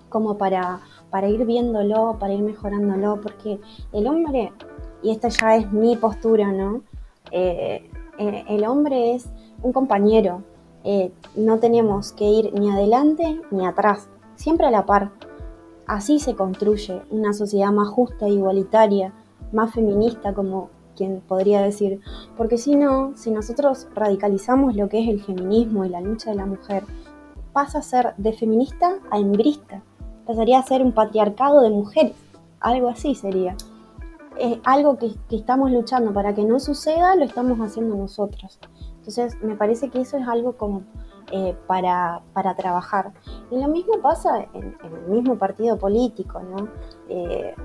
como 0.10 0.38
para, 0.38 0.80
para 1.10 1.28
ir 1.28 1.45
viéndolo, 1.45 2.17
para 2.19 2.34
ir 2.34 2.43
mejorándolo, 2.43 3.19
porque 3.19 3.60
el 3.91 4.08
hombre, 4.08 4.54
y 5.02 5.12
esta 5.12 5.28
ya 5.30 5.56
es 5.56 5.71
mi 5.71 5.97
postura, 5.97 6.52
¿no? 6.52 6.84
Eh, 7.32 7.89
eh, 8.19 8.45
el 8.47 8.63
hombre 8.65 9.15
es 9.15 9.28
un 9.63 9.73
compañero, 9.73 10.43
eh, 10.84 11.12
no 11.36 11.58
tenemos 11.60 12.13
que 12.13 12.26
ir 12.26 12.54
ni 12.54 12.69
adelante 12.69 13.41
ni 13.49 13.65
atrás, 13.65 14.08
siempre 14.36 14.67
a 14.67 14.71
la 14.71 14.86
par. 14.86 15.12
Así 15.86 16.19
se 16.19 16.36
construye 16.36 17.02
una 17.10 17.34
sociedad 17.34 17.72
más 17.72 17.89
justa 17.89 18.28
e 18.28 18.32
igualitaria, 18.32 19.13
más 19.52 19.74
feminista, 19.74 20.34
como 20.34 20.69
quien 20.96 21.22
podría 21.22 21.62
decir. 21.62 22.00
Porque 22.38 22.58
si 22.58 22.76
no, 22.76 23.13
si 23.15 23.32
nosotros 23.32 23.88
radicalizamos 23.93 24.76
lo 24.76 24.89
que 24.89 25.02
es 25.02 25.10
el 25.10 25.22
feminismo 25.22 25.86
y 25.86 25.89
la 25.89 26.02
lucha 26.02 26.30
de 26.30 26.38
la 26.38 26.46
mujer, 26.46 26.84
pasa 27.52 27.80
a 27.80 27.84
ser 27.84 28.13
de 28.17 28.34
feminista 28.34 29.00
a 29.12 29.19
hembrista. 29.19 29.84
Pasaría 30.26 30.60
a 30.60 30.63
ser 30.63 30.82
un 30.82 30.93
patriarcado 30.93 31.62
de 31.62 31.69
mujeres. 31.69 32.15
Algo 32.60 32.88
así 32.88 33.13
sería. 33.15 33.56
Es 34.39 34.58
algo 34.63 34.98
que, 34.98 35.12
que 35.30 35.36
estamos 35.36 35.69
luchando 35.69 36.13
para 36.13 36.34
que 36.34 36.43
no 36.43 36.60
suceda, 36.60 37.15
lo 37.15 37.26
estamos 37.26 37.60
haciendo 37.60 37.96
nosotros. 37.96 38.60
Entonces, 38.98 39.36
me 39.41 39.56
parece 39.56 39.89
que 39.89 40.02
eso 40.02 40.17
es 40.17 40.28
algo 40.28 40.54
como 40.54 40.84
eh, 41.31 41.55
para, 41.67 42.21
para, 42.33 42.55
trabajar. 42.55 43.13
Y 43.51 43.59
lo 43.59 43.67
mismo 43.67 43.99
pasa 44.01 44.45
en, 44.53 44.75
el 44.83 45.09
mismo 45.09 45.38
partido 45.38 45.77
político, 45.77 46.39
¿no? 46.41 46.67
Eh, 47.09 47.55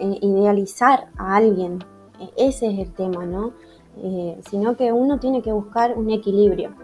idealizar 0.00 1.08
a 1.16 1.36
alguien, 1.36 1.78
e, 2.20 2.48
ese 2.48 2.66
es 2.66 2.78
el 2.78 2.92
tema, 2.92 3.24
¿no? 3.24 3.52
Eh, 3.98 4.40
sino 4.48 4.76
que 4.76 4.92
uno 4.92 5.18
tiene 5.18 5.42
que 5.42 5.52
buscar 5.52 5.96
un 5.96 6.10
equilibrio. 6.10 6.74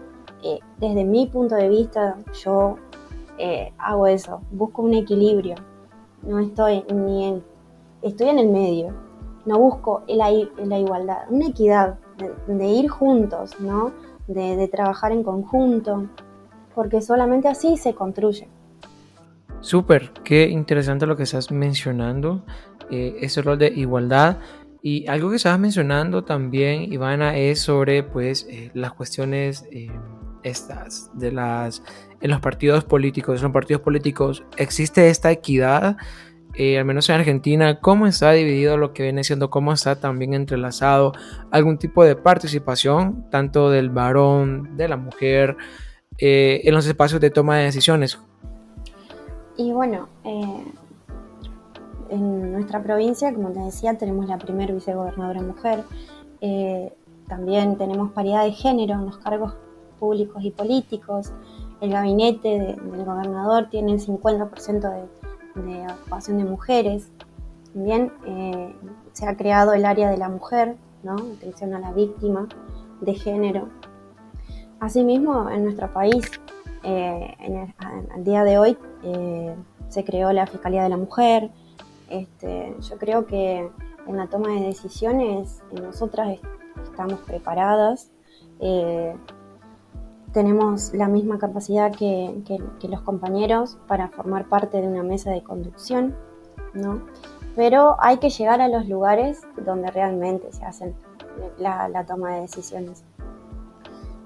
desde 0.77 1.03
mi 1.03 1.27
punto 1.27 1.55
de 1.55 1.67
vista, 1.67 2.17
yo 2.43 2.77
hago 3.77 4.07
eso, 4.07 4.41
busco 4.51 4.81
un 4.81 4.93
equilibrio. 4.93 5.55
No 6.23 6.39
estoy 6.39 6.83
ni 6.93 7.25
en, 7.25 7.43
estoy 8.01 8.29
en 8.29 8.39
el 8.39 8.49
medio, 8.49 8.93
no 9.45 9.59
busco 9.59 10.03
la, 10.07 10.31
la 10.57 10.79
igualdad, 10.79 11.19
una 11.29 11.47
equidad, 11.47 11.97
de 12.47 12.67
ir 12.67 12.89
juntos, 12.89 13.59
¿no? 13.59 13.91
De, 14.29 14.67
trabajar 14.67 15.11
en 15.11 15.23
conjunto, 15.23 16.09
porque 16.75 17.01
solamente 17.01 17.47
así 17.47 17.77
se 17.77 17.93
construye. 17.93 18.47
Súper, 19.61 20.11
qué 20.23 20.47
interesante 20.47 21.05
lo 21.05 21.17
que 21.17 21.23
estás 21.23 21.51
mencionando, 21.51 22.45
eh, 22.89 23.17
ese 23.21 23.41
rol 23.41 23.57
de 23.57 23.67
igualdad. 23.67 24.37
Y 24.81 25.07
algo 25.07 25.29
que 25.29 25.35
estabas 25.35 25.59
mencionando 25.59 26.23
también, 26.23 26.93
Ivana, 26.93 27.35
es 27.35 27.59
sobre 27.59 28.03
pues 28.03 28.47
eh, 28.49 28.71
las 28.73 28.93
cuestiones 28.93 29.65
eh, 29.71 29.91
estas 30.43 31.11
de 31.15 31.33
las 31.33 31.83
en 32.21 32.31
los 32.31 32.39
partidos 32.39 32.85
políticos. 32.85 33.39
En 33.39 33.43
los 33.43 33.51
partidos 33.51 33.81
políticos 33.81 34.43
existe 34.55 35.09
esta 35.09 35.31
equidad 35.31 35.97
eh, 36.55 36.79
al 36.79 36.85
menos 36.85 37.07
en 37.09 37.15
Argentina, 37.15 37.79
cómo 37.79 38.07
está 38.07 38.31
dividido 38.31 38.77
lo 38.77 38.93
que 38.93 39.03
viene 39.03 39.23
siendo, 39.23 39.49
cómo 39.49 39.71
está 39.71 39.99
también 39.99 40.33
entrelazado 40.33 41.13
algún 41.51 41.77
tipo 41.77 42.03
de 42.03 42.15
participación, 42.15 43.29
tanto 43.29 43.69
del 43.69 43.89
varón, 43.89 44.75
de 44.75 44.87
la 44.87 44.97
mujer, 44.97 45.57
eh, 46.17 46.61
en 46.63 46.73
los 46.73 46.85
espacios 46.87 47.21
de 47.21 47.29
toma 47.29 47.57
de 47.57 47.65
decisiones. 47.65 48.19
Y 49.57 49.71
bueno, 49.71 50.09
eh, 50.23 50.63
en 52.09 52.51
nuestra 52.51 52.81
provincia, 52.81 53.33
como 53.33 53.51
te 53.51 53.59
decía, 53.59 53.97
tenemos 53.97 54.27
la 54.27 54.37
primera 54.37 54.73
vicegobernadora 54.73 55.41
mujer, 55.41 55.83
también 57.27 57.77
tenemos 57.77 58.11
paridad 58.11 58.43
de 58.43 58.53
género 58.53 58.95
en 58.95 59.05
los 59.05 59.17
cargos 59.17 59.53
públicos 59.99 60.43
y 60.43 60.51
políticos, 60.51 61.31
el 61.81 61.91
gabinete 61.91 62.49
del 62.49 63.05
gobernador 63.05 63.69
tiene 63.69 63.93
el 63.93 63.99
50% 63.99 64.79
de 64.81 65.28
de 65.55 65.85
ocupación 65.91 66.37
de 66.37 66.45
mujeres. 66.45 67.11
También 67.73 68.11
eh, 68.25 68.75
se 69.13 69.27
ha 69.27 69.35
creado 69.35 69.73
el 69.73 69.85
área 69.85 70.09
de 70.09 70.17
la 70.17 70.29
mujer, 70.29 70.75
¿no? 71.03 71.15
atención 71.37 71.73
a 71.73 71.79
la 71.79 71.91
víctima 71.91 72.47
de 73.01 73.13
género. 73.13 73.69
Asimismo, 74.79 75.49
en 75.49 75.65
nuestro 75.65 75.91
país, 75.91 76.25
eh, 76.83 77.35
en 77.39 77.73
al 77.79 78.23
día 78.23 78.43
de 78.43 78.57
hoy, 78.57 78.77
eh, 79.03 79.55
se 79.89 80.03
creó 80.03 80.31
la 80.31 80.47
Fiscalía 80.47 80.83
de 80.83 80.89
la 80.89 80.97
Mujer. 80.97 81.51
Este, 82.09 82.75
yo 82.79 82.97
creo 82.97 83.25
que 83.25 83.69
en 84.07 84.17
la 84.17 84.27
toma 84.27 84.49
de 84.49 84.61
decisiones 84.61 85.61
nosotras 85.71 86.39
estamos 86.83 87.19
preparadas 87.21 88.09
tenemos 90.33 90.93
la 90.93 91.07
misma 91.07 91.39
capacidad 91.39 91.91
que, 91.91 92.59
los 92.87 93.01
compañeros 93.01 93.77
para 93.87 94.09
formar 94.09 94.47
parte 94.47 94.81
de 94.81 94.87
una 94.87 95.03
mesa 95.03 95.31
de 95.31 95.43
conducción, 95.43 96.15
¿no? 96.73 97.01
Pero 97.55 97.95
hay 97.99 98.17
que 98.17 98.29
llegar 98.29 98.61
a 98.61 98.67
los 98.67 98.87
lugares 98.87 99.41
donde 99.65 99.91
realmente 99.91 100.51
se 100.51 100.63
hacen 100.65 100.95
la, 101.57 102.05
toma 102.05 102.35
de 102.35 102.41
decisiones. 102.41 103.03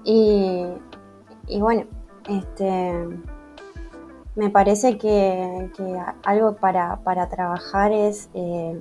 Y, 0.04 0.66
bueno, 1.58 1.84
este, 2.28 3.08
me 4.34 4.50
parece 4.50 4.98
que, 4.98 5.70
algo 6.24 6.56
para, 6.56 7.28
trabajar 7.30 7.92
es 7.92 8.28
eh, 8.34 8.78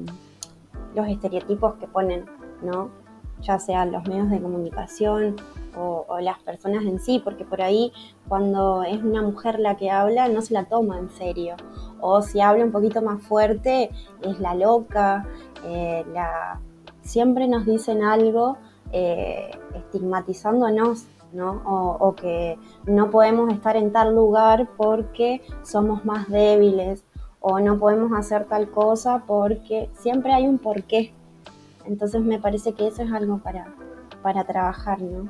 los 0.94 1.08
estereotipos 1.08 1.76
que 1.76 1.88
ponen, 1.88 2.26
¿no? 2.62 3.03
Ya 3.44 3.60
sean 3.60 3.92
los 3.92 4.08
medios 4.08 4.30
de 4.30 4.42
comunicación 4.42 5.36
o, 5.76 6.06
las 6.20 6.40
personas 6.40 6.84
en 6.84 7.00
sí, 7.00 7.20
porque 7.24 7.46
por 7.46 7.62
ahí 7.62 7.92
cuando 8.28 8.84
es 8.84 9.02
una 9.04 9.22
mujer 9.22 9.60
la 9.60 9.76
que 9.76 9.90
habla 9.90 10.28
no 10.28 10.42
se 10.42 10.54
la 10.54 10.66
toma 10.66 11.00
en 11.00 11.10
serio. 11.10 11.56
O 12.00 12.22
si 12.22 12.42
habla 12.42 12.64
un 12.64 12.72
poquito 12.72 13.02
más 13.02 13.22
fuerte 13.24 13.90
es 14.22 14.40
la 14.40 14.56
loca, 14.56 15.26
eh, 15.66 16.06
la... 16.14 16.60
siempre 17.02 17.48
nos 17.48 17.66
dicen 17.66 18.04
algo 18.04 18.58
eh, 18.92 19.52
estigmatizándonos. 19.76 21.08
¿no? 21.34 21.64
O, 21.66 22.14
que 22.14 22.60
no 22.86 23.10
podemos 23.10 23.52
estar 23.52 23.76
en 23.76 23.92
tal 23.92 24.14
lugar 24.14 24.70
porque 24.78 25.42
somos 25.64 26.06
más 26.06 26.30
débiles 26.30 27.04
o 27.40 27.60
no 27.60 27.80
podemos 27.80 28.12
hacer 28.18 28.46
tal 28.46 28.70
cosa 28.70 29.24
porque 29.26 29.90
siempre 29.96 30.32
hay 30.32 30.48
un 30.48 30.60
porqué. 30.60 31.12
Entonces 31.86 32.22
me 32.22 32.40
parece 32.40 32.74
que 32.74 32.88
eso 32.88 33.04
es 33.04 33.12
algo 33.12 33.40
para, 33.40 33.74
para 34.22 34.44
trabajar, 34.46 35.02
¿no? 35.02 35.30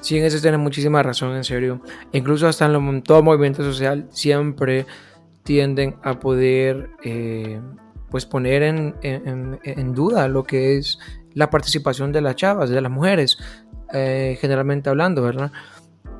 Sí, 0.00 0.18
en 0.18 0.24
eso 0.24 0.40
tienes 0.40 0.60
muchísima 0.60 1.02
razón, 1.02 1.34
en 1.34 1.44
serio. 1.44 1.80
Incluso 2.12 2.46
hasta 2.46 2.66
en 2.66 3.02
todo 3.02 3.22
movimiento 3.22 3.62
social 3.64 4.06
siempre 4.10 4.86
tienden 5.42 5.96
a 6.02 6.18
poder 6.18 6.90
eh, 7.02 7.60
pues 8.10 8.26
poner 8.26 8.62
en, 8.62 9.94
duda 9.94 10.28
lo 10.28 10.44
que 10.44 10.76
es 10.76 10.98
la 11.34 11.50
participación 11.50 12.12
de 12.12 12.20
las 12.20 12.36
chavas, 12.36 12.70
de 12.70 12.80
las 12.80 12.92
mujeres, 12.92 13.38
eh, 13.92 14.36
generalmente 14.40 14.90
hablando, 14.90 15.22
¿verdad? 15.22 15.50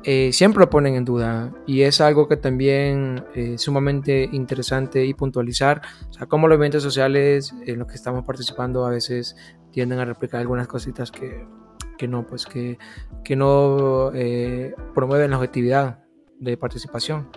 Eh, 0.05 0.33
siempre 0.33 0.59
lo 0.59 0.69
ponen 0.69 0.95
en 0.95 1.05
duda 1.05 1.53
y 1.65 1.83
es 1.83 2.01
algo 2.01 2.27
que 2.27 2.35
también 2.35 3.23
es 3.33 3.61
sumamente 3.61 4.27
interesante 4.33 5.05
y 5.05 5.13
puntualizar, 5.13 5.81
o 6.09 6.13
sea, 6.13 6.27
cómo 6.27 6.49
los 6.49 6.57
eventos 6.57 6.83
sociales 6.83 7.53
en 7.65 7.79
los 7.79 7.87
que 7.87 7.95
estamos 7.95 8.25
participando 8.25 8.85
a 8.85 8.89
veces 8.89 9.37
tienden 9.71 9.99
a 9.99 10.05
replicar 10.05 10.41
algunas 10.41 10.67
cositas 10.67 11.09
que, 11.09 11.47
que 11.97 12.07
no, 12.09 12.27
pues 12.27 12.45
que, 12.45 12.77
que 13.23 13.37
no 13.37 14.11
eh, 14.13 14.75
promueven 14.93 15.31
la 15.31 15.37
objetividad 15.37 16.03
de 16.37 16.57
participación. 16.57 17.29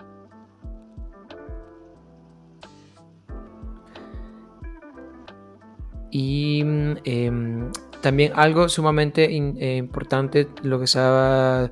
Y 6.11 6.61
em, 7.05 7.71
también 8.01 8.31
algo 8.35 8.69
sumamente 8.69 9.25
eh, 9.25 9.77
importante, 9.77 10.47
lo 10.63 10.79
que 10.79 10.85
estaba 10.85 11.69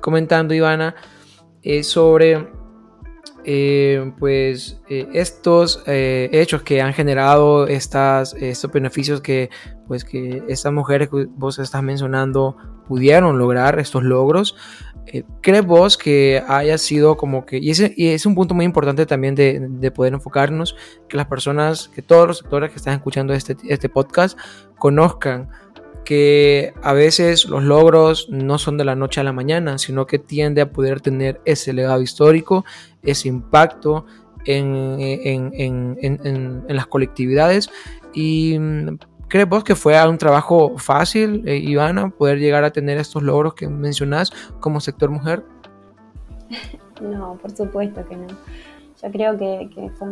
comentando 0.00 0.54
Ivana, 0.54 0.94
es 1.62 1.88
sobre 1.88 2.48
eh, 3.44 4.12
pues 4.18 4.80
estos 4.88 5.82
hechos 5.86 6.62
que 6.62 6.82
han 6.82 6.92
generado 6.92 7.66
estas, 7.66 8.34
estos 8.34 8.70
beneficios 8.70 9.20
que 9.20 9.50
pues 9.86 10.04
que 10.04 10.42
estas 10.48 10.72
mujeres 10.72 11.08
que 11.08 11.26
vos 11.30 11.58
estás 11.58 11.82
mencionando 11.82 12.56
pudieron 12.86 13.38
lograr 13.38 13.78
estos 13.78 14.02
logros. 14.02 14.54
Eh, 15.06 15.24
¿Crees 15.40 15.64
vos 15.64 15.96
que 15.96 16.42
haya 16.46 16.76
sido 16.76 17.16
como 17.16 17.46
que, 17.46 17.58
y 17.58 17.70
es 17.70 18.26
un 18.26 18.34
punto 18.34 18.54
muy 18.54 18.66
importante 18.66 19.06
también 19.06 19.34
de, 19.34 19.66
de, 19.66 19.90
poder 19.90 20.12
enfocarnos, 20.12 20.76
que 21.08 21.16
las 21.16 21.26
personas, 21.26 21.88
que 21.88 22.02
todos 22.02 22.26
los 22.26 22.38
sectores 22.38 22.70
que 22.70 22.76
están 22.76 22.94
escuchando 22.94 23.32
este, 23.32 23.56
este 23.68 23.88
podcast 23.88 24.38
conozcan 24.78 25.48
que 26.08 26.72
a 26.82 26.94
veces 26.94 27.44
los 27.44 27.62
logros 27.62 28.30
no 28.30 28.56
son 28.56 28.78
de 28.78 28.86
la 28.86 28.94
noche 28.94 29.20
a 29.20 29.24
la 29.24 29.34
mañana, 29.34 29.76
sino 29.76 30.06
que 30.06 30.18
tiende 30.18 30.62
a 30.62 30.72
poder 30.72 31.02
tener 31.02 31.38
ese 31.44 31.74
legado 31.74 32.00
histórico, 32.00 32.64
ese 33.02 33.28
impacto, 33.28 34.06
en, 34.46 36.64
las 36.66 36.86
colectividades. 36.86 37.68
¿Y 38.14 38.58
mm, 38.58 38.96
crees 39.28 39.50
vos 39.50 39.64
que 39.64 39.74
fue 39.74 40.02
un 40.08 40.16
trabajo 40.16 40.78
fácil, 40.78 41.46
eh, 41.46 41.58
Ivana, 41.58 42.08
poder 42.08 42.38
llegar 42.38 42.64
a 42.64 42.70
tener 42.70 42.96
estos 42.96 43.22
logros 43.22 43.52
que 43.52 43.68
mencionás 43.68 44.30
como 44.60 44.80
sector 44.80 45.10
mujer? 45.10 45.44
No, 47.02 47.38
por 47.40 47.52
supuesto 47.52 48.04
que 48.08 48.16
no. 48.16 48.26
Yo 49.00 49.12
creo 49.12 49.38
que, 49.38 49.90
fue 49.98 50.08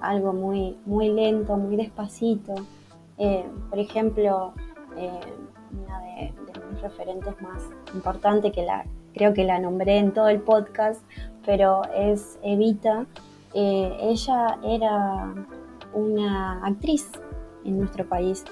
algo 0.00 0.32
muy, 0.32 0.76
muy 0.84 1.08
lento, 1.08 1.56
muy 1.56 1.74
despacito. 1.74 2.54
Eh, 3.16 3.44
por 3.70 3.80
ejemplo, 3.80 4.54
eh, 4.98 5.20
una 5.72 6.00
de, 6.00 6.32
mis 6.70 6.80
referentes 6.80 7.40
más 7.40 7.62
importantes, 7.94 8.52
que 8.52 8.62
la, 8.62 8.84
creo 9.14 9.34
que 9.34 9.44
la 9.44 9.58
nombré 9.58 9.98
en 9.98 10.12
todo 10.12 10.28
el 10.28 10.40
podcast, 10.40 11.02
pero 11.44 11.82
es 11.94 12.38
Evita. 12.42 13.06
Eh, 13.54 13.96
ella 14.00 14.58
era 14.62 15.34
una 15.94 16.64
actriz 16.66 17.10
en 17.64 17.78
nuestro 17.78 18.06
país 18.06 18.44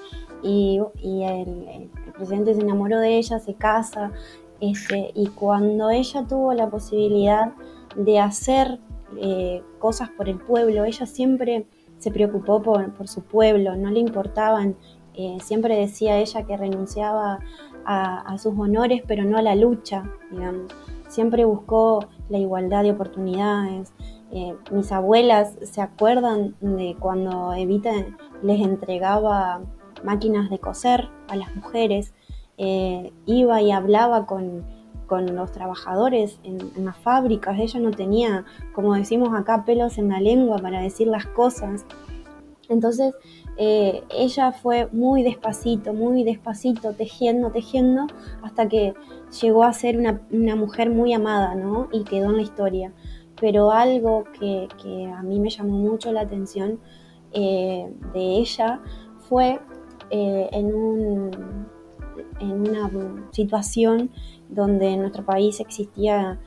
y, 0.42 0.80
el, 1.02 1.90
presidente 2.14 2.54
se 2.54 2.60
enamoró 2.60 2.98
de 3.00 3.18
ella, 3.18 3.38
se 3.38 3.54
casa, 3.54 4.10
este, 4.60 5.10
y 5.14 5.26
cuando 5.28 5.90
ella 5.90 6.24
tuvo 6.26 6.54
la 6.54 6.70
posibilidad 6.70 7.52
de 7.94 8.18
hacer 8.18 8.78
eh, 9.18 9.62
cosas 9.78 10.08
por 10.10 10.28
el 10.28 10.38
pueblo, 10.38 10.84
ella 10.84 11.06
siempre 11.06 11.66
se 11.98 12.10
preocupó 12.10 12.62
por, 12.62 12.92
por 12.94 13.08
su 13.08 13.22
pueblo, 13.22 13.76
no 13.76 13.90
le 13.90 14.00
importaban 14.00 14.76
eh, 15.16 15.38
siempre 15.42 15.76
decía 15.76 16.18
ella 16.18 16.44
que 16.44 16.56
renunciaba 16.56 17.40
a, 17.86 18.36
sus 18.38 18.58
honores, 18.58 19.02
pero 19.06 19.24
no 19.24 19.38
a 19.38 19.42
la 19.42 19.54
lucha, 19.54 20.10
digamos. 20.30 20.72
Siempre 21.08 21.44
buscó 21.44 22.04
la 22.28 22.38
igualdad 22.38 22.82
de 22.82 22.90
oportunidades. 22.90 23.92
Eh, 24.32 24.56
mis 24.72 24.90
abuelas 24.90 25.54
se 25.62 25.80
acuerdan 25.80 26.56
de 26.60 26.96
cuando 26.98 27.54
Evita 27.54 27.92
les 28.42 28.60
entregaba 28.60 29.60
máquinas 30.04 30.50
de 30.50 30.58
coser 30.58 31.08
a 31.28 31.36
las 31.36 31.54
mujeres, 31.54 32.12
eh, 32.58 33.12
iba 33.24 33.62
y 33.62 33.70
hablaba 33.70 34.26
con, 34.26 34.64
los 35.08 35.52
trabajadores 35.52 36.40
en, 36.42 36.58
en, 36.74 36.84
las 36.84 36.96
fábricas, 36.96 37.60
ella 37.60 37.78
no 37.78 37.92
tenía, 37.92 38.44
como 38.74 38.94
decimos 38.94 39.28
acá, 39.38 39.64
pelos 39.64 39.98
en 39.98 40.08
la 40.08 40.18
lengua 40.18 40.58
para 40.58 40.80
decir 40.80 41.06
las 41.06 41.26
cosas. 41.26 41.86
Entonces, 42.68 43.14
eh, 43.58 44.04
ella 44.10 44.52
fue 44.52 44.88
muy 44.92 45.22
despacito, 45.22 45.94
muy 45.94 46.24
despacito, 46.24 46.92
tejiendo, 46.92 47.50
tejiendo, 47.50 48.06
hasta 48.42 48.68
que 48.68 48.94
llegó 49.40 49.64
a 49.64 49.72
ser 49.72 49.98
una, 49.98 50.56
mujer 50.56 50.90
muy 50.90 51.14
amada, 51.14 51.54
¿no? 51.54 51.88
Y 51.90 52.04
quedó 52.04 52.30
en 52.30 52.36
la 52.36 52.42
historia. 52.42 52.92
Pero 53.40 53.70
algo 53.70 54.24
que, 54.38 54.68
a 55.14 55.22
mí 55.22 55.40
me 55.40 55.50
llamó 55.50 55.78
mucho 55.78 56.12
la 56.12 56.22
atención 56.22 56.80
eh, 57.32 57.90
de 58.12 58.20
ella 58.38 58.80
fue 59.28 59.58
eh, 60.10 60.48
en, 60.52 60.74
un, 60.74 61.30
en 62.40 62.50
una 62.50 62.90
situación 63.30 64.10
donde 64.48 64.88
en 64.88 65.00
nuestro 65.00 65.24
país 65.24 65.60
existía 65.60 66.38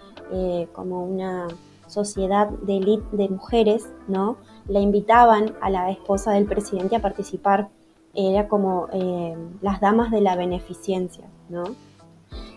como 0.73 1.03
una 1.03 1.47
sociedad 1.87 2.49
de 2.49 2.77
élite 2.77 3.17
de 3.17 3.29
mujeres, 3.29 3.91
¿no? 4.07 4.37
La 4.69 4.79
invitaban 4.79 5.55
a 5.61 5.69
la 5.69 5.89
esposa 5.89 6.31
del 6.31 6.45
presidente 6.45 6.95
a 6.95 7.01
participar, 7.01 7.69
era 8.13 8.47
como 8.47 8.87
eh, 8.93 9.35
las 9.61 9.81
damas 9.81 10.11
de 10.11 10.21
la 10.21 10.35
beneficencia, 10.35 11.25
¿no? 11.49 11.63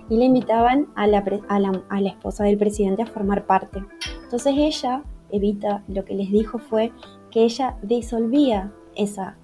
Y 0.08 0.16
le 0.16 0.26
invitaban 0.26 0.88
a 0.94 1.06
la, 1.06 1.24
a, 1.48 1.58
la, 2.00 2.08
esposa 2.08 2.44
del 2.44 2.58
presidente 2.58 3.02
a 3.02 3.06
formar 3.06 3.46
parte. 3.46 3.82
Entonces 4.24 4.54
ella, 4.56 5.02
Evita, 5.30 5.82
lo 5.88 6.04
que 6.04 6.14
les 6.14 6.30
dijo 6.30 6.58
fue 6.58 6.92
que 7.30 7.44
ella 7.44 7.78
disolvía 7.82 8.72
esa, 8.94 9.36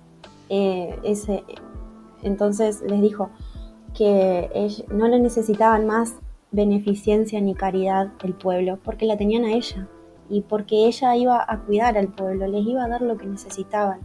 eh, 0.50 0.94
ese, 1.04 1.44
entonces 2.22 2.82
les 2.86 3.00
dijo 3.00 3.30
que 3.94 4.70
no 4.90 5.08
le 5.08 5.18
necesitaban 5.18 5.86
más 5.86 6.16
beneficencia 6.50 7.40
ni 7.40 7.54
caridad 7.54 8.12
el 8.22 8.34
pueblo, 8.34 8.78
porque 8.84 9.06
la 9.06 9.16
tenían 9.16 9.44
a 9.44 9.52
ella 9.52 9.88
y 10.28 10.42
porque 10.42 10.86
ella 10.86 11.16
iba 11.16 11.44
a 11.46 11.60
cuidar 11.60 11.96
al 11.96 12.08
pueblo, 12.08 12.46
les 12.46 12.66
iba 12.66 12.84
a 12.84 12.88
dar 12.88 13.02
lo 13.02 13.16
que 13.16 13.26
necesitaban. 13.26 14.00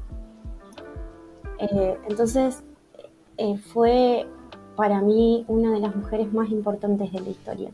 Eh, 1.60 1.98
entonces 2.10 2.64
eh, 3.38 3.58
fue 3.58 4.28
para 4.76 5.02
mí 5.02 5.46
una 5.48 5.72
de 5.72 5.80
las 5.80 5.96
mujeres 5.96 6.34
más 6.34 6.50
importantes 6.50 7.12
de 7.12 7.20
la 7.20 7.30
historia. 7.30 7.72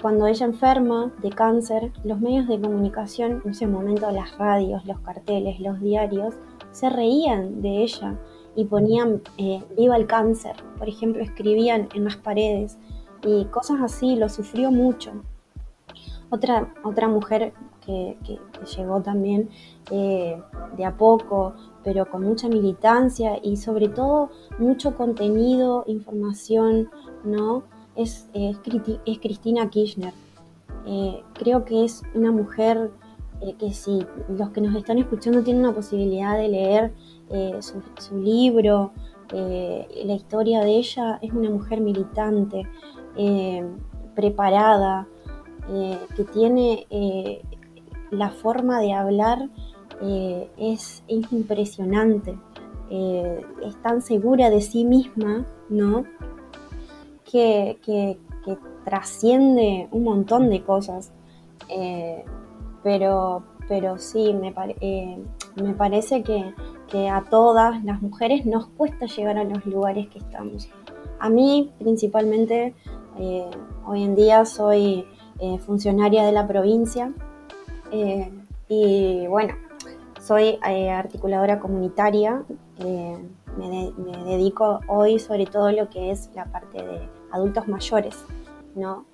Cuando 0.00 0.26
ella 0.26 0.46
enferma 0.46 1.12
de 1.22 1.30
cáncer, 1.30 1.92
los 2.02 2.20
medios 2.20 2.48
de 2.48 2.60
comunicación, 2.60 3.40
en 3.44 3.52
ese 3.52 3.68
momento 3.68 4.10
las 4.10 4.36
radios, 4.36 4.84
los 4.84 4.98
carteles, 5.00 5.60
los 5.60 5.80
diarios, 5.80 6.34
se 6.72 6.90
reían 6.90 7.62
de 7.62 7.82
ella 7.82 8.18
y 8.56 8.64
ponían 8.64 9.22
eh, 9.38 9.62
viva 9.76 9.96
el 9.96 10.06
cáncer. 10.06 10.56
Por 10.76 10.88
ejemplo, 10.88 11.22
escribían 11.22 11.88
en 11.94 12.04
las 12.04 12.16
paredes 12.16 12.78
y 13.24 13.44
cosas 13.46 13.80
así, 13.80 14.16
lo 14.16 14.28
sufrió 14.28 14.72
mucho. 14.72 15.12
Otra, 16.32 16.72
otra 16.82 17.08
mujer 17.08 17.52
que, 17.84 18.16
llegó 18.74 19.02
también 19.02 19.50
eh, 19.90 20.40
de 20.78 20.84
a 20.86 20.96
poco, 20.96 21.52
pero 21.84 22.08
con 22.10 22.22
mucha 22.22 22.48
militancia 22.48 23.38
y 23.42 23.58
sobre 23.58 23.88
todo 23.88 24.30
mucho 24.58 24.96
contenido, 24.96 25.84
información, 25.86 26.88
¿no? 27.22 27.64
Es, 27.96 28.30
es, 28.32 28.56
Cristina 29.20 29.68
Kirchner. 29.68 30.14
Eh, 30.86 31.22
creo 31.34 31.66
que 31.66 31.84
es 31.84 32.02
una 32.14 32.32
mujer 32.32 32.90
eh, 33.42 33.54
que 33.58 33.74
si 33.74 34.06
los 34.28 34.48
que 34.52 34.62
nos 34.62 34.74
están 34.74 34.96
escuchando 34.96 35.42
tienen 35.42 35.64
la 35.64 35.72
posibilidad 35.72 36.38
de 36.38 36.48
leer 36.48 36.94
su, 37.60 38.18
libro, 38.18 38.92
la 39.32 40.14
historia 40.14 40.60
de 40.60 40.76
ella, 40.76 41.18
es 41.20 41.32
una 41.32 41.50
mujer 41.50 41.80
militante, 41.80 42.66
preparada, 44.14 45.08
eh, 45.70 45.98
que 46.16 46.24
tiene 46.24 46.86
eh, 46.90 47.42
la 48.10 48.30
forma 48.30 48.80
de 48.80 48.92
hablar 48.92 49.48
es, 50.56 51.04
impresionante, 51.06 52.36
es 52.90 53.82
tan 53.82 54.02
segura 54.02 54.50
de 54.50 54.60
sí 54.60 54.84
misma, 54.84 55.46
¿no? 55.68 56.04
Que, 57.24 58.18
trasciende 58.84 59.86
un 59.92 60.02
montón 60.02 60.50
de 60.50 60.64
cosas. 60.64 61.12
pero, 62.82 63.44
pero 63.68 63.96
sí, 63.98 64.34
me, 64.34 64.52
me 65.54 65.74
parece 65.74 66.24
que, 66.24 66.52
que 66.92 67.08
a 67.08 67.24
todas 67.24 67.82
las 67.84 68.02
mujeres 68.02 68.44
nos 68.44 68.66
cuesta 68.66 69.06
llegar 69.06 69.38
a 69.38 69.44
los 69.44 69.64
lugares 69.64 70.08
que 70.08 70.18
estamos. 70.18 70.68
A 71.18 71.30
mí 71.30 71.72
principalmente 71.78 72.74
eh, 73.18 73.50
hoy 73.86 74.02
en 74.02 74.14
día 74.14 74.44
soy 74.44 75.06
eh, 75.44 75.58
funcionaria 75.58 76.24
de 76.24 76.30
la 76.30 76.46
provincia 76.46 77.12
eh, 77.90 78.32
y 78.68 79.26
bueno, 79.26 79.54
soy 80.20 80.56
articuladora 80.62 81.58
comunitaria. 81.58 82.44
Me, 82.78 83.92
dedico 84.24 84.78
hoy 84.86 85.18
sobre 85.18 85.46
todo 85.46 85.72
lo 85.72 85.90
que 85.90 86.12
es 86.12 86.30
la 86.36 86.44
parte 86.44 86.80
de 86.80 87.08
adultos 87.32 87.66
mayores, 87.66 88.24
¿no? 88.76 89.04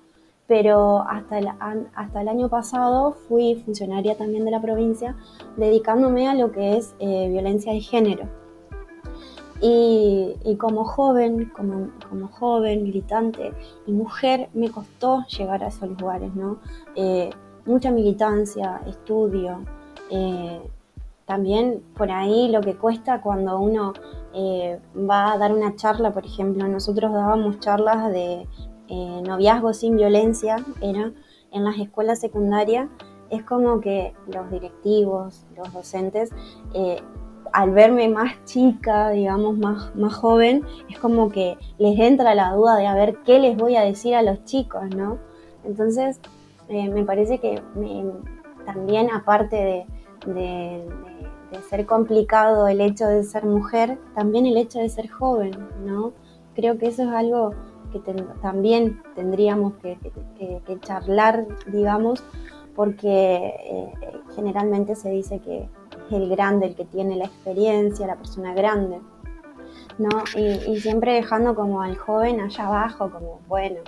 Pero 0.45 1.01
hasta 1.01 1.39
el, 1.39 1.49
hasta 1.95 2.21
el 2.21 2.27
año 2.27 2.47
pasado 2.47 3.13
fui 3.27 3.55
funcionaria 3.65 4.15
también 4.15 4.45
de 4.45 4.51
la 4.51 4.61
provincia, 4.61 5.17
dedicándome 5.57 6.29
a 6.29 6.35
lo 6.35 6.51
que 6.51 6.77
es 6.77 6.95
violencia 6.99 7.73
de 7.73 7.81
género. 7.81 8.38
Y, 9.61 10.55
como 10.57 10.85
joven, 10.85 11.51
como, 11.53 12.27
joven, 12.29 12.83
militante 12.83 13.53
y 13.85 13.91
mujer, 13.91 14.49
me 14.53 14.69
costó 14.69 15.25
llegar 15.27 15.63
a 15.63 15.67
esos 15.67 15.89
lugares, 15.99 16.33
¿no? 16.33 16.59
Eh, 16.95 17.29
mucha 17.65 17.91
militancia, 17.91 18.81
estudio. 18.87 19.59
Eh, 20.09 20.61
también 21.25 21.83
por 21.95 22.09
ahí 22.09 22.49
lo 22.49 22.61
que 22.61 22.75
cuesta 22.75 23.21
cuando 23.21 23.59
uno 23.59 23.93
eh, 24.33 24.79
va 24.97 25.33
a 25.33 25.37
dar 25.37 25.53
una 25.53 25.75
charla, 25.75 26.13
por 26.13 26.25
ejemplo, 26.25 26.67
nosotros 26.67 27.11
dábamos 27.11 27.59
charlas 27.59 28.11
de 28.11 28.47
noviazgo 29.23 29.73
sin 29.73 29.97
violencia, 29.97 30.55
era 30.81 31.11
en 31.51 31.63
las 31.63 31.77
escuelas 31.77 32.19
secundarias, 32.19 32.89
es 33.29 33.43
como 33.43 33.79
que 33.81 34.15
los 34.25 34.49
directivos, 34.49 35.45
los 35.55 35.71
docentes, 35.71 36.31
al 37.53 37.71
verme 37.71 38.09
más 38.09 38.43
chica, 38.45 39.09
digamos, 39.09 39.57
más, 39.57 39.95
más 39.95 40.13
joven, 40.13 40.63
es 40.89 40.99
como 40.99 41.29
que 41.29 41.57
les 41.77 41.99
entra 41.99 42.35
la 42.35 42.53
duda 42.53 42.77
de 42.77 42.87
a 42.87 42.93
ver 42.93 43.17
qué 43.25 43.39
les 43.39 43.57
voy 43.57 43.75
a 43.75 43.81
decir 43.81 44.15
a 44.15 44.21
los 44.21 44.43
chicos, 44.45 44.83
¿no? 44.95 45.17
Entonces, 45.63 46.19
eh, 46.69 46.89
me 46.89 47.03
parece 47.03 47.39
que 47.39 47.61
también 48.65 49.09
aparte 49.11 49.85
de, 50.25 50.85
ser 51.67 51.85
complicado 51.85 52.67
el 52.67 52.79
hecho 52.79 53.07
de 53.07 53.23
ser 53.23 53.45
mujer, 53.45 53.97
también 54.13 54.45
el 54.45 54.55
hecho 54.57 54.79
de 54.79 54.89
ser 54.89 55.09
joven, 55.09 55.51
¿no? 55.83 56.13
Creo 56.55 56.77
que 56.77 56.87
eso 56.87 57.03
es 57.03 57.09
algo 57.09 57.51
que 57.91 57.99
también 58.41 59.01
tendríamos 59.15 59.73
que, 59.81 59.97
charlar, 60.81 61.47
digamos, 61.67 62.23
porque 62.75 63.47
eh, 63.47 63.93
generalmente 64.35 64.95
se 64.95 65.09
dice 65.09 65.39
que 65.39 65.67
el 66.11 66.29
grande 66.29 66.67
el 66.67 66.75
que 66.75 66.85
tiene 66.85 67.15
la 67.15 67.25
experiencia, 67.25 68.07
la 68.07 68.15
persona 68.15 68.53
grande, 68.53 68.99
¿no? 69.97 70.09
Y, 70.35 70.79
siempre 70.79 71.13
dejando 71.13 71.55
como 71.55 71.81
al 71.81 71.97
joven 71.97 72.39
allá 72.39 72.67
abajo, 72.67 73.11
como, 73.11 73.39
bueno, 73.47 73.81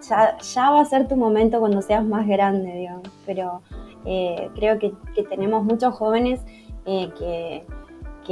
ya, 0.00 0.70
va 0.70 0.80
a 0.80 0.84
ser 0.84 1.08
tu 1.08 1.16
momento 1.16 1.60
cuando 1.60 1.82
seas 1.82 2.04
más 2.04 2.26
grande, 2.26 2.72
digamos, 2.72 3.10
pero 3.26 3.62
eh, 4.04 4.50
creo 4.54 4.78
que, 4.78 4.94
tenemos 5.28 5.64
muchos 5.64 5.94
jóvenes 5.94 6.40
eh, 6.86 7.10
que, 7.18 7.64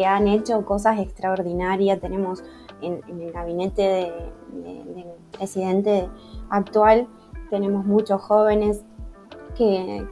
han 0.06 0.28
hecho 0.28 0.64
cosas 0.64 1.00
extraordinarias, 1.00 1.98
tenemos 1.98 2.44
en, 2.82 3.02
el 3.20 3.32
gabinete 3.32 4.12
del 4.62 5.06
presidente 5.32 6.08
actual, 6.50 7.08
tenemos 7.50 7.84
muchos 7.84 8.22
jóvenes 8.22 8.84
que, 9.58 10.06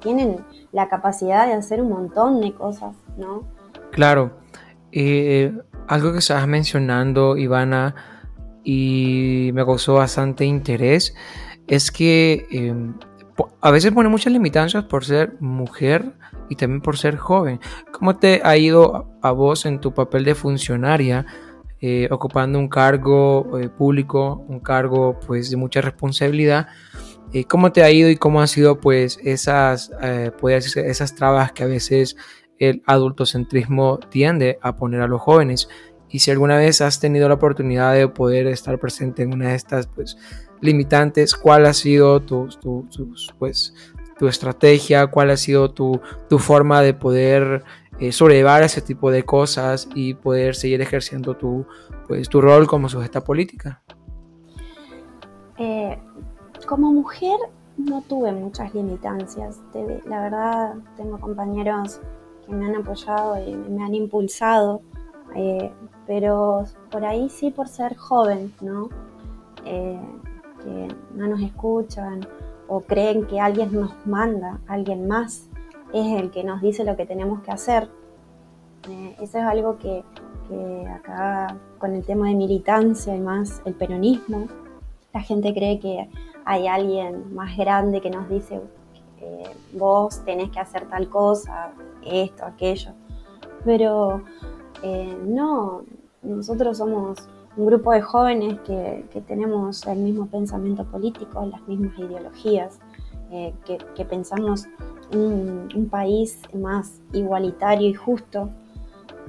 tienen 0.00 0.44
la 0.72 0.88
capacidad 0.88 1.46
de 1.46 1.52
hacer 1.52 1.82
un 1.82 1.90
montón 1.90 2.40
de 2.40 2.52
cosas, 2.52 2.96
¿no? 3.16 3.46
Claro. 3.92 4.32
Eh, 4.92 5.52
algo 5.88 6.12
que 6.12 6.18
estabas 6.18 6.46
mencionando, 6.48 7.36
Ivana, 7.36 7.94
y 8.64 9.50
me 9.54 9.64
causó 9.64 9.94
bastante 9.94 10.44
interés, 10.44 11.14
es 11.66 11.92
que 11.92 12.46
em, 12.50 12.94
a 13.60 13.70
veces 13.70 13.92
pone 13.92 14.08
muchas 14.08 14.32
limitancias 14.32 14.84
por 14.84 15.04
ser 15.04 15.36
mujer 15.40 16.14
y 16.48 16.56
también 16.56 16.80
por 16.80 16.96
ser 16.96 17.16
joven. 17.16 17.60
¿Cómo 17.92 18.16
te 18.16 18.40
ha 18.44 18.56
ido 18.56 19.10
a 19.22 19.30
vos 19.32 19.66
en 19.66 19.80
tu 19.80 19.92
papel 19.92 20.24
de 20.24 20.34
funcionaria? 20.34 21.26
Eh, 21.82 22.08
ocupando 22.10 22.58
un 22.58 22.68
cargo 22.68 23.58
eh, 23.58 23.68
público, 23.68 24.44
un 24.48 24.60
cargo 24.60 25.20
pues 25.26 25.50
de 25.50 25.56
mucha 25.56 25.82
responsabilidad. 25.82 26.68
Eh, 27.36 27.44
¿Cómo 27.44 27.70
te 27.70 27.82
ha 27.82 27.90
ido 27.90 28.08
y 28.08 28.16
cómo 28.16 28.40
han 28.40 28.48
sido 28.48 28.80
pues 28.80 29.18
esas, 29.22 29.90
esas 30.40 31.14
trabas 31.14 31.52
que 31.52 31.64
a 31.64 31.66
veces 31.66 32.16
el 32.58 32.82
adultocentrismo 32.86 33.98
tiende 33.98 34.58
a 34.62 34.74
poner 34.74 35.02
a 35.02 35.06
los 35.06 35.20
jóvenes? 35.20 35.68
Y 36.08 36.20
si 36.20 36.30
alguna 36.30 36.56
vez 36.56 36.80
has 36.80 36.98
tenido 36.98 37.28
la 37.28 37.34
oportunidad 37.34 37.92
de 37.92 38.08
poder 38.08 38.46
estar 38.46 38.78
presente 38.78 39.22
en 39.22 39.34
una 39.34 39.50
de 39.50 39.54
estas 39.54 39.86
pues 39.86 40.16
limitantes, 40.62 41.34
¿cuál 41.34 41.66
ha 41.66 41.74
sido 41.74 42.22
tu, 42.22 42.48
pues, 43.38 43.74
tu 44.18 44.28
estrategia? 44.28 45.06
¿Cuál 45.08 45.28
ha 45.28 45.36
sido 45.36 45.70
tu, 45.70 46.00
tu 46.30 46.38
forma 46.38 46.80
de 46.80 46.94
poder 46.94 47.64
eh, 48.00 48.12
sobrellevar 48.12 48.62
ese 48.62 48.80
tipo 48.80 49.10
de 49.10 49.24
cosas 49.24 49.90
y 49.94 50.14
poder 50.14 50.54
seguir 50.54 50.80
ejerciendo 50.80 51.36
tu, 51.36 51.66
pues, 52.08 52.30
tu 52.30 52.40
rol 52.40 52.66
como 52.66 52.88
sujeta 52.88 53.22
política? 53.22 53.82
Eh, 55.58 55.98
como 56.66 56.92
mujer 56.92 57.38
no 57.76 58.02
tuve 58.02 58.32
muchas 58.32 58.74
limitancias. 58.74 59.60
La 60.06 60.20
verdad, 60.20 60.74
tengo 60.96 61.18
compañeros 61.18 62.00
que 62.46 62.52
me 62.52 62.66
han 62.66 62.76
apoyado 62.76 63.38
y 63.42 63.54
me 63.54 63.84
han 63.84 63.94
impulsado, 63.94 64.80
eh, 65.34 65.70
pero 66.06 66.64
por 66.90 67.04
ahí 67.04 67.28
sí 67.28 67.50
por 67.50 67.68
ser 67.68 67.96
joven, 67.96 68.52
¿no? 68.60 68.88
que 69.64 70.88
no 71.14 71.26
nos 71.26 71.40
escuchan 71.40 72.26
o 72.68 72.80
creen 72.80 73.26
que 73.26 73.40
alguien 73.40 73.72
nos 73.72 73.92
manda, 74.06 74.60
alguien 74.66 75.06
más 75.06 75.48
es 75.92 76.20
el 76.20 76.30
que 76.30 76.44
nos 76.44 76.60
dice 76.60 76.84
lo 76.84 76.96
que 76.96 77.06
tenemos 77.06 77.40
que 77.42 77.50
hacer. 77.52 77.88
Eh, 78.88 79.16
eso 79.20 79.38
es 79.38 79.44
algo 79.44 79.78
que, 79.78 80.04
acá 80.88 81.56
con 81.78 81.94
el 81.94 82.04
tema 82.04 82.28
de 82.28 82.34
militancia 82.34 83.14
y 83.14 83.20
más 83.20 83.62
el 83.64 83.74
peronismo, 83.74 84.46
la 85.12 85.20
gente 85.20 85.52
cree 85.52 85.80
que 85.80 86.08
hay 86.46 86.66
alguien 86.66 87.34
más 87.34 87.56
grande 87.56 88.00
que 88.00 88.08
nos 88.08 88.28
dice 88.30 88.62
eh, 89.20 89.50
vos 89.72 90.24
tenés 90.24 90.50
que 90.50 90.60
hacer 90.60 90.88
tal 90.88 91.08
cosa, 91.08 91.72
esto, 92.04 92.44
aquello. 92.46 92.92
Pero 93.64 94.22
eh, 94.82 95.16
no, 95.26 95.82
nosotros 96.22 96.78
somos 96.78 97.28
un 97.56 97.66
grupo 97.66 97.92
de 97.92 98.00
jóvenes 98.00 98.60
que, 98.60 99.04
tenemos 99.26 99.86
el 99.86 99.98
mismo 99.98 100.26
pensamiento 100.26 100.84
político, 100.84 101.44
las 101.46 101.66
mismas 101.66 101.98
ideologías, 101.98 102.78
que, 103.64 104.04
pensamos 104.04 104.66
un, 105.12 105.88
país 105.90 106.40
más 106.54 107.00
igualitario 107.12 107.88
y 107.88 107.94
justo, 107.94 108.50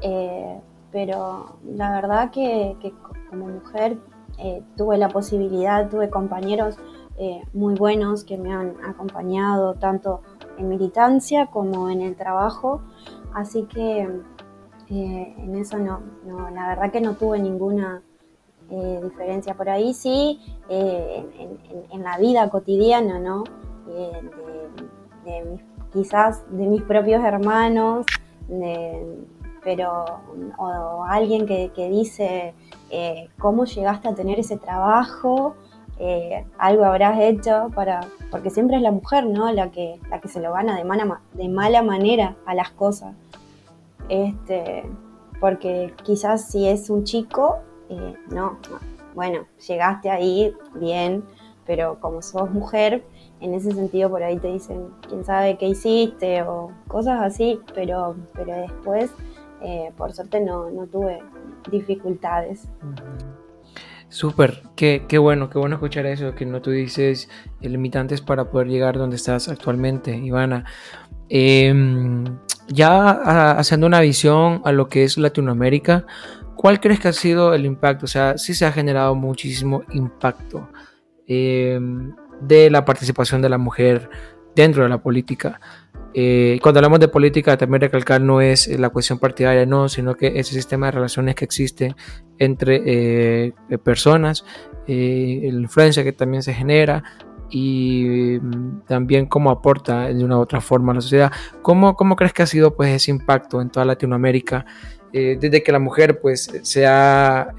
eh, 0.01 0.59
pero 0.91 1.57
la 1.63 1.91
verdad 1.91 2.31
que, 2.31 2.75
como 3.29 3.47
mujer 3.47 3.97
eh, 4.39 4.61
tuve 4.75 4.97
la 4.97 5.09
posibilidad, 5.09 5.89
tuve 5.89 6.09
compañeros 6.09 6.77
eh, 7.17 7.41
muy 7.53 7.75
buenos 7.75 8.23
que 8.23 8.37
me 8.37 8.53
han 8.53 8.75
acompañado 8.85 9.73
tanto 9.75 10.21
en 10.57 10.69
militancia 10.69 11.47
como 11.47 11.89
en 11.89 12.01
el 12.01 12.15
trabajo, 12.15 12.81
así 13.33 13.63
que 13.63 14.07
en 14.89 15.55
eso 15.55 15.77
no, 15.77 15.99
la 16.51 16.69
verdad 16.69 16.91
que 16.91 17.01
no 17.01 17.15
tuve 17.15 17.39
ninguna 17.39 18.01
diferencia 18.69 19.53
por 19.53 19.69
ahí, 19.69 19.93
sí, 19.93 20.39
en, 20.69 22.03
la 22.03 22.17
vida 22.17 22.49
cotidiana, 22.49 23.19
¿no? 23.19 23.43
quizás 25.91 26.43
de 26.51 26.67
mis 26.67 26.81
propios 26.83 27.23
hermanos, 27.23 28.05
pero 29.63 30.05
o, 30.57 31.03
alguien 31.03 31.45
que, 31.45 31.89
dice 31.89 32.53
eh, 32.89 33.29
cómo 33.37 33.65
llegaste 33.65 34.07
a 34.07 34.15
tener 34.15 34.39
ese 34.39 34.57
trabajo, 34.57 35.55
eh, 35.99 36.45
algo 36.57 36.85
habrás 36.85 37.19
hecho 37.19 37.69
para, 37.73 38.01
porque 38.29 38.49
siempre 38.49 38.77
es 38.77 38.83
la 38.83 38.91
mujer, 38.91 39.25
¿no? 39.25 39.51
La 39.51 39.71
que, 39.71 39.99
la 40.09 40.19
que 40.19 40.27
se 40.27 40.39
lo 40.39 40.53
gana 40.53 40.75
de 40.75 40.83
mala, 40.83 41.21
de 41.33 41.49
mala 41.49 41.81
manera 41.81 42.35
a 42.45 42.53
las 42.53 42.71
cosas. 42.71 43.15
Este, 44.09 44.83
porque 45.39 45.93
quizás 46.03 46.49
si 46.49 46.67
es 46.67 46.89
un 46.89 47.03
chico, 47.03 47.59
eh, 47.89 48.15
no, 48.29 48.57
bueno, 49.15 49.45
llegaste 49.67 50.09
ahí, 50.09 50.53
bien, 50.75 51.23
pero 51.65 51.99
como 51.99 52.21
sos 52.21 52.51
mujer, 52.51 53.03
en 53.39 53.53
ese 53.53 53.71
sentido 53.71 54.09
por 54.09 54.23
ahí 54.23 54.37
te 54.37 54.47
dicen, 54.47 54.89
quién 55.07 55.23
sabe 55.25 55.57
qué 55.57 55.67
hiciste 55.67 56.41
o 56.43 56.71
cosas 56.87 57.21
así, 57.21 57.59
pero, 57.73 58.15
pero 58.33 58.55
después, 58.55 59.11
eh, 59.61 59.91
por 59.97 60.13
suerte, 60.13 60.39
no, 60.39 60.69
tuve 60.91 61.21
dificultades. 61.69 62.67
Súper, 64.09 64.63
qué, 64.75 65.03
qué, 65.07 65.17
bueno, 65.17 65.49
qué 65.49 65.59
bueno 65.59 65.75
escuchar 65.75 66.05
eso, 66.05 66.33
que 66.33 66.45
no 66.45 66.61
tú 66.61 66.71
dices 66.71 67.29
limitantes 67.61 68.21
para 68.21 68.49
poder 68.49 68.67
llegar 68.67 68.97
donde 68.97 69.17
estás 69.17 69.49
actualmente, 69.49 70.15
Ivana. 70.15 70.65
Em, 71.29 72.23
ya 72.69 73.11
haciendo 73.59 73.85
una 73.87 73.99
visión 73.99 74.61
a 74.63 74.71
lo 74.71 74.87
que 74.87 75.03
es 75.03 75.17
Latinoamérica, 75.17 76.05
¿cuál 76.55 76.79
crees 76.79 76.99
que 76.99 77.09
ha 77.09 77.13
sido 77.13 77.53
el 77.53 77.65
impacto? 77.65 78.05
O 78.05 78.07
sea, 78.07 78.37
sí 78.37 78.53
se 78.53 78.65
ha 78.65 78.71
generado 78.71 79.13
muchísimo 79.15 79.83
impacto. 79.91 80.69
Eh, 81.27 81.79
de 82.41 82.69
la 82.69 82.85
participación 82.85 83.41
de 83.41 83.49
la 83.49 83.57
mujer 83.57 84.09
dentro 84.55 84.83
de 84.83 84.89
la 84.89 84.99
política. 84.99 85.59
Eh, 86.19 86.57
cuando 86.63 86.79
hablamos 86.79 86.99
de 86.99 87.09
política, 87.09 87.55
también 87.57 87.79
recalcar 87.79 88.19
no 88.19 88.41
es 88.41 88.67
la 88.67 88.89
cuestión 88.89 89.19
partidaria, 89.19 89.67
no, 89.67 89.87
sino 89.87 90.15
que 90.15 90.39
ese 90.39 90.55
sistema 90.55 90.87
de 90.87 90.93
relaciones 90.93 91.35
que 91.35 91.45
existe 91.45 91.95
entre 92.39 92.81
eh, 92.87 93.53
personas, 93.83 94.43
eh, 94.87 95.47
la 95.53 95.61
influencia 95.61 96.03
que 96.03 96.13
también 96.13 96.41
se 96.41 96.55
genera 96.55 97.03
y 97.51 98.39
mm, 98.41 98.85
también 98.87 99.27
cómo 99.27 99.51
aporta 99.51 100.07
de 100.07 100.25
una 100.25 100.39
u 100.39 100.41
otra 100.41 100.59
forma 100.59 100.91
a 100.91 100.95
la 100.95 101.01
sociedad. 101.01 101.31
¿Cómo, 101.61 101.95
cómo 101.95 102.15
crees 102.15 102.33
que 102.33 102.41
ha 102.41 102.47
sido 102.47 102.75
pues, 102.75 102.89
ese 102.95 103.11
impacto 103.11 103.61
en 103.61 103.69
toda 103.69 103.85
Latinoamérica 103.85 104.65
desde 105.13 105.63
que 105.63 105.71
la 105.71 105.79
mujer 105.79 106.19
pues, 106.19 106.51
se 106.63 106.85
ha 106.85 107.53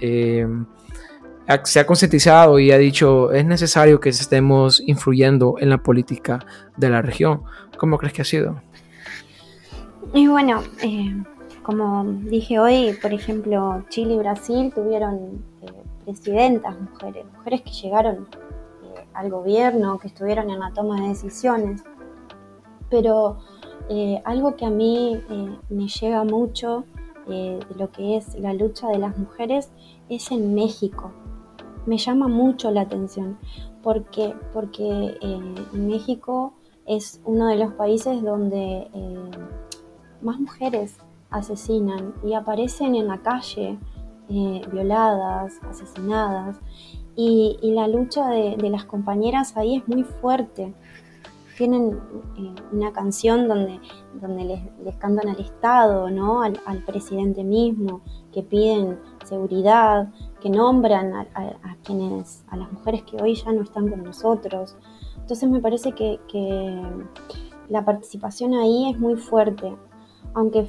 se 1.64 1.80
ha 1.80 1.86
concientizado 1.86 2.59
y 2.59 2.72
ha 2.72 2.78
dicho 2.78 3.32
es 3.32 3.44
necesario 3.44 4.01
que 4.01 4.11
estemos 4.11 4.82
influyendo 4.86 5.55
en 5.59 5.70
la 5.70 5.78
política 5.78 6.44
de 6.76 6.90
la 6.90 7.01
región. 7.01 7.42
¿Cómo 7.78 7.96
crees 7.96 8.12
que 8.12 8.22
ha 8.22 8.24
sido? 8.24 8.61
Y 10.12 10.26
bueno, 10.26 10.62
eh, 10.82 11.14
como 11.62 12.05
dije 12.05 12.59
hoy, 12.59 12.94
por 13.01 13.12
ejemplo, 13.14 13.84
Chile 13.88 14.14
y 14.14 14.18
Brasil 14.18 14.72
tuvieron 14.74 15.42
eh, 15.62 15.66
presidentas 16.05 16.78
mujeres, 16.78 17.24
mujeres 17.36 17.62
que 17.62 17.70
llegaron 17.70 18.28
eh, 18.84 19.07
al 19.14 19.30
gobierno, 19.30 19.99
que 19.99 20.09
estuvieron 20.09 20.51
en 20.51 20.61
la 20.61 20.72
toma 20.72 21.01
de 21.01 21.09
decisiones. 21.09 21.82
Pero 22.90 23.38
algo 24.24 24.55
que 24.55 24.66
a 24.66 24.70
mí 24.70 25.22
me 25.70 25.88
llega 25.88 26.24
mucho 26.24 26.84
de 27.26 27.59
lo 27.78 27.90
que 27.90 28.18
es 28.18 28.34
la 28.34 28.53
lucha 28.53 28.88
de 28.88 28.99
las 28.99 29.16
mujeres 29.16 29.70
es 30.11 30.30
en 30.30 30.55
México 30.55 31.11
me 31.89 31.97
llama 31.97 32.28
mucho 32.28 32.70
la 32.70 32.82
atención. 32.82 33.39
porque 33.82 34.34
eh, 35.20 35.55
México 35.72 36.53
es 36.86 37.20
uno 37.24 37.47
de 37.49 37.57
los 37.57 37.72
países 37.72 38.22
donde 38.22 38.91
eh, 38.93 39.30
más 40.20 40.39
mujeres 40.39 40.99
asesinan 41.30 42.14
y 42.22 42.34
aparecen 42.34 42.95
en 42.95 43.07
la 43.09 43.18
calle 43.18 43.78
eh, 44.28 44.62
violadas, 44.70 45.61
asesinadas. 45.68 46.61
Y, 47.16 47.59
la 47.62 47.89
lucha 47.89 48.28
de, 48.28 48.57
las 48.70 48.84
compañeras 48.84 49.57
ahí 49.57 49.76
es 49.76 49.89
muy 49.89 50.05
fuerte. 50.05 50.74
tienen 51.57 51.99
una 52.72 52.93
canción 52.93 53.49
donde, 53.49 53.80
donde 54.20 54.45
les, 54.84 54.97
cantan 54.99 55.28
al 55.28 55.41
Estado, 55.41 56.11
¿no? 56.11 56.43
Al, 56.43 56.84
presidente 56.86 57.43
mismo, 57.43 58.03
que 58.32 58.43
piden 58.45 59.01
seguridad, 59.24 60.12
que 60.41 60.51
nombran 60.51 61.14
a, 61.14 61.76
quienes, 61.82 62.45
a 62.49 62.57
las 62.57 62.70
mujeres 62.72 63.03
que 63.03 63.20
hoy 63.22 63.34
ya 63.34 63.53
no 63.53 63.62
están 63.62 63.89
con 63.89 64.03
nosotros. 64.05 64.76
Entonces 65.16 65.49
me 65.49 65.61
parece 65.61 65.93
que, 65.93 66.20
la 67.68 67.84
participación 67.84 68.55
ahí 68.55 68.91
es 68.91 68.99
muy 68.99 69.16
fuerte, 69.16 69.76
aunque 70.32 70.66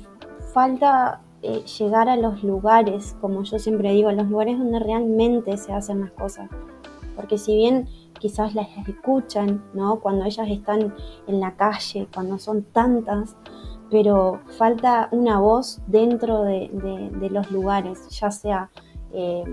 falta 0.53 1.22
eh, 1.41 1.63
llegar 1.80 2.09
a 2.09 2.17
los 2.17 2.43
lugares, 2.43 3.15
como 3.22 3.43
yo 3.43 3.57
siempre 3.57 3.93
digo, 3.93 4.09
a 4.09 4.11
los 4.11 4.28
lugares 4.30 4.59
donde 4.59 4.80
realmente 4.80 5.55
se 5.55 5.72
hacen 5.72 6.01
las 6.01 6.11
cosas. 6.11 6.49
Porque 7.15 7.38
si 7.38 7.55
bien 7.55 7.88
quizás 8.20 8.53
las 8.53 8.67
escuchan, 8.86 9.63
¿no? 9.74 10.01
Cuando 10.01 10.26
ellas 10.26 10.47
están 10.49 10.93
en 11.28 11.39
la 11.39 11.55
calle, 11.55 12.07
cuando 12.13 12.38
son 12.38 12.63
tantas, 12.63 13.38
pero 13.89 14.39
falta 14.57 15.09
una 15.11 15.39
voz 15.39 15.82
dentro 15.88 16.43
de, 16.43 16.70
los 17.32 17.51
lugares, 17.51 18.07
ya 18.09 18.32
sea 18.32 18.70
eh, 19.14 19.43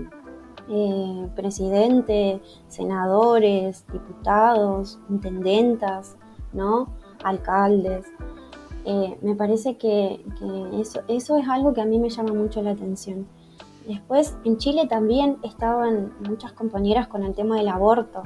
eh, 0.69 1.29
presidente, 1.33 2.41
senadores, 2.67 3.85
diputados, 3.91 4.99
intendentas, 5.09 6.17
¿no? 6.51 6.89
alcaldes. 7.23 8.05
Eh, 8.83 9.17
me 9.21 9.33
parece 9.35 9.77
que, 9.77 10.25
eso, 10.73 11.01
eso 11.07 11.37
es 11.37 11.47
algo 11.47 11.73
que 11.73 11.79
a 11.79 11.85
mí 11.85 11.99
me 11.99 12.09
llama 12.09 12.33
mucho 12.33 12.61
la 12.61 12.71
atención. 12.71 13.27
Después, 13.87 14.35
en 14.43 14.57
Chile 14.57 14.87
también 14.87 15.37
estaban 15.41 16.13
muchas 16.27 16.51
compañeras 16.51 17.07
con 17.07 17.23
el 17.23 17.33
tema 17.33 17.55
del 17.55 17.69
aborto. 17.69 18.23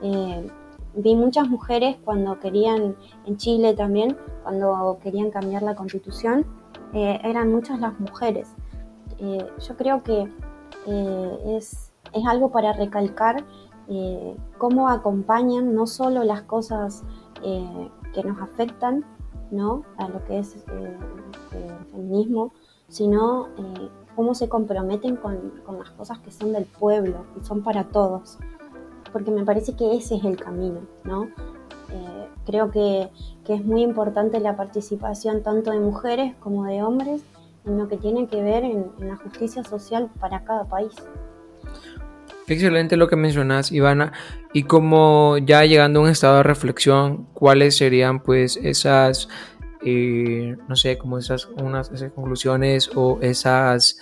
Eh, 0.00 0.46
vi 0.94 1.16
muchas 1.16 1.48
mujeres 1.48 1.96
cuando 2.04 2.38
querían, 2.38 2.94
en 3.26 3.36
Chile 3.36 3.74
también, 3.74 4.16
cuando 4.44 4.98
querían 5.02 5.32
cambiar 5.32 5.62
la 5.62 5.74
constitución, 5.74 6.46
eran 6.92 7.52
muchas 7.52 7.80
las 7.80 7.98
mujeres. 7.98 8.48
Yo 9.20 9.76
creo 9.76 10.02
que 10.02 10.28
es, 10.86 11.92
es, 12.12 12.26
algo 12.26 12.50
para 12.50 12.72
recalcar 12.72 13.44
cómo 14.58 14.88
acompañan 14.88 15.74
no 15.74 15.86
solo 15.86 16.22
las 16.24 16.42
cosas 16.42 17.02
que 17.42 18.22
nos 18.22 18.40
afectan 18.40 19.04
¿no? 19.50 19.82
a 19.96 20.08
lo 20.08 20.24
que 20.24 20.38
es 20.38 20.54
el 20.54 20.96
feminismo, 21.90 22.52
sino 22.88 23.48
cómo 24.14 24.34
se 24.34 24.48
comprometen 24.48 25.16
con, 25.16 25.60
con 25.66 25.78
las 25.78 25.90
cosas 25.90 26.18
que 26.20 26.30
son 26.30 26.52
del 26.52 26.66
pueblo 26.66 27.26
y 27.40 27.44
son 27.44 27.62
para 27.62 27.84
todos 27.84 28.38
porque 29.12 29.30
me 29.30 29.44
parece 29.44 29.74
que 29.74 29.94
ese 29.94 30.16
es 30.16 30.24
el 30.24 30.36
camino, 30.36 30.80
¿no? 31.04 31.24
Eh, 31.24 32.28
creo 32.46 32.70
que, 32.70 33.10
es 33.48 33.64
muy 33.64 33.82
importante 33.82 34.38
la 34.38 34.56
participación 34.56 35.42
tanto 35.42 35.72
de 35.72 35.80
mujeres 35.80 36.36
como 36.36 36.64
de 36.66 36.84
hombres 36.84 37.24
en 37.66 37.78
lo 37.78 37.88
que 37.88 37.96
tiene 37.96 38.26
que 38.26 38.42
ver 38.42 38.64
en, 38.64 38.86
la 39.00 39.16
justicia 39.16 39.62
social 39.64 40.10
para 40.18 40.44
cada 40.44 40.64
país. 40.64 40.92
Excelente 42.46 42.96
lo 42.96 43.08
que 43.08 43.16
mencionas, 43.16 43.70
Ivana. 43.70 44.12
Y 44.52 44.64
como 44.64 45.38
ya 45.38 45.64
llegando 45.64 46.00
a 46.00 46.02
un 46.04 46.08
estado 46.08 46.38
de 46.38 46.42
reflexión, 46.42 47.26
¿cuáles 47.32 47.76
serían 47.76 48.22
pues 48.22 48.56
esas, 48.56 49.28
eh, 49.84 50.56
no 50.68 50.74
sé, 50.74 50.98
como 50.98 51.18
esas, 51.18 51.46
unas, 51.62 51.92
esas 51.92 52.12
conclusiones 52.12 52.90
o 52.96 53.18
esas 53.20 53.98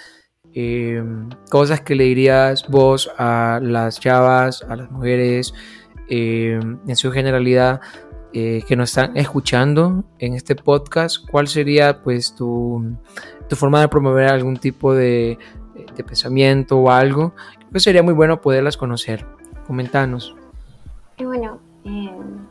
eh, 0.54 1.02
cosas 1.50 1.82
que 1.82 1.94
le 1.94 2.04
dirías 2.04 2.66
vos 2.68 3.10
a 3.18 3.60
las 3.62 4.00
chavas, 4.00 4.62
a 4.62 4.76
las 4.76 4.90
mujeres, 4.90 5.52
eh, 6.08 6.58
en 6.86 6.96
su 6.96 7.10
generalidad, 7.10 7.80
que 8.30 8.76
nos 8.76 8.90
están 8.90 9.16
escuchando 9.16 10.04
en 10.20 10.34
este 10.34 10.54
podcast, 10.54 11.28
¿cuál 11.28 11.48
sería 11.48 12.04
pues 12.04 12.36
tu, 12.36 12.96
forma 13.56 13.80
de 13.80 13.88
promover 13.88 14.28
algún 14.28 14.56
tipo 14.56 14.94
de, 14.94 15.38
pensamiento 16.06 16.78
o 16.78 16.90
algo? 16.90 17.32
Pues 17.70 17.82
sería 17.82 18.02
muy 18.02 18.14
bueno 18.14 18.40
poderlas 18.40 18.76
conocer. 18.76 19.26
Comentanos. 19.66 20.34
bueno, 21.18 21.58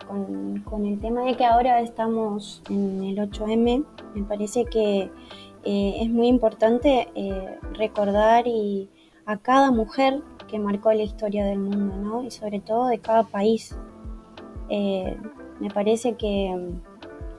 con, 0.07 0.61
con 0.61 0.85
el 0.85 0.99
tema 0.99 1.21
de 1.23 1.35
que 1.35 1.45
ahora 1.45 1.81
estamos 1.81 2.61
en 2.69 3.03
el 3.03 3.17
8M, 3.17 3.85
me 4.13 4.23
parece 4.23 4.65
que 4.65 5.09
eh, 5.69 5.97
es 6.01 6.09
muy 6.09 6.27
importante 6.27 7.09
eh, 7.13 7.59
recordar 7.73 8.47
y 8.47 8.89
a 9.25 9.35
cada 9.35 9.69
mujer 9.69 10.21
que 10.47 10.59
marcó 10.59 10.93
la 10.93 11.03
historia 11.03 11.45
del 11.45 11.59
mundo, 11.59 11.97
¿no? 11.97 12.23
Y 12.23 12.31
sobre 12.31 12.61
todo 12.61 12.87
de 12.87 12.99
cada 12.99 13.23
país. 13.23 13.75
Eh, 14.69 15.17
me 15.59 15.69
parece 15.69 16.15
que 16.15 16.55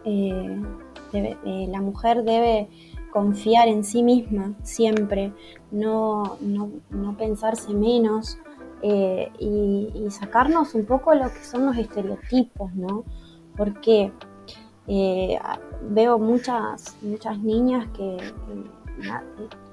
la 0.05 1.81
mujer 1.81 2.23
debe 2.23 2.69
confiar 3.13 3.69
en 3.69 3.85
sí 3.85 4.03
misma 4.03 4.55
siempre, 4.63 5.33
no, 5.71 6.39
pensarse 7.17 7.73
menos 7.75 8.39
y, 8.83 9.91
y, 9.95 10.11
sacarnos 10.11 10.75
un 10.75 10.85
poco 10.85 11.15
lo 11.15 11.25
que 11.25 11.45
son 11.45 11.67
los 11.67 11.77
estereotipos, 11.77 12.73
¿no? 12.75 13.05
Porque 13.57 14.13
eh, 14.91 15.39
veo 15.83 16.19
muchas, 16.19 16.97
muchas 17.03 17.39
niñas 17.39 17.87
que, 17.95 18.17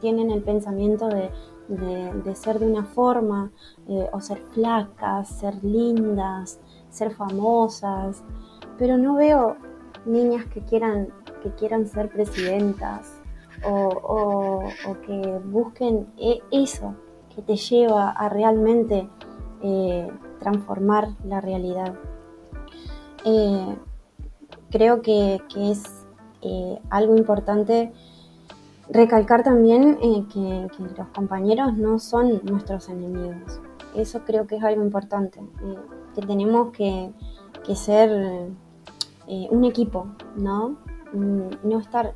tienen 0.01 0.29
el 0.29 0.43
pensamiento 0.43 1.07
de, 1.07 2.35
ser 2.35 2.59
de 2.59 2.67
una 2.67 2.83
forma, 2.83 3.51
eh, 3.87 4.07
o 4.11 4.19
ser 4.19 4.39
flacas, 4.51 5.29
ser 5.39 5.63
lindas, 5.63 6.59
ser 6.89 7.11
famosas, 7.11 8.23
pero 8.77 8.97
no 8.97 9.15
veo 9.15 9.55
niñas 10.05 10.45
que 10.45 10.61
quieran, 10.61 11.07
que 11.41 11.49
quieran 11.51 11.87
ser 11.87 12.09
presidentas 12.09 13.14
o, 13.63 14.63
que 15.05 15.39
busquen 15.45 16.07
e, 16.17 16.39
eso 16.51 16.95
que 17.33 17.41
te 17.41 17.55
lleva 17.55 18.11
a 18.11 18.29
realmente 18.29 19.09
eh, 19.61 20.09
transformar 20.39 21.09
la 21.23 21.41
realidad 21.41 21.93
creo 24.75 25.01
que, 25.01 25.41
es 25.55 25.83
eh, 26.41 26.79
algo 26.89 27.15
importante 27.15 27.93
recalcar 28.89 29.41
también 29.41 29.97
eh, 30.01 30.25
que, 30.33 30.67
los 30.97 31.07
compañeros 31.15 31.77
no 31.77 31.97
son 31.97 32.41
nuestros 32.43 32.89
enemigos. 32.89 33.61
Eso 33.95 34.23
creo 34.25 34.45
que 34.47 34.57
es 34.57 34.63
algo 34.63 34.83
importante, 34.83 35.39
eh, 35.39 35.77
que 36.13 36.21
tenemos 36.21 36.71
que, 36.71 37.13
ser 37.73 38.49
un 39.49 39.63
equipo, 39.63 40.07
¿no? 40.35 40.77
Mm, 41.13 41.49
no 41.63 41.79
estar 41.79 42.13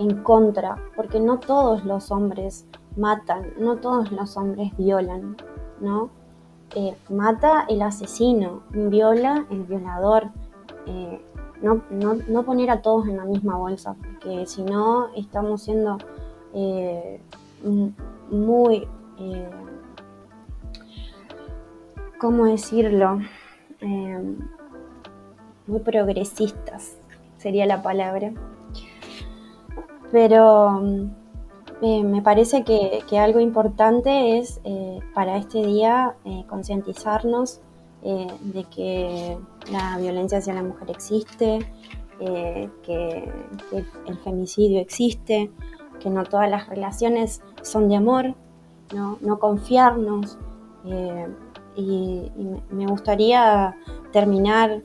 en 0.00 0.24
contra, 0.24 0.76
porque 0.96 1.20
no 1.20 1.38
todos 1.38 1.84
los 1.84 2.10
hombres 2.10 2.66
matan, 2.96 3.52
no 3.60 3.76
todos 3.76 4.10
los 4.10 4.36
hombres 4.36 4.76
violan, 4.76 5.36
¿no? 5.80 6.10
mata 7.08 7.64
el 7.68 7.82
asesino, 7.82 8.62
viola 8.70 9.44
el 9.50 9.64
violador 9.64 10.30
no, 11.62 11.82
no, 11.90 12.42
poner 12.42 12.70
a 12.70 12.82
todos 12.82 13.06
en 13.06 13.16
la 13.16 13.24
misma 13.24 13.56
bolsa, 13.56 13.94
porque 13.94 14.46
si 14.46 14.62
no 14.62 15.08
estamos 15.14 15.62
siendo 15.62 15.98
eh, 16.54 17.20
muy, 18.30 18.88
eh, 19.18 19.50
¿cómo 22.18 22.46
decirlo? 22.46 23.20
Eh, 23.80 24.36
muy 25.66 25.80
progresistas, 25.80 26.96
sería 27.36 27.66
la 27.66 27.82
palabra. 27.82 28.32
Pero 30.12 30.82
me 31.80 32.22
parece 32.22 32.64
que, 32.64 33.18
algo 33.18 33.40
importante 33.40 34.38
es 34.38 34.60
para 35.14 35.36
este 35.36 35.64
día 35.64 36.14
concientizarnos 36.48 37.60
eh, 38.02 38.26
de 38.40 38.64
que 38.64 39.38
la 39.70 39.98
violencia 39.98 40.38
hacia 40.38 40.54
la 40.54 40.62
mujer 40.62 40.90
existe, 40.90 41.58
eh, 42.18 42.70
que, 42.82 43.30
el 44.06 44.18
femicidio 44.24 44.80
existe, 44.80 45.50
que 46.00 46.08
no 46.08 46.24
todas 46.24 46.48
las 46.48 46.66
relaciones 46.68 47.42
son 47.60 47.90
de 47.90 47.96
amor, 47.96 48.34
no, 48.94 49.38
confiarnos. 49.38 50.38
Eh, 50.86 51.28
y, 51.76 52.32
me 52.70 52.86
gustaría 52.86 53.76
terminar 54.12 54.82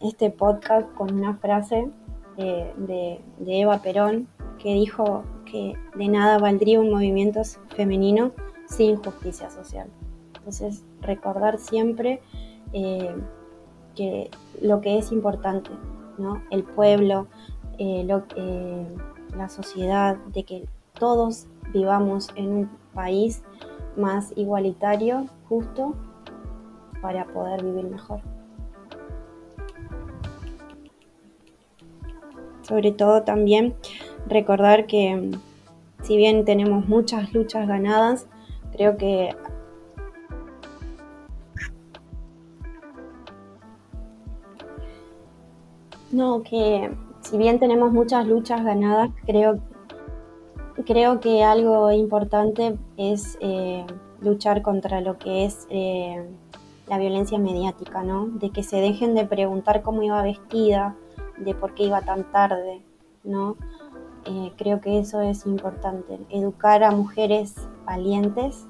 este 0.00 0.30
podcast 0.30 0.92
con 0.94 1.14
una 1.14 1.34
frase 1.38 1.90
de 2.36 3.20
Eva 3.46 3.78
Perón 3.78 4.28
que 4.58 4.74
dijo 4.74 5.24
que 5.44 5.74
de 5.94 6.08
nada 6.08 6.38
valdría 6.38 6.80
un 6.80 6.90
movimiento 6.90 7.42
femenino 7.74 8.32
sin 8.66 8.96
justicia 8.96 9.50
social. 9.50 9.88
Entonces, 10.36 10.84
recordar 11.00 11.58
siempre 11.58 12.20
eh, 12.72 13.14
que 13.94 14.30
lo 14.60 14.80
que 14.80 14.98
es 14.98 15.12
importante, 15.12 15.70
¿no? 16.18 16.42
El 16.50 16.64
pueblo, 16.64 17.26
eh, 17.78 18.04
lo, 18.04 18.24
eh, 18.36 18.86
la 19.36 19.48
sociedad, 19.48 20.16
de 20.32 20.44
que 20.44 20.68
todos 20.98 21.46
vivamos 21.72 22.28
en 22.36 22.50
un 22.50 22.70
país 22.94 23.42
más 23.96 24.32
igualitario, 24.36 25.26
justo, 25.48 25.94
para 27.00 27.26
poder 27.26 27.62
vivir 27.62 27.84
mejor. 27.84 28.20
sobre 32.66 32.90
todo 32.92 33.22
también 33.22 33.74
recordar 34.28 34.86
que 34.86 35.30
si 36.02 36.16
bien 36.16 36.44
tenemos 36.44 36.86
muchas 36.86 37.32
luchas 37.32 37.66
ganadas, 37.66 38.26
creo 38.72 38.96
que 38.96 39.34
No, 46.16 46.42
que 46.42 46.90
si 47.20 47.36
bien 47.36 47.58
tenemos 47.58 47.92
muchas 47.92 48.26
luchas 48.26 48.64
ganadas, 48.64 49.10
creo, 49.26 49.58
creo 50.86 51.20
que 51.20 51.42
algo 51.42 51.90
importante 51.90 52.78
es 52.96 53.36
eh, 53.40 53.84
luchar 54.22 54.62
contra 54.62 55.02
lo 55.02 55.18
que 55.18 55.44
es 55.44 55.66
eh, 55.68 56.24
la 56.86 56.96
violencia 56.96 57.38
mediática, 57.38 58.02
¿no? 58.02 58.28
De 58.28 58.48
que 58.50 58.62
se 58.62 58.76
dejen 58.76 59.14
de 59.14 59.26
preguntar 59.26 59.82
cómo 59.82 60.02
iba 60.02 60.22
vestida, 60.22 60.96
de 61.36 61.54
por 61.54 61.74
qué 61.74 61.84
iba 61.84 62.00
tan 62.00 62.30
tarde, 62.32 62.82
¿no? 63.24 63.56
Eh, 64.28 64.52
creo 64.56 64.80
que 64.80 64.98
eso 64.98 65.20
es 65.20 65.46
importante, 65.46 66.18
educar 66.30 66.82
a 66.82 66.90
mujeres 66.90 67.54
valientes 67.84 68.66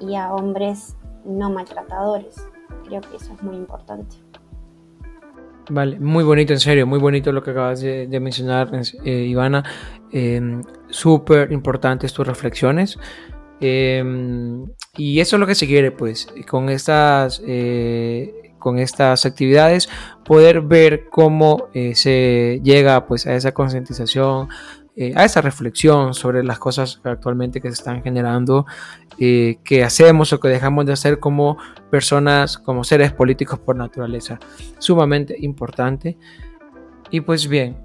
y 0.00 0.14
a 0.14 0.34
hombres 0.34 0.96
no 1.24 1.50
maltratadores. 1.50 2.36
Creo 2.86 3.00
que 3.00 3.16
eso 3.16 3.32
es 3.32 3.42
muy 3.42 3.56
importante. 3.56 4.16
Vale, 5.70 6.00
muy 6.00 6.24
bonito, 6.24 6.52
en 6.52 6.60
serio, 6.60 6.86
muy 6.86 6.98
bonito 6.98 7.30
lo 7.30 7.42
que 7.42 7.50
acabas 7.50 7.80
de, 7.80 8.20
mencionar, 8.20 8.70
eh, 9.04 9.10
Ivana. 9.10 9.62
Em, 10.10 10.62
súper 10.88 11.52
importantes 11.52 12.12
tus 12.12 12.26
reflexiones. 12.26 12.98
Em, 13.60 14.64
y 14.96 15.20
eso 15.20 15.36
es 15.36 15.40
lo 15.40 15.46
que 15.46 15.54
se 15.54 15.66
quiere, 15.66 15.90
pues, 15.90 16.28
con 16.48 16.68
estas, 16.68 17.42
eh, 17.46 18.54
con 18.58 18.78
estas 18.78 19.26
actividades, 19.26 19.88
poder 20.24 20.62
ver 20.62 21.08
cómo 21.10 21.68
eh, 21.74 21.94
se 21.94 22.60
llega 22.62 23.06
pues, 23.06 23.26
a 23.26 23.34
esa 23.34 23.52
concientización, 23.52 24.48
eh, 25.00 25.12
a 25.14 25.24
esa 25.24 25.40
reflexión 25.40 26.12
sobre 26.12 26.42
las 26.42 26.58
cosas 26.58 27.00
actualmente 27.04 27.60
que 27.60 27.68
se 27.68 27.74
están 27.74 28.02
generando, 28.02 28.66
eh, 29.16 29.60
que 29.62 29.84
hacemos 29.84 30.32
o 30.32 30.40
que 30.40 30.48
dejamos 30.48 30.86
de 30.86 30.92
hacer 30.92 31.20
como 31.20 31.56
personas, 31.88 32.58
como 32.58 32.82
seres 32.82 33.12
políticos 33.12 33.60
por 33.60 33.76
naturaleza. 33.76 34.40
Sumamente 34.78 35.36
importante. 35.38 36.18
Y 37.12 37.20
pues 37.20 37.46
bien, 37.46 37.76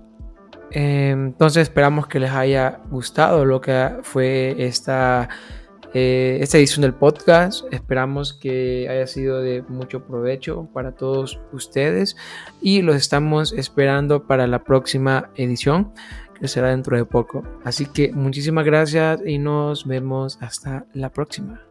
eh, 0.71 1.11
entonces 1.11 1.61
esperamos 1.61 2.07
que 2.07 2.19
les 2.19 2.31
haya 2.31 2.79
gustado 2.89 3.45
lo 3.45 3.61
que 3.61 3.91
fue 4.01 4.55
esta, 4.57 5.29
esta 5.93 6.57
edición 6.57 6.81
del 6.81 6.95
podcast. 6.95 7.63
Esperamos 7.71 8.33
que 8.33 8.87
haya 8.89 9.05
sido 9.05 9.39
de 9.39 9.61
mucho 9.61 10.03
provecho 10.03 10.67
para 10.73 10.93
todos 10.93 11.39
ustedes 11.51 12.17
y 12.59 12.81
los 12.81 12.95
estamos 12.95 13.53
esperando 13.53 14.25
para 14.25 14.47
la 14.47 14.63
próxima 14.63 15.29
edición 15.35 15.93
será 16.43 16.69
dentro 16.69 16.97
de 16.97 17.05
poco. 17.05 17.43
Así 17.63 17.85
que 17.85 18.11
muchísimas 18.11 18.65
gracias 18.65 19.21
y 19.25 19.37
nos 19.37 19.85
vemos 19.85 20.37
hasta 20.41 20.85
la 20.93 21.09
próxima. 21.09 21.61